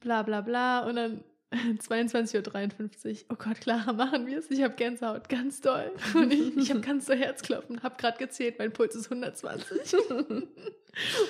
[0.00, 3.26] bla bla bla und dann 22.53 Uhr.
[3.30, 4.50] Oh Gott, Clara, machen wir es?
[4.50, 5.92] Ich habe Gänsehaut, ganz doll.
[6.14, 9.94] Und ich, ich habe ganz doll Herzklopfen, habe gerade gezählt, mein Puls ist 120.
[10.10, 10.48] und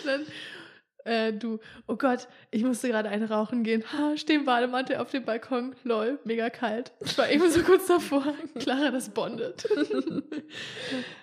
[0.07, 0.27] dann
[1.05, 3.85] äh, du, oh Gott, ich musste gerade eine rauchen gehen.
[3.93, 5.75] Ha, steh im Bademantel auf dem Balkon.
[5.85, 6.93] Lol, mega kalt.
[7.05, 8.35] Ich war eben so kurz davor.
[8.59, 9.67] Clara, das bondet.
[9.77, 10.25] und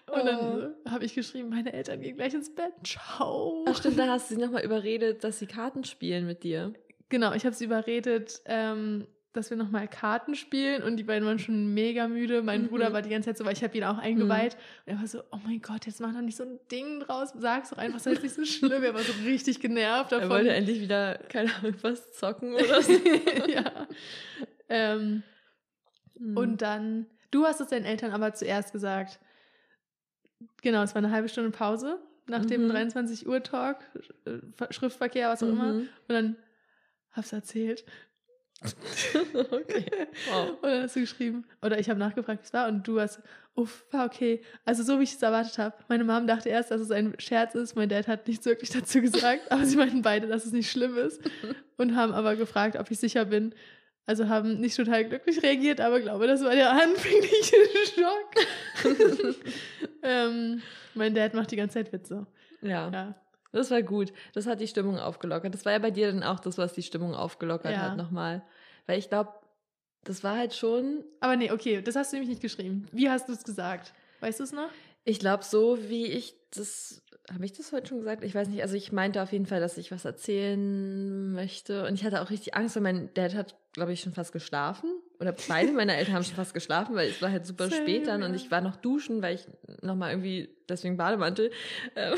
[0.07, 2.73] dann äh, habe ich geschrieben, meine Eltern gehen gleich ins Bett.
[2.83, 3.65] Ciao.
[3.67, 6.73] Ach stimmt, da hast du sie nochmal überredet, dass sie Karten spielen mit dir.
[7.11, 11.39] Genau, ich habe sie überredet, ähm, dass wir nochmal Karten spielen und die beiden waren
[11.39, 12.41] schon mega müde.
[12.41, 12.67] Mein Mhm.
[12.67, 14.55] Bruder war die ganze Zeit so, weil ich habe ihn auch eingeweiht.
[14.85, 17.31] Und er war so, oh mein Gott, jetzt mach doch nicht so ein Ding draus.
[17.37, 18.83] Sag's doch einfach, sei nicht so schlimm.
[18.83, 20.23] Er war so richtig genervt davon.
[20.23, 22.91] Er wollte endlich wieder, keine Ahnung, was zocken oder so.
[23.47, 23.87] ja.
[24.69, 25.23] Ähm,
[26.15, 26.37] Mhm.
[26.37, 29.19] Und dann, du hast es deinen Eltern aber zuerst gesagt.
[30.61, 32.69] Genau, es war eine halbe Stunde Pause nach dem Mhm.
[32.69, 33.77] 23 Uhr Talk,
[34.25, 34.37] äh,
[34.71, 35.73] Schriftverkehr, was auch immer.
[35.73, 35.79] Mhm.
[35.79, 36.35] Und dann
[37.11, 37.85] hab's erzählt.
[39.33, 39.85] okay.
[40.29, 40.49] Wow.
[40.61, 43.19] Und dann hast du geschrieben, oder ich habe nachgefragt, wie es war, und du hast,
[43.55, 44.41] uff, war okay.
[44.65, 45.75] Also so, wie ich es erwartet habe.
[45.87, 47.75] Meine Mom dachte erst, dass es ein Scherz ist.
[47.75, 50.97] Mein Dad hat nichts wirklich dazu gesagt, aber sie meinten beide, dass es nicht schlimm
[50.97, 51.21] ist.
[51.77, 53.55] Und haben aber gefragt, ob ich sicher bin.
[54.05, 57.55] Also haben nicht total glücklich reagiert, aber glaube, das war der anfängliche
[57.95, 58.95] Schock.
[60.03, 60.61] ähm,
[60.93, 62.27] mein Dad macht die ganze Zeit Witze.
[62.61, 62.89] Ja.
[62.91, 63.15] ja.
[63.51, 64.13] Das war gut.
[64.33, 65.53] Das hat die Stimmung aufgelockert.
[65.53, 67.79] Das war ja bei dir dann auch das, was die Stimmung aufgelockert ja.
[67.79, 68.43] hat nochmal.
[68.87, 69.31] Weil ich glaube,
[70.03, 71.03] das war halt schon.
[71.19, 72.87] Aber nee, okay, das hast du nämlich nicht geschrieben.
[72.91, 73.93] Wie hast du es gesagt?
[74.19, 74.69] Weißt du es noch?
[75.03, 77.01] Ich glaube, so wie ich das.
[77.31, 78.23] Habe ich das heute schon gesagt?
[78.23, 78.61] Ich weiß nicht.
[78.61, 81.85] Also, ich meinte auf jeden Fall, dass ich was erzählen möchte.
[81.85, 84.89] Und ich hatte auch richtig Angst, weil mein Dad hat, glaube ich, schon fast geschlafen.
[85.19, 88.07] Oder beide meiner Eltern haben schon fast geschlafen, weil es war halt super Same, spät
[88.07, 88.21] dann.
[88.21, 88.27] Ja.
[88.27, 89.45] Und ich war noch duschen, weil ich
[89.81, 91.51] nochmal irgendwie, deswegen Bademantel.
[91.95, 92.15] Ähm,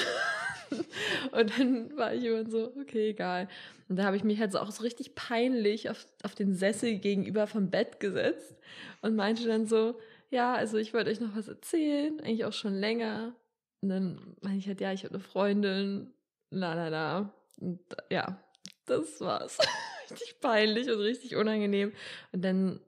[1.31, 3.47] und dann war ich immer so, okay, egal.
[3.89, 6.97] Und da habe ich mich halt so auch so richtig peinlich auf, auf den Sessel
[6.97, 8.55] gegenüber vom Bett gesetzt
[9.01, 12.73] und meinte dann so, ja, also ich wollte euch noch was erzählen, eigentlich auch schon
[12.73, 13.35] länger.
[13.81, 16.13] Und dann meinte ich halt, ja, ich habe eine Freundin,
[16.49, 17.33] la la la.
[17.59, 17.79] Und
[18.09, 18.39] ja,
[18.85, 19.57] das war's.
[20.09, 21.91] richtig peinlich und richtig unangenehm.
[22.31, 22.79] Und dann,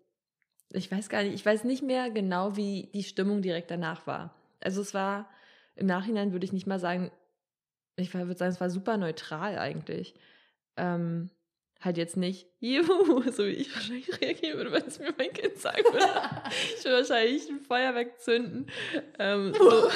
[0.73, 4.33] ich weiß gar nicht, ich weiß nicht mehr genau, wie die Stimmung direkt danach war.
[4.61, 5.29] Also es war,
[5.75, 7.11] im Nachhinein würde ich nicht mal sagen,
[7.97, 10.15] ich würde sagen, es war super neutral eigentlich.
[10.77, 11.29] Ähm,
[11.81, 15.57] halt jetzt nicht, juhu, so wie ich wahrscheinlich reagieren würde, wenn es mir mein Kind
[15.57, 16.05] sagen würde.
[16.77, 18.67] ich würde wahrscheinlich ein Feuerwerk zünden.
[19.19, 19.69] Ähm, so,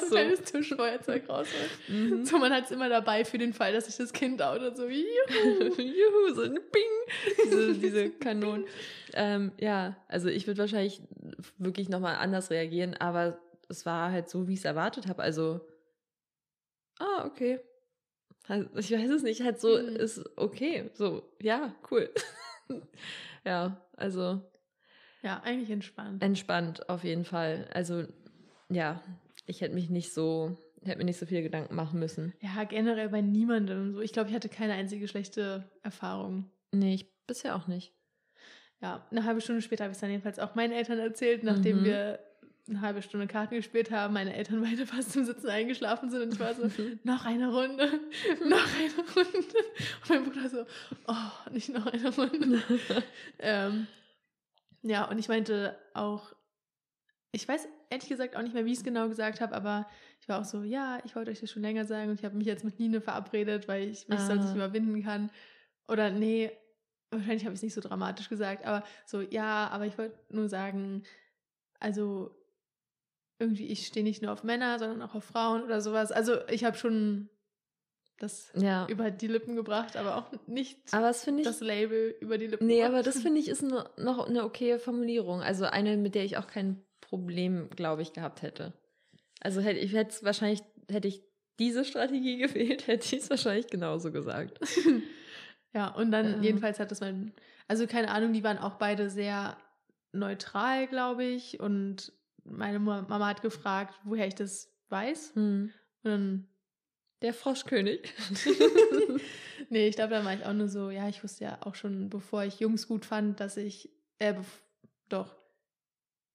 [0.00, 0.06] so.
[0.14, 1.70] kleines Tischfeuerzeug rausholen.
[1.88, 2.24] Mhm.
[2.24, 4.86] So, man hat es immer dabei für den Fall, dass sich das Kind outet, so
[4.86, 5.02] juhu.
[5.80, 8.66] juhu, so ein Bing, diese, diese Kanonen.
[9.14, 11.00] Ähm, ja, also ich würde wahrscheinlich
[11.56, 13.38] wirklich nochmal anders reagieren, aber
[13.68, 15.22] es war halt so, wie ich es erwartet habe.
[15.22, 15.60] Also
[16.98, 17.60] ah, okay.
[18.76, 19.96] Ich weiß es nicht, halt so mhm.
[19.96, 20.90] ist okay.
[20.94, 22.10] So, ja, cool.
[23.44, 24.40] ja, also.
[25.22, 26.22] Ja, eigentlich entspannt.
[26.22, 27.68] Entspannt, auf jeden Fall.
[27.72, 28.04] Also,
[28.68, 29.02] ja,
[29.46, 32.32] ich hätte mich nicht so, hätte mir nicht so viele Gedanken machen müssen.
[32.40, 34.00] Ja, generell bei niemandem so.
[34.00, 36.50] Ich glaube, ich hatte keine einzige schlechte Erfahrung.
[36.70, 37.92] Nee, ich bisher auch nicht.
[38.80, 41.80] Ja, eine halbe Stunde später habe ich es dann jedenfalls auch meinen Eltern erzählt, nachdem
[41.80, 41.84] mhm.
[41.84, 42.18] wir
[42.68, 46.34] eine halbe Stunde Karten gespielt haben, meine Eltern beide fast zum Sitzen eingeschlafen sind und
[46.34, 46.68] ich war so,
[47.04, 47.86] noch eine Runde,
[48.44, 49.58] noch eine Runde.
[50.02, 50.64] Und mein Bruder so,
[51.06, 52.62] oh, nicht noch eine Runde.
[53.38, 53.86] ähm,
[54.82, 56.32] ja, und ich meinte auch,
[57.32, 59.88] ich weiß ehrlich gesagt auch nicht mehr, wie ich es genau gesagt habe, aber
[60.20, 62.36] ich war auch so, ja, ich wollte euch das schon länger sagen und ich habe
[62.36, 64.26] mich jetzt mit Nine verabredet, weil ich mich ah.
[64.26, 65.30] sonst nicht überwinden kann.
[65.88, 66.50] Oder nee,
[67.10, 70.48] wahrscheinlich habe ich es nicht so dramatisch gesagt, aber so, ja, aber ich wollte nur
[70.48, 71.04] sagen,
[71.78, 72.34] also
[73.38, 76.12] irgendwie, ich stehe nicht nur auf Männer, sondern auch auf Frauen oder sowas.
[76.12, 77.28] Also ich habe schon
[78.18, 78.86] das ja.
[78.88, 82.66] über die Lippen gebracht, aber auch nicht aber das, ich, das Label über die Lippen
[82.66, 82.92] Nee, gebracht.
[82.92, 85.42] aber das finde ich ist noch eine okaye Formulierung.
[85.42, 88.72] Also eine, mit der ich auch kein Problem, glaube ich, gehabt hätte.
[89.40, 91.22] Also hätte ich hätte wahrscheinlich, hätte ich
[91.58, 94.58] diese Strategie gewählt, hätte ich es wahrscheinlich genauso gesagt.
[95.74, 96.42] ja, und dann ähm.
[96.42, 97.32] jedenfalls hat das mein,
[97.68, 99.58] also keine Ahnung, die waren auch beide sehr
[100.12, 102.12] neutral, glaube ich, und
[102.50, 105.34] meine Mama hat gefragt, woher ich das weiß.
[105.34, 105.72] Hm.
[106.02, 106.48] Und dann
[107.22, 108.12] der Froschkönig.
[109.70, 112.10] nee, ich glaube, da war ich auch nur so, ja, ich wusste ja auch schon,
[112.10, 114.34] bevor ich Jungs gut fand, dass ich, äh,
[115.08, 115.34] doch.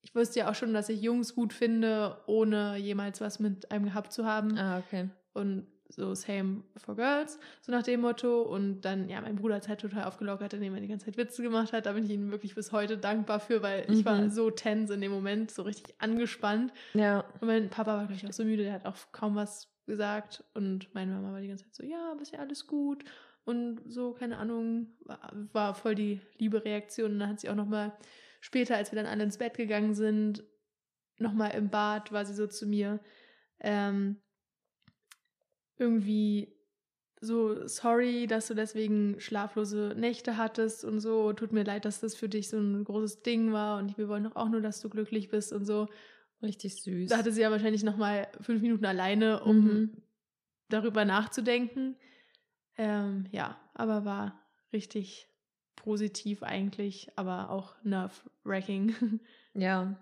[0.01, 3.85] Ich wusste ja auch schon, dass ich Jungs gut finde, ohne jemals was mit einem
[3.85, 4.57] gehabt zu haben.
[4.57, 5.09] Ah, okay.
[5.33, 8.41] Und so same for girls, so nach dem Motto.
[8.41, 11.17] Und dann, ja, mein Bruder hat es halt total aufgelockert, indem er die ganze Zeit
[11.17, 11.85] Witze gemacht hat.
[11.85, 13.93] Da bin ich ihm wirklich bis heute dankbar für, weil mhm.
[13.93, 14.29] ich war mhm.
[14.29, 16.73] so tense in dem Moment, so richtig angespannt.
[16.93, 17.25] Ja.
[17.39, 20.43] Und mein Papa war, glaube ich, auch so müde, der hat auch kaum was gesagt.
[20.53, 23.03] Und meine Mama war die ganze Zeit so, ja, ja alles gut.
[23.43, 27.13] Und so, keine Ahnung, war, war voll die liebe Reaktion.
[27.13, 27.93] Und dann hat sie auch nochmal
[28.39, 30.43] später, als wir dann alle ins Bett gegangen sind,
[31.17, 32.99] nochmal im Bad, war sie so zu mir,
[33.59, 34.17] ähm,
[35.81, 36.55] irgendwie
[37.19, 41.33] so, sorry, dass du deswegen schlaflose Nächte hattest und so.
[41.33, 44.23] Tut mir leid, dass das für dich so ein großes Ding war und wir wollen
[44.23, 45.87] doch auch nur, dass du glücklich bist und so.
[46.41, 47.09] Richtig süß.
[47.09, 50.03] Da hatte sie ja wahrscheinlich noch mal fünf Minuten alleine, um mhm.
[50.69, 51.95] darüber nachzudenken.
[52.77, 54.41] Ähm, ja, aber war
[54.73, 55.27] richtig
[55.75, 59.19] positiv eigentlich, aber auch nerve-wracking.
[59.53, 60.01] Ja.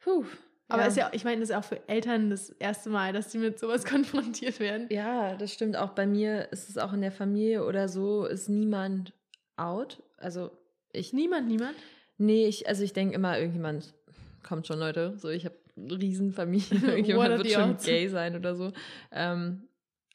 [0.00, 0.26] Puh,
[0.68, 0.88] aber ja.
[0.88, 3.58] ist ja, ich meine, das ist auch für Eltern das erste Mal, dass sie mit
[3.58, 4.86] sowas konfrontiert werden.
[4.90, 5.76] Ja, das stimmt.
[5.76, 9.12] Auch bei mir ist es auch in der Familie oder so, ist niemand
[9.56, 10.02] out.
[10.18, 10.50] Also
[10.92, 11.12] ich.
[11.12, 11.74] Niemand, niemand?
[12.18, 13.94] Nee, ich, also ich denke immer, irgendjemand
[14.42, 15.14] kommt schon, Leute.
[15.18, 18.72] So, ich habe eine Riesenfamilie, irgendjemand wird schon gay sein oder so.
[19.12, 19.62] Ähm,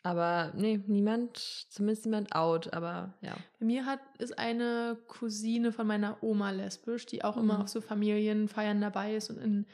[0.04, 1.38] Aber nee, niemand,
[1.70, 3.34] zumindest niemand out, aber ja.
[3.60, 7.62] Bei mir hat ist eine Cousine von meiner Oma lesbisch, die auch immer Mhm.
[7.62, 9.66] auf so Familienfeiern dabei ist und in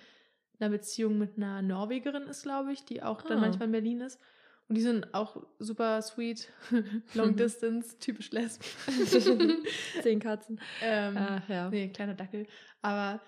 [0.59, 3.41] einer Beziehung mit einer Norwegerin ist, glaube ich, die auch dann Ah.
[3.41, 4.19] manchmal in Berlin ist.
[4.67, 6.51] Und die sind auch super sweet,
[7.15, 8.61] long distance, typisch lesb.
[10.03, 10.59] Zehn Katzen.
[10.81, 11.69] ähm, Ah, ja.
[11.69, 12.45] Nee, kleiner Dackel.
[12.81, 13.21] Aber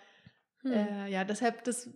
[0.63, 0.71] Hm.
[0.73, 1.89] äh, ja, deshalb das.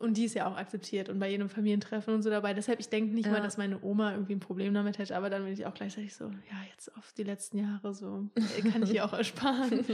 [0.00, 2.54] Und die ist ja auch akzeptiert und bei jedem Familientreffen und so dabei.
[2.54, 3.32] Deshalb, ich denke nicht Ja.
[3.32, 6.14] mal, dass meine Oma irgendwie ein Problem damit hätte, aber dann bin ich auch gleichzeitig
[6.14, 9.84] so, ja, jetzt auf die letzten Jahre so, äh, kann ich ihr auch ersparen.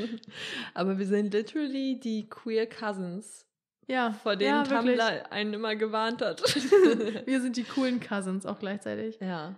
[0.74, 3.46] aber wir sind literally die Queer Cousins,
[3.86, 4.64] Ja, vor denen ja.
[4.64, 6.42] Tumblr einen immer gewarnt hat.
[7.26, 9.18] Wir sind die coolen Cousins auch gleichzeitig.
[9.20, 9.54] Ja.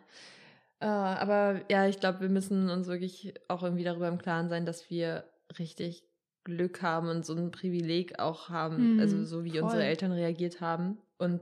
[0.81, 4.67] Äh, aber ja, ich glaube, wir müssen uns wirklich auch irgendwie darüber im Klaren sein,
[4.67, 5.25] dass wir
[5.59, 6.05] richtig
[6.45, 9.63] Glück haben und so ein Privileg auch haben, Mhm, also so wie voll.
[9.63, 10.99] unsere Eltern reagiert haben.
[11.19, 11.41] Und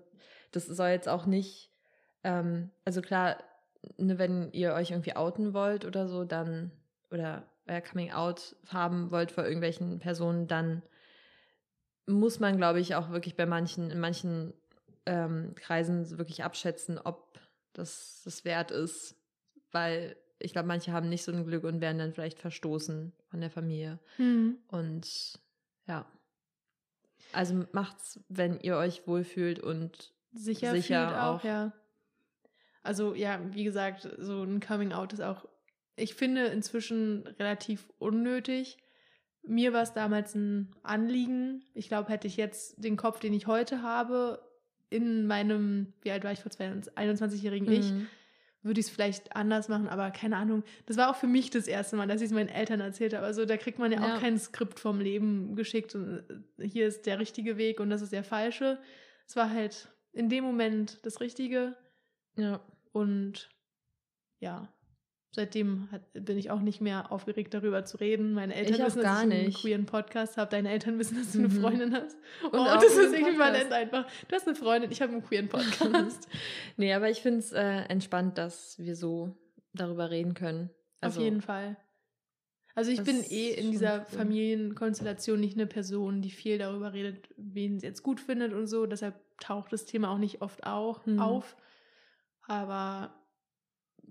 [0.52, 1.70] das soll jetzt auch nicht,
[2.22, 3.38] ähm, also klar,
[3.96, 6.70] ne, wenn ihr euch irgendwie outen wollt oder so, dann,
[7.10, 10.82] oder euer Coming Out haben wollt vor irgendwelchen Personen, dann
[12.06, 14.52] muss man, glaube ich, auch wirklich bei manchen, in manchen
[15.06, 17.38] ähm, Kreisen wirklich abschätzen, ob
[17.72, 19.16] das das wert ist,
[19.72, 23.40] weil ich glaube, manche haben nicht so ein Glück und werden dann vielleicht verstoßen von
[23.40, 23.98] der Familie.
[24.16, 24.58] Hm.
[24.68, 25.40] Und
[25.86, 26.06] ja.
[27.32, 31.44] Also macht's, wenn ihr euch wohlfühlt und Sicher, Sicher auch, auch.
[31.44, 31.72] ja.
[32.82, 35.48] Also ja, wie gesagt, so ein Coming Out ist auch,
[35.96, 38.78] ich finde inzwischen relativ unnötig.
[39.46, 41.64] Mir war es damals ein Anliegen.
[41.74, 44.40] Ich glaube, hätte ich jetzt den Kopf, den ich heute habe,
[44.90, 48.06] in meinem, wie alt war ich vor zwei, 21-jährigen Ich, Mhm.
[48.62, 50.62] würde ich es vielleicht anders machen, aber keine Ahnung.
[50.86, 53.26] Das war auch für mich das erste Mal, dass ich es meinen Eltern erzählt habe.
[53.26, 54.14] Also da kriegt man ja, Ja.
[54.16, 56.24] auch kein Skript vom Leben geschickt und
[56.58, 58.78] äh, hier ist der richtige Weg und das ist der falsche.
[59.26, 61.76] Es war halt in dem Moment das Richtige
[62.36, 62.60] ja.
[62.92, 63.50] und
[64.40, 64.68] ja,
[65.34, 68.32] seitdem hat, bin ich auch nicht mehr aufgeregt darüber zu reden.
[68.34, 69.60] Meine Eltern Ich wissen, dass ich einen nicht.
[69.60, 70.50] queeren Podcast habe.
[70.50, 71.60] Deine Eltern wissen, dass du eine Mhm.
[71.60, 72.16] Freundin hast.
[72.44, 74.06] Und oh, das ist äquivalent einfach.
[74.28, 76.28] Du hast eine Freundin, ich habe einen queeren Podcast.
[76.76, 79.36] Nee, aber ich finde es äh, entspannt, dass wir so
[79.72, 80.70] darüber reden können.
[81.00, 81.76] Also, Auf jeden Fall.
[82.76, 84.18] Also ich bin eh in dieser cool.
[84.18, 88.86] Familienkonstellation nicht eine Person, die viel darüber redet, wen sie jetzt gut findet und so.
[88.86, 91.20] Deshalb taucht das Thema auch nicht oft auch Hm.
[91.20, 91.56] auf.
[92.46, 93.14] Aber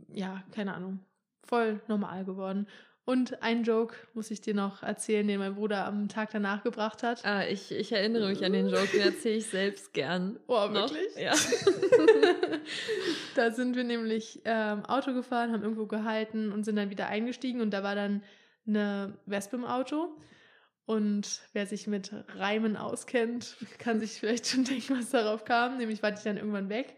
[0.09, 0.99] ja, keine Ahnung.
[1.43, 2.67] Voll normal geworden.
[3.05, 7.03] Und ein Joke muss ich dir noch erzählen, den mein Bruder am Tag danach gebracht
[7.03, 7.25] hat.
[7.25, 10.39] Ah, ich, ich erinnere mich an den Joke, den erzähle ich selbst gern.
[10.47, 10.89] Oh, noch.
[10.89, 11.15] wirklich?
[11.17, 11.33] Ja.
[13.35, 17.59] da sind wir nämlich ähm, Auto gefahren, haben irgendwo gehalten und sind dann wieder eingestiegen
[17.59, 18.23] und da war dann
[18.65, 20.15] eine Wespe im Auto.
[20.85, 25.77] Und wer sich mit Reimen auskennt, kann sich vielleicht schon denken, was darauf kam.
[25.77, 26.95] Nämlich war die dann irgendwann weg.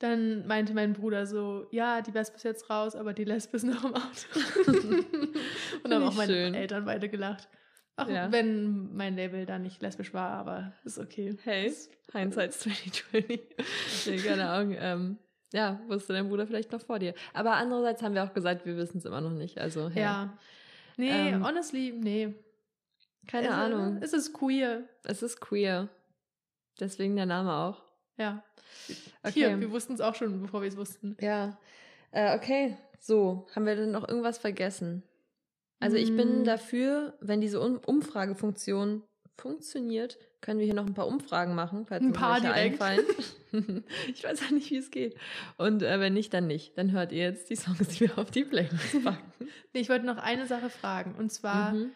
[0.00, 3.64] Dann meinte mein Bruder so, ja, die Wespe ist jetzt raus, aber die Lesbe ist
[3.64, 4.38] noch im Auto.
[5.82, 6.54] und haben ich auch meine schön.
[6.54, 7.48] Eltern beide gelacht.
[7.96, 8.30] Auch Ja.
[8.30, 11.36] wenn mein Label da nicht lesbisch war, aber ist okay.
[11.42, 11.72] Hey,
[12.12, 13.40] Hindsight's 2020.
[14.06, 14.76] nee, keine Ahnung.
[14.78, 15.18] Ähm,
[15.52, 17.12] ja, wusste dein Bruder vielleicht noch vor dir.
[17.34, 19.58] Aber andererseits haben wir auch gesagt, wir wissen es immer noch nicht.
[19.58, 20.38] Also, hey, Ja.
[20.96, 22.34] Nee, Ähm, honestly, nee.
[23.26, 23.98] keine es, Ahnung.
[24.00, 24.84] Es ist queer.
[25.02, 25.88] Es ist queer.
[26.78, 27.82] Deswegen der Name auch.
[28.18, 28.42] Ja.
[29.22, 29.32] Okay.
[29.32, 31.16] Hier, wir wussten es auch schon, bevor wir es wussten.
[31.20, 31.58] Ja.
[32.10, 33.46] Äh, okay, so.
[33.54, 35.02] Haben wir denn noch irgendwas vergessen?
[35.80, 36.44] Also ich bin Mm.
[36.44, 39.04] dafür, wenn diese um Umfragefunktion
[39.36, 42.80] funktioniert, können wir hier noch ein paar Umfragen machen, falls Ein paar direkt.
[42.80, 43.04] einfallen.
[44.12, 45.16] ich weiß auch nicht, wie es geht.
[45.56, 46.76] Und äh, wenn nicht, dann nicht.
[46.76, 49.32] Dann hört ihr jetzt die Songs, die wir auf die Playlist packen.
[49.72, 51.14] Nee, ich wollte noch eine Sache fragen.
[51.16, 51.92] Und zwar, Mhm.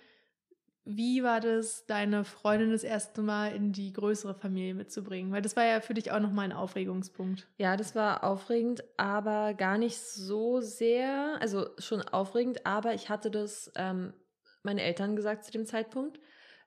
[0.85, 5.31] Wie war das, deine Freundin das erste Mal in die größere Familie mitzubringen?
[5.33, 7.49] Weil das war ja für dich auch nochmal ein Aufregungspunkt.
[7.57, 11.37] Ja, das war aufregend, aber gar nicht so sehr.
[11.41, 14.13] Also schon aufregend, aber ich hatte das ähm,
[14.65, 16.19] meinen Eltern gesagt zu dem Zeitpunkt,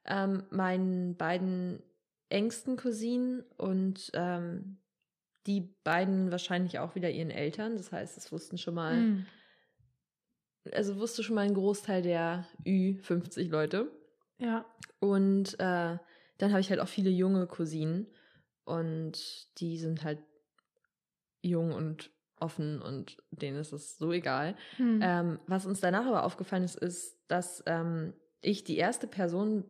[0.06, 1.84] ähm, meinen beiden
[2.30, 4.78] engsten Cousinen und ähm,
[5.46, 7.78] die beiden wahrscheinlich auch wieder ihren Eltern.
[7.78, 9.26] Das heißt, es wussten schon mal, Mm.
[10.72, 13.92] also wusste schon mal ein Großteil der Ü50 Leute.
[14.38, 14.66] Ja.
[15.00, 15.98] Und äh,
[16.38, 18.08] dann habe ich halt auch viele junge Cousinen
[18.64, 19.18] und
[19.60, 20.20] die sind halt
[21.42, 24.56] jung und offen und denen ist es so egal.
[24.78, 25.00] Hm.
[25.02, 29.64] Ähm, was uns danach aber aufgefallen ist, ist, dass ähm, ich die erste Person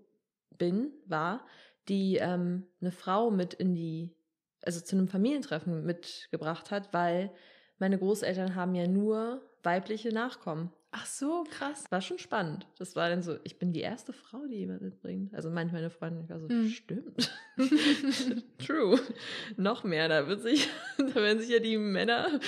[0.58, 1.46] bin, war,
[1.88, 4.16] die ähm, eine Frau mit in die,
[4.62, 7.32] also zu einem Familientreffen mitgebracht hat, weil
[7.78, 10.72] meine Großeltern haben ja nur weibliche Nachkommen.
[10.98, 11.84] Ach so, krass.
[11.90, 12.68] War schon spannend.
[12.80, 15.34] Das war dann so, ich bin die erste Frau, die jemand mitbringt.
[15.34, 16.70] Also manchmal meine Freundin, ich war so, Mhm.
[16.70, 17.32] stimmt.
[18.66, 19.00] True.
[19.58, 22.40] Noch mehr, da wird sich, da werden sich ja die Männer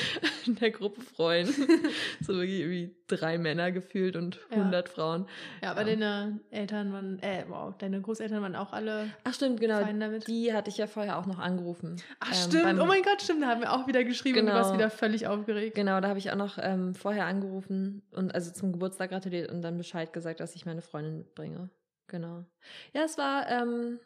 [0.45, 1.47] in der Gruppe freuen.
[2.21, 4.57] so wirklich irgendwie drei Männer gefühlt und Ja.
[4.57, 5.27] 100 Frauen.
[5.61, 5.87] Ja, aber Ja.
[5.87, 9.81] deine Eltern waren, äh, wow, deine Großeltern waren auch alle Ach stimmt, genau.
[10.27, 11.97] Die hatte ich ja vorher auch noch angerufen.
[12.19, 14.45] Ach Ähm, stimmt, beim- oh mein Gott, stimmt, da haben wir auch wieder geschrieben und
[14.47, 14.79] du warst Genau.
[14.79, 15.75] wieder völlig aufgeregt.
[15.75, 19.63] Genau, da habe ich auch noch ähm, vorher angerufen und also zum Geburtstag gratuliert und
[19.63, 21.71] dann Bescheid gesagt, dass ich meine Freundin mitbringe.
[22.05, 22.45] Genau.
[22.93, 23.99] Ja, es war ähm,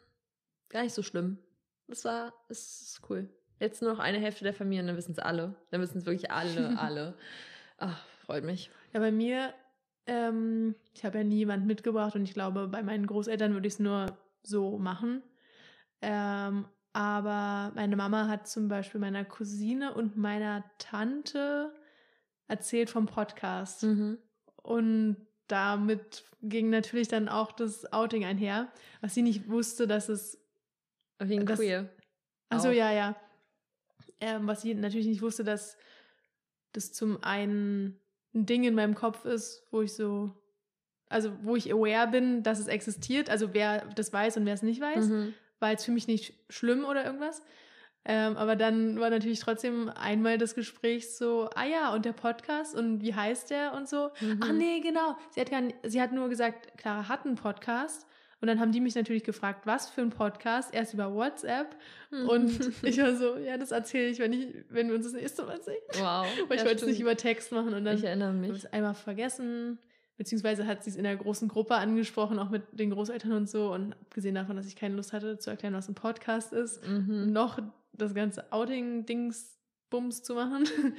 [0.70, 1.36] gar nicht so schlimm.
[1.86, 3.28] Es war, es ist cool.
[3.60, 5.54] Jetzt nur noch eine Hälfte der Familie und dann wissen es alle.
[5.70, 7.14] Dann wissen es wirklich alle, alle.
[7.76, 8.70] Ach, freut mich.
[8.94, 9.52] Ja, bei mir,
[10.06, 13.74] ähm, ich habe ja nie jemand mitgebracht und ich glaube, bei meinen Großeltern würde ich
[13.74, 15.22] es nur so machen.
[16.00, 16.64] Ähm,
[16.94, 21.74] aber meine Mama hat zum Beispiel meiner Cousine und meiner Tante
[22.52, 23.82] erzählt vom Podcast.
[23.82, 24.18] Mhm.
[24.62, 25.16] Und
[25.48, 28.70] damit ging natürlich dann auch das Outing einher,
[29.00, 30.38] was sie nicht wusste, dass es
[31.18, 31.88] Wegen Das- queer.
[32.48, 32.72] Achso, Auch.
[32.72, 33.16] ja, ja.
[34.20, 35.76] Ähm, was ich natürlich nicht wusste, dass
[36.72, 37.98] das zum einen
[38.34, 40.32] ein Ding in meinem Kopf ist, wo ich so,
[41.08, 44.62] also wo ich aware bin, dass es existiert, also wer das weiß und wer es
[44.62, 45.34] nicht weiß, Mhm.
[45.60, 47.42] war jetzt für mich nicht schlimm oder irgendwas.
[48.04, 52.74] Ähm, aber dann war natürlich trotzdem einmal das Gespräch so, ah ja, und der Podcast
[52.74, 54.10] und wie heißt der und so.
[54.20, 54.40] Mhm.
[54.42, 55.16] Ach nee, genau.
[55.30, 58.06] Sie hat, gar nicht, sie hat nur gesagt, Clara hat einen Podcast.
[58.40, 61.76] Und dann haben die mich natürlich gefragt, was für ein Podcast, erst über WhatsApp.
[62.10, 62.28] Mhm.
[62.28, 65.44] Und ich war so, ja, das erzähle ich, wenn, ich, wenn wir uns das nächste
[65.44, 65.76] Mal sehen.
[66.00, 66.26] wow.
[66.48, 67.72] Weil ich Ja, wollte es nicht über Text machen.
[67.72, 68.64] Und dann Ich erinnere habe ich mich.
[68.64, 69.78] es einmal vergessen.
[70.16, 73.72] Beziehungsweise hat sie es in der großen Gruppe angesprochen, auch mit den Großeltern und so.
[73.72, 77.32] Und abgesehen davon, dass ich keine Lust hatte, zu erklären, was ein Podcast ist, Mhm.
[77.32, 77.60] noch
[77.92, 80.64] das ganze Outing-Dings-Bums zu machen,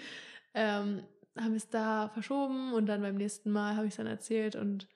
[0.53, 1.03] ähm,
[1.37, 4.55] haben wir es da verschoben und dann beim nächsten Mal habe ich es dann erzählt
[4.55, 4.87] und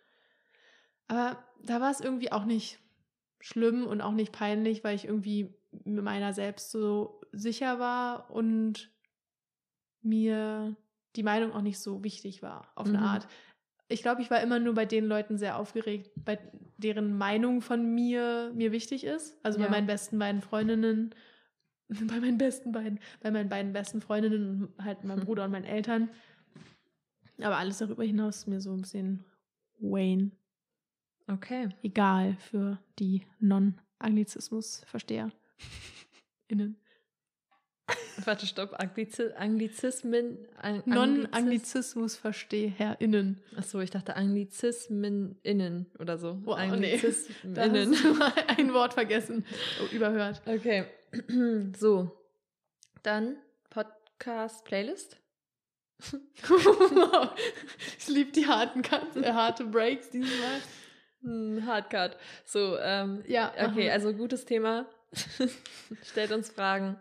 [1.08, 2.80] aber da war es irgendwie auch nicht
[3.40, 5.54] schlimm und auch nicht peinlich, weil ich irgendwie
[5.86, 8.92] mit meiner selbst so sicher war und
[10.02, 10.76] mir
[11.16, 13.04] die Meinung auch nicht so wichtig war, auf eine Mhm.
[13.04, 13.28] Art.
[13.90, 16.40] Ich glaube, ich war immer nur bei den Leuten sehr aufgeregt, bei
[16.78, 19.38] deren Meinung von mir mir wichtig ist.
[19.44, 19.72] Also bei Ja.
[19.72, 21.16] meinen besten beiden Freundinnen,
[22.08, 25.66] bei meinen besten beiden, bei meinen beiden besten Freundinnen und halt meinem Bruder und meinen
[25.66, 26.10] Eltern.
[27.40, 29.24] Aber alles darüber hinaus ist mir so ein bisschen
[29.80, 30.32] Wayne
[31.30, 31.68] Okay.
[31.84, 35.30] egal für die Non-Anglizismus-Versteher.
[36.48, 36.78] Innen.
[38.26, 38.74] Warte, stopp.
[38.80, 40.40] Anglizi Anglizismen.
[40.58, 43.40] An Anglizis- Non-Anglizismus-VersteherInnen.
[43.56, 46.42] Achso, ich dachte Anglizismen innen oder so.
[46.44, 46.64] Wow, nee.
[46.96, 47.92] Anglizismen Da innen.
[47.92, 49.46] hast du mal ein Wort vergessen.
[49.84, 50.42] Oh, überhört.
[50.46, 50.86] Okay.
[51.78, 52.12] so.
[53.04, 53.38] Dann
[53.70, 55.18] Podcast-Playlist.
[57.98, 60.62] ich liebe die harten Cuts, äh, harte Breaks dieses Mal.
[61.22, 62.18] Hm, Hardcut.
[62.46, 63.94] So, ähm, Ja, okay, aha.
[63.94, 64.86] also gutes Thema.
[66.04, 67.00] stellt uns Fragen.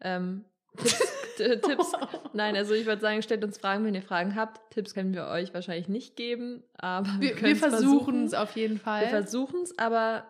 [0.00, 0.44] Ähm,
[0.76, 1.92] Tipps, t- Tipps.
[2.34, 4.60] Nein, also ich würde sagen, stellt uns Fragen, wenn ihr Fragen habt.
[4.72, 8.78] Tipps können wir euch wahrscheinlich nicht geben, aber wir, Wir, wir versuchen es auf jeden
[8.78, 9.02] Fall.
[9.02, 10.26] Wir versuchen es, aber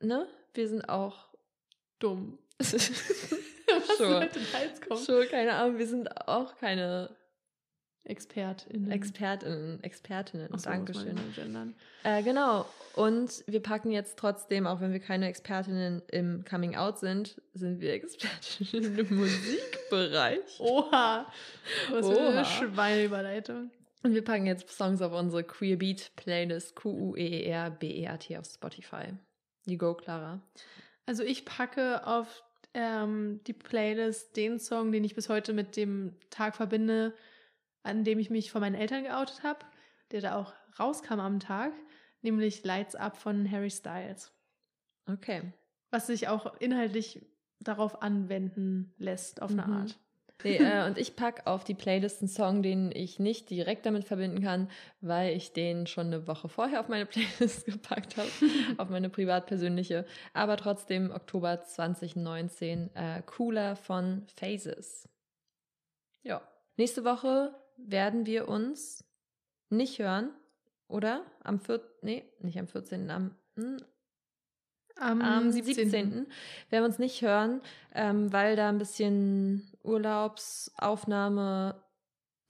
[0.00, 1.28] äh, ne, wir sind auch
[1.98, 2.38] dumm.
[3.88, 4.20] Was Sure.
[4.20, 5.00] mit den Hals kommt.
[5.04, 7.14] schon, keine Ahnung, wir sind auch keine
[8.04, 8.90] ExpertInnen.
[8.90, 10.48] Expertinnen, Expertinnen.
[10.58, 11.16] So, Dankeschön.
[12.02, 12.66] Äh, genau.
[12.96, 17.80] Und wir packen jetzt trotzdem, auch wenn wir keine Expertinnen im Coming Out sind, sind
[17.80, 20.58] wir Expertinnen im Musikbereich.
[20.58, 21.32] Oha.
[21.90, 22.28] Was für Oha.
[22.30, 23.70] eine Schweineüberleitung.
[24.02, 29.12] Und wir packen jetzt Songs auf unsere Queer Beat Playlist Q-U-E-E-R-B-E-A-T auf Spotify.
[29.64, 30.40] You go, Clara.
[31.06, 32.42] Also ich packe auf
[32.74, 37.14] ähm, die Playlist den Song, den ich bis heute mit dem Tag verbinde,
[37.82, 39.60] an dem ich mich von meinen Eltern geoutet habe,
[40.10, 41.72] der da auch rauskam am Tag,
[42.22, 44.32] nämlich Lights Up von Harry Styles.
[45.06, 45.52] Okay.
[45.90, 47.26] Was sich auch inhaltlich
[47.60, 49.72] darauf anwenden lässt, auf eine Mhm.
[49.72, 49.98] Art.
[50.44, 54.04] Nee, äh, und ich pack auf die Playlist einen Song, den ich nicht direkt damit
[54.04, 54.68] verbinden kann,
[55.00, 58.28] weil ich den schon eine Woche vorher auf meine Playlist gepackt habe,
[58.78, 60.06] auf meine privat-persönliche.
[60.32, 65.08] Aber trotzdem Oktober 2019, äh, Cooler von Phases.
[66.22, 66.42] Ja.
[66.76, 69.04] Nächste Woche werden wir uns
[69.68, 70.30] nicht hören,
[70.88, 71.24] oder?
[71.42, 71.80] Am 4.
[72.02, 73.10] Nee, nicht am 14.
[73.10, 73.76] Am, hm,
[74.96, 75.74] Am, am 17.
[75.90, 76.10] 17.
[76.12, 76.26] werden
[76.70, 77.60] wir uns nicht hören,
[77.94, 81.82] ähm, weil da ein bisschen Urlaubsaufnahme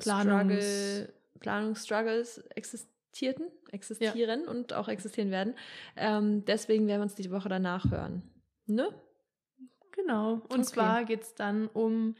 [0.00, 5.54] Planungs- Struggle, Planungsstruggles existierten, existieren und auch existieren werden.
[5.96, 8.22] Ähm, deswegen werden wir uns die Woche danach hören.
[8.66, 8.88] Ne?
[9.92, 10.34] Genau.
[10.34, 10.62] Und Okay.
[10.62, 12.16] zwar geht es dann um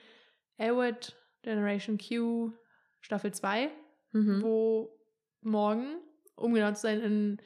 [0.57, 2.53] Elwood Generation Q
[3.01, 3.70] Staffel 2,
[4.12, 4.43] Mhm.
[4.43, 4.99] wo
[5.40, 5.97] morgen,
[6.36, 7.39] um genau zu sein, in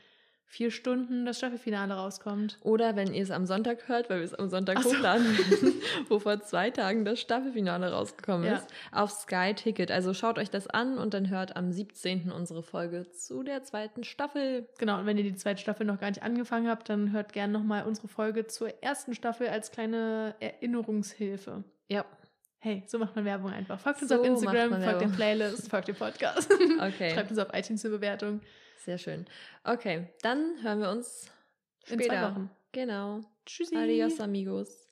[0.49, 2.59] vier Stunden das Staffelfinale rauskommt.
[2.63, 4.91] Oder wenn ihr es am Sonntag hört, weil wir es am Sonntag so.
[4.91, 5.27] hochladen,
[6.09, 8.57] wo vor zwei Tagen das Staffelfinale rausgekommen Ja.
[8.57, 9.91] ist, auf Sky Ticket.
[9.91, 12.31] Also schaut euch das an und dann hört am 17.
[12.31, 14.69] unsere Folge zu der zweiten Staffel.
[14.79, 17.53] Genau, und wenn ihr die zweite Staffel noch gar nicht angefangen habt, dann hört gerne
[17.53, 21.65] nochmal unsere Folge zur ersten Staffel als kleine Erinnerungshilfe.
[21.89, 22.05] Ja,
[22.59, 23.79] Hey, so macht man Werbung einfach.
[23.79, 25.13] Folgt uns So auf Instagram, folgt den Werbung.
[25.13, 26.51] Playlist, folgt dem Podcast.
[26.81, 27.13] okay.
[27.15, 28.41] Schreibt uns auf iTunes eine Bewertung.
[28.87, 29.27] Sehr schön.
[29.65, 31.29] Okay, dann hören wir uns
[31.89, 32.09] In später.
[32.09, 32.51] zwei Wochen.
[32.71, 33.21] Genau.
[33.45, 33.77] Tschüssi.
[33.77, 34.86] Adios, amigos.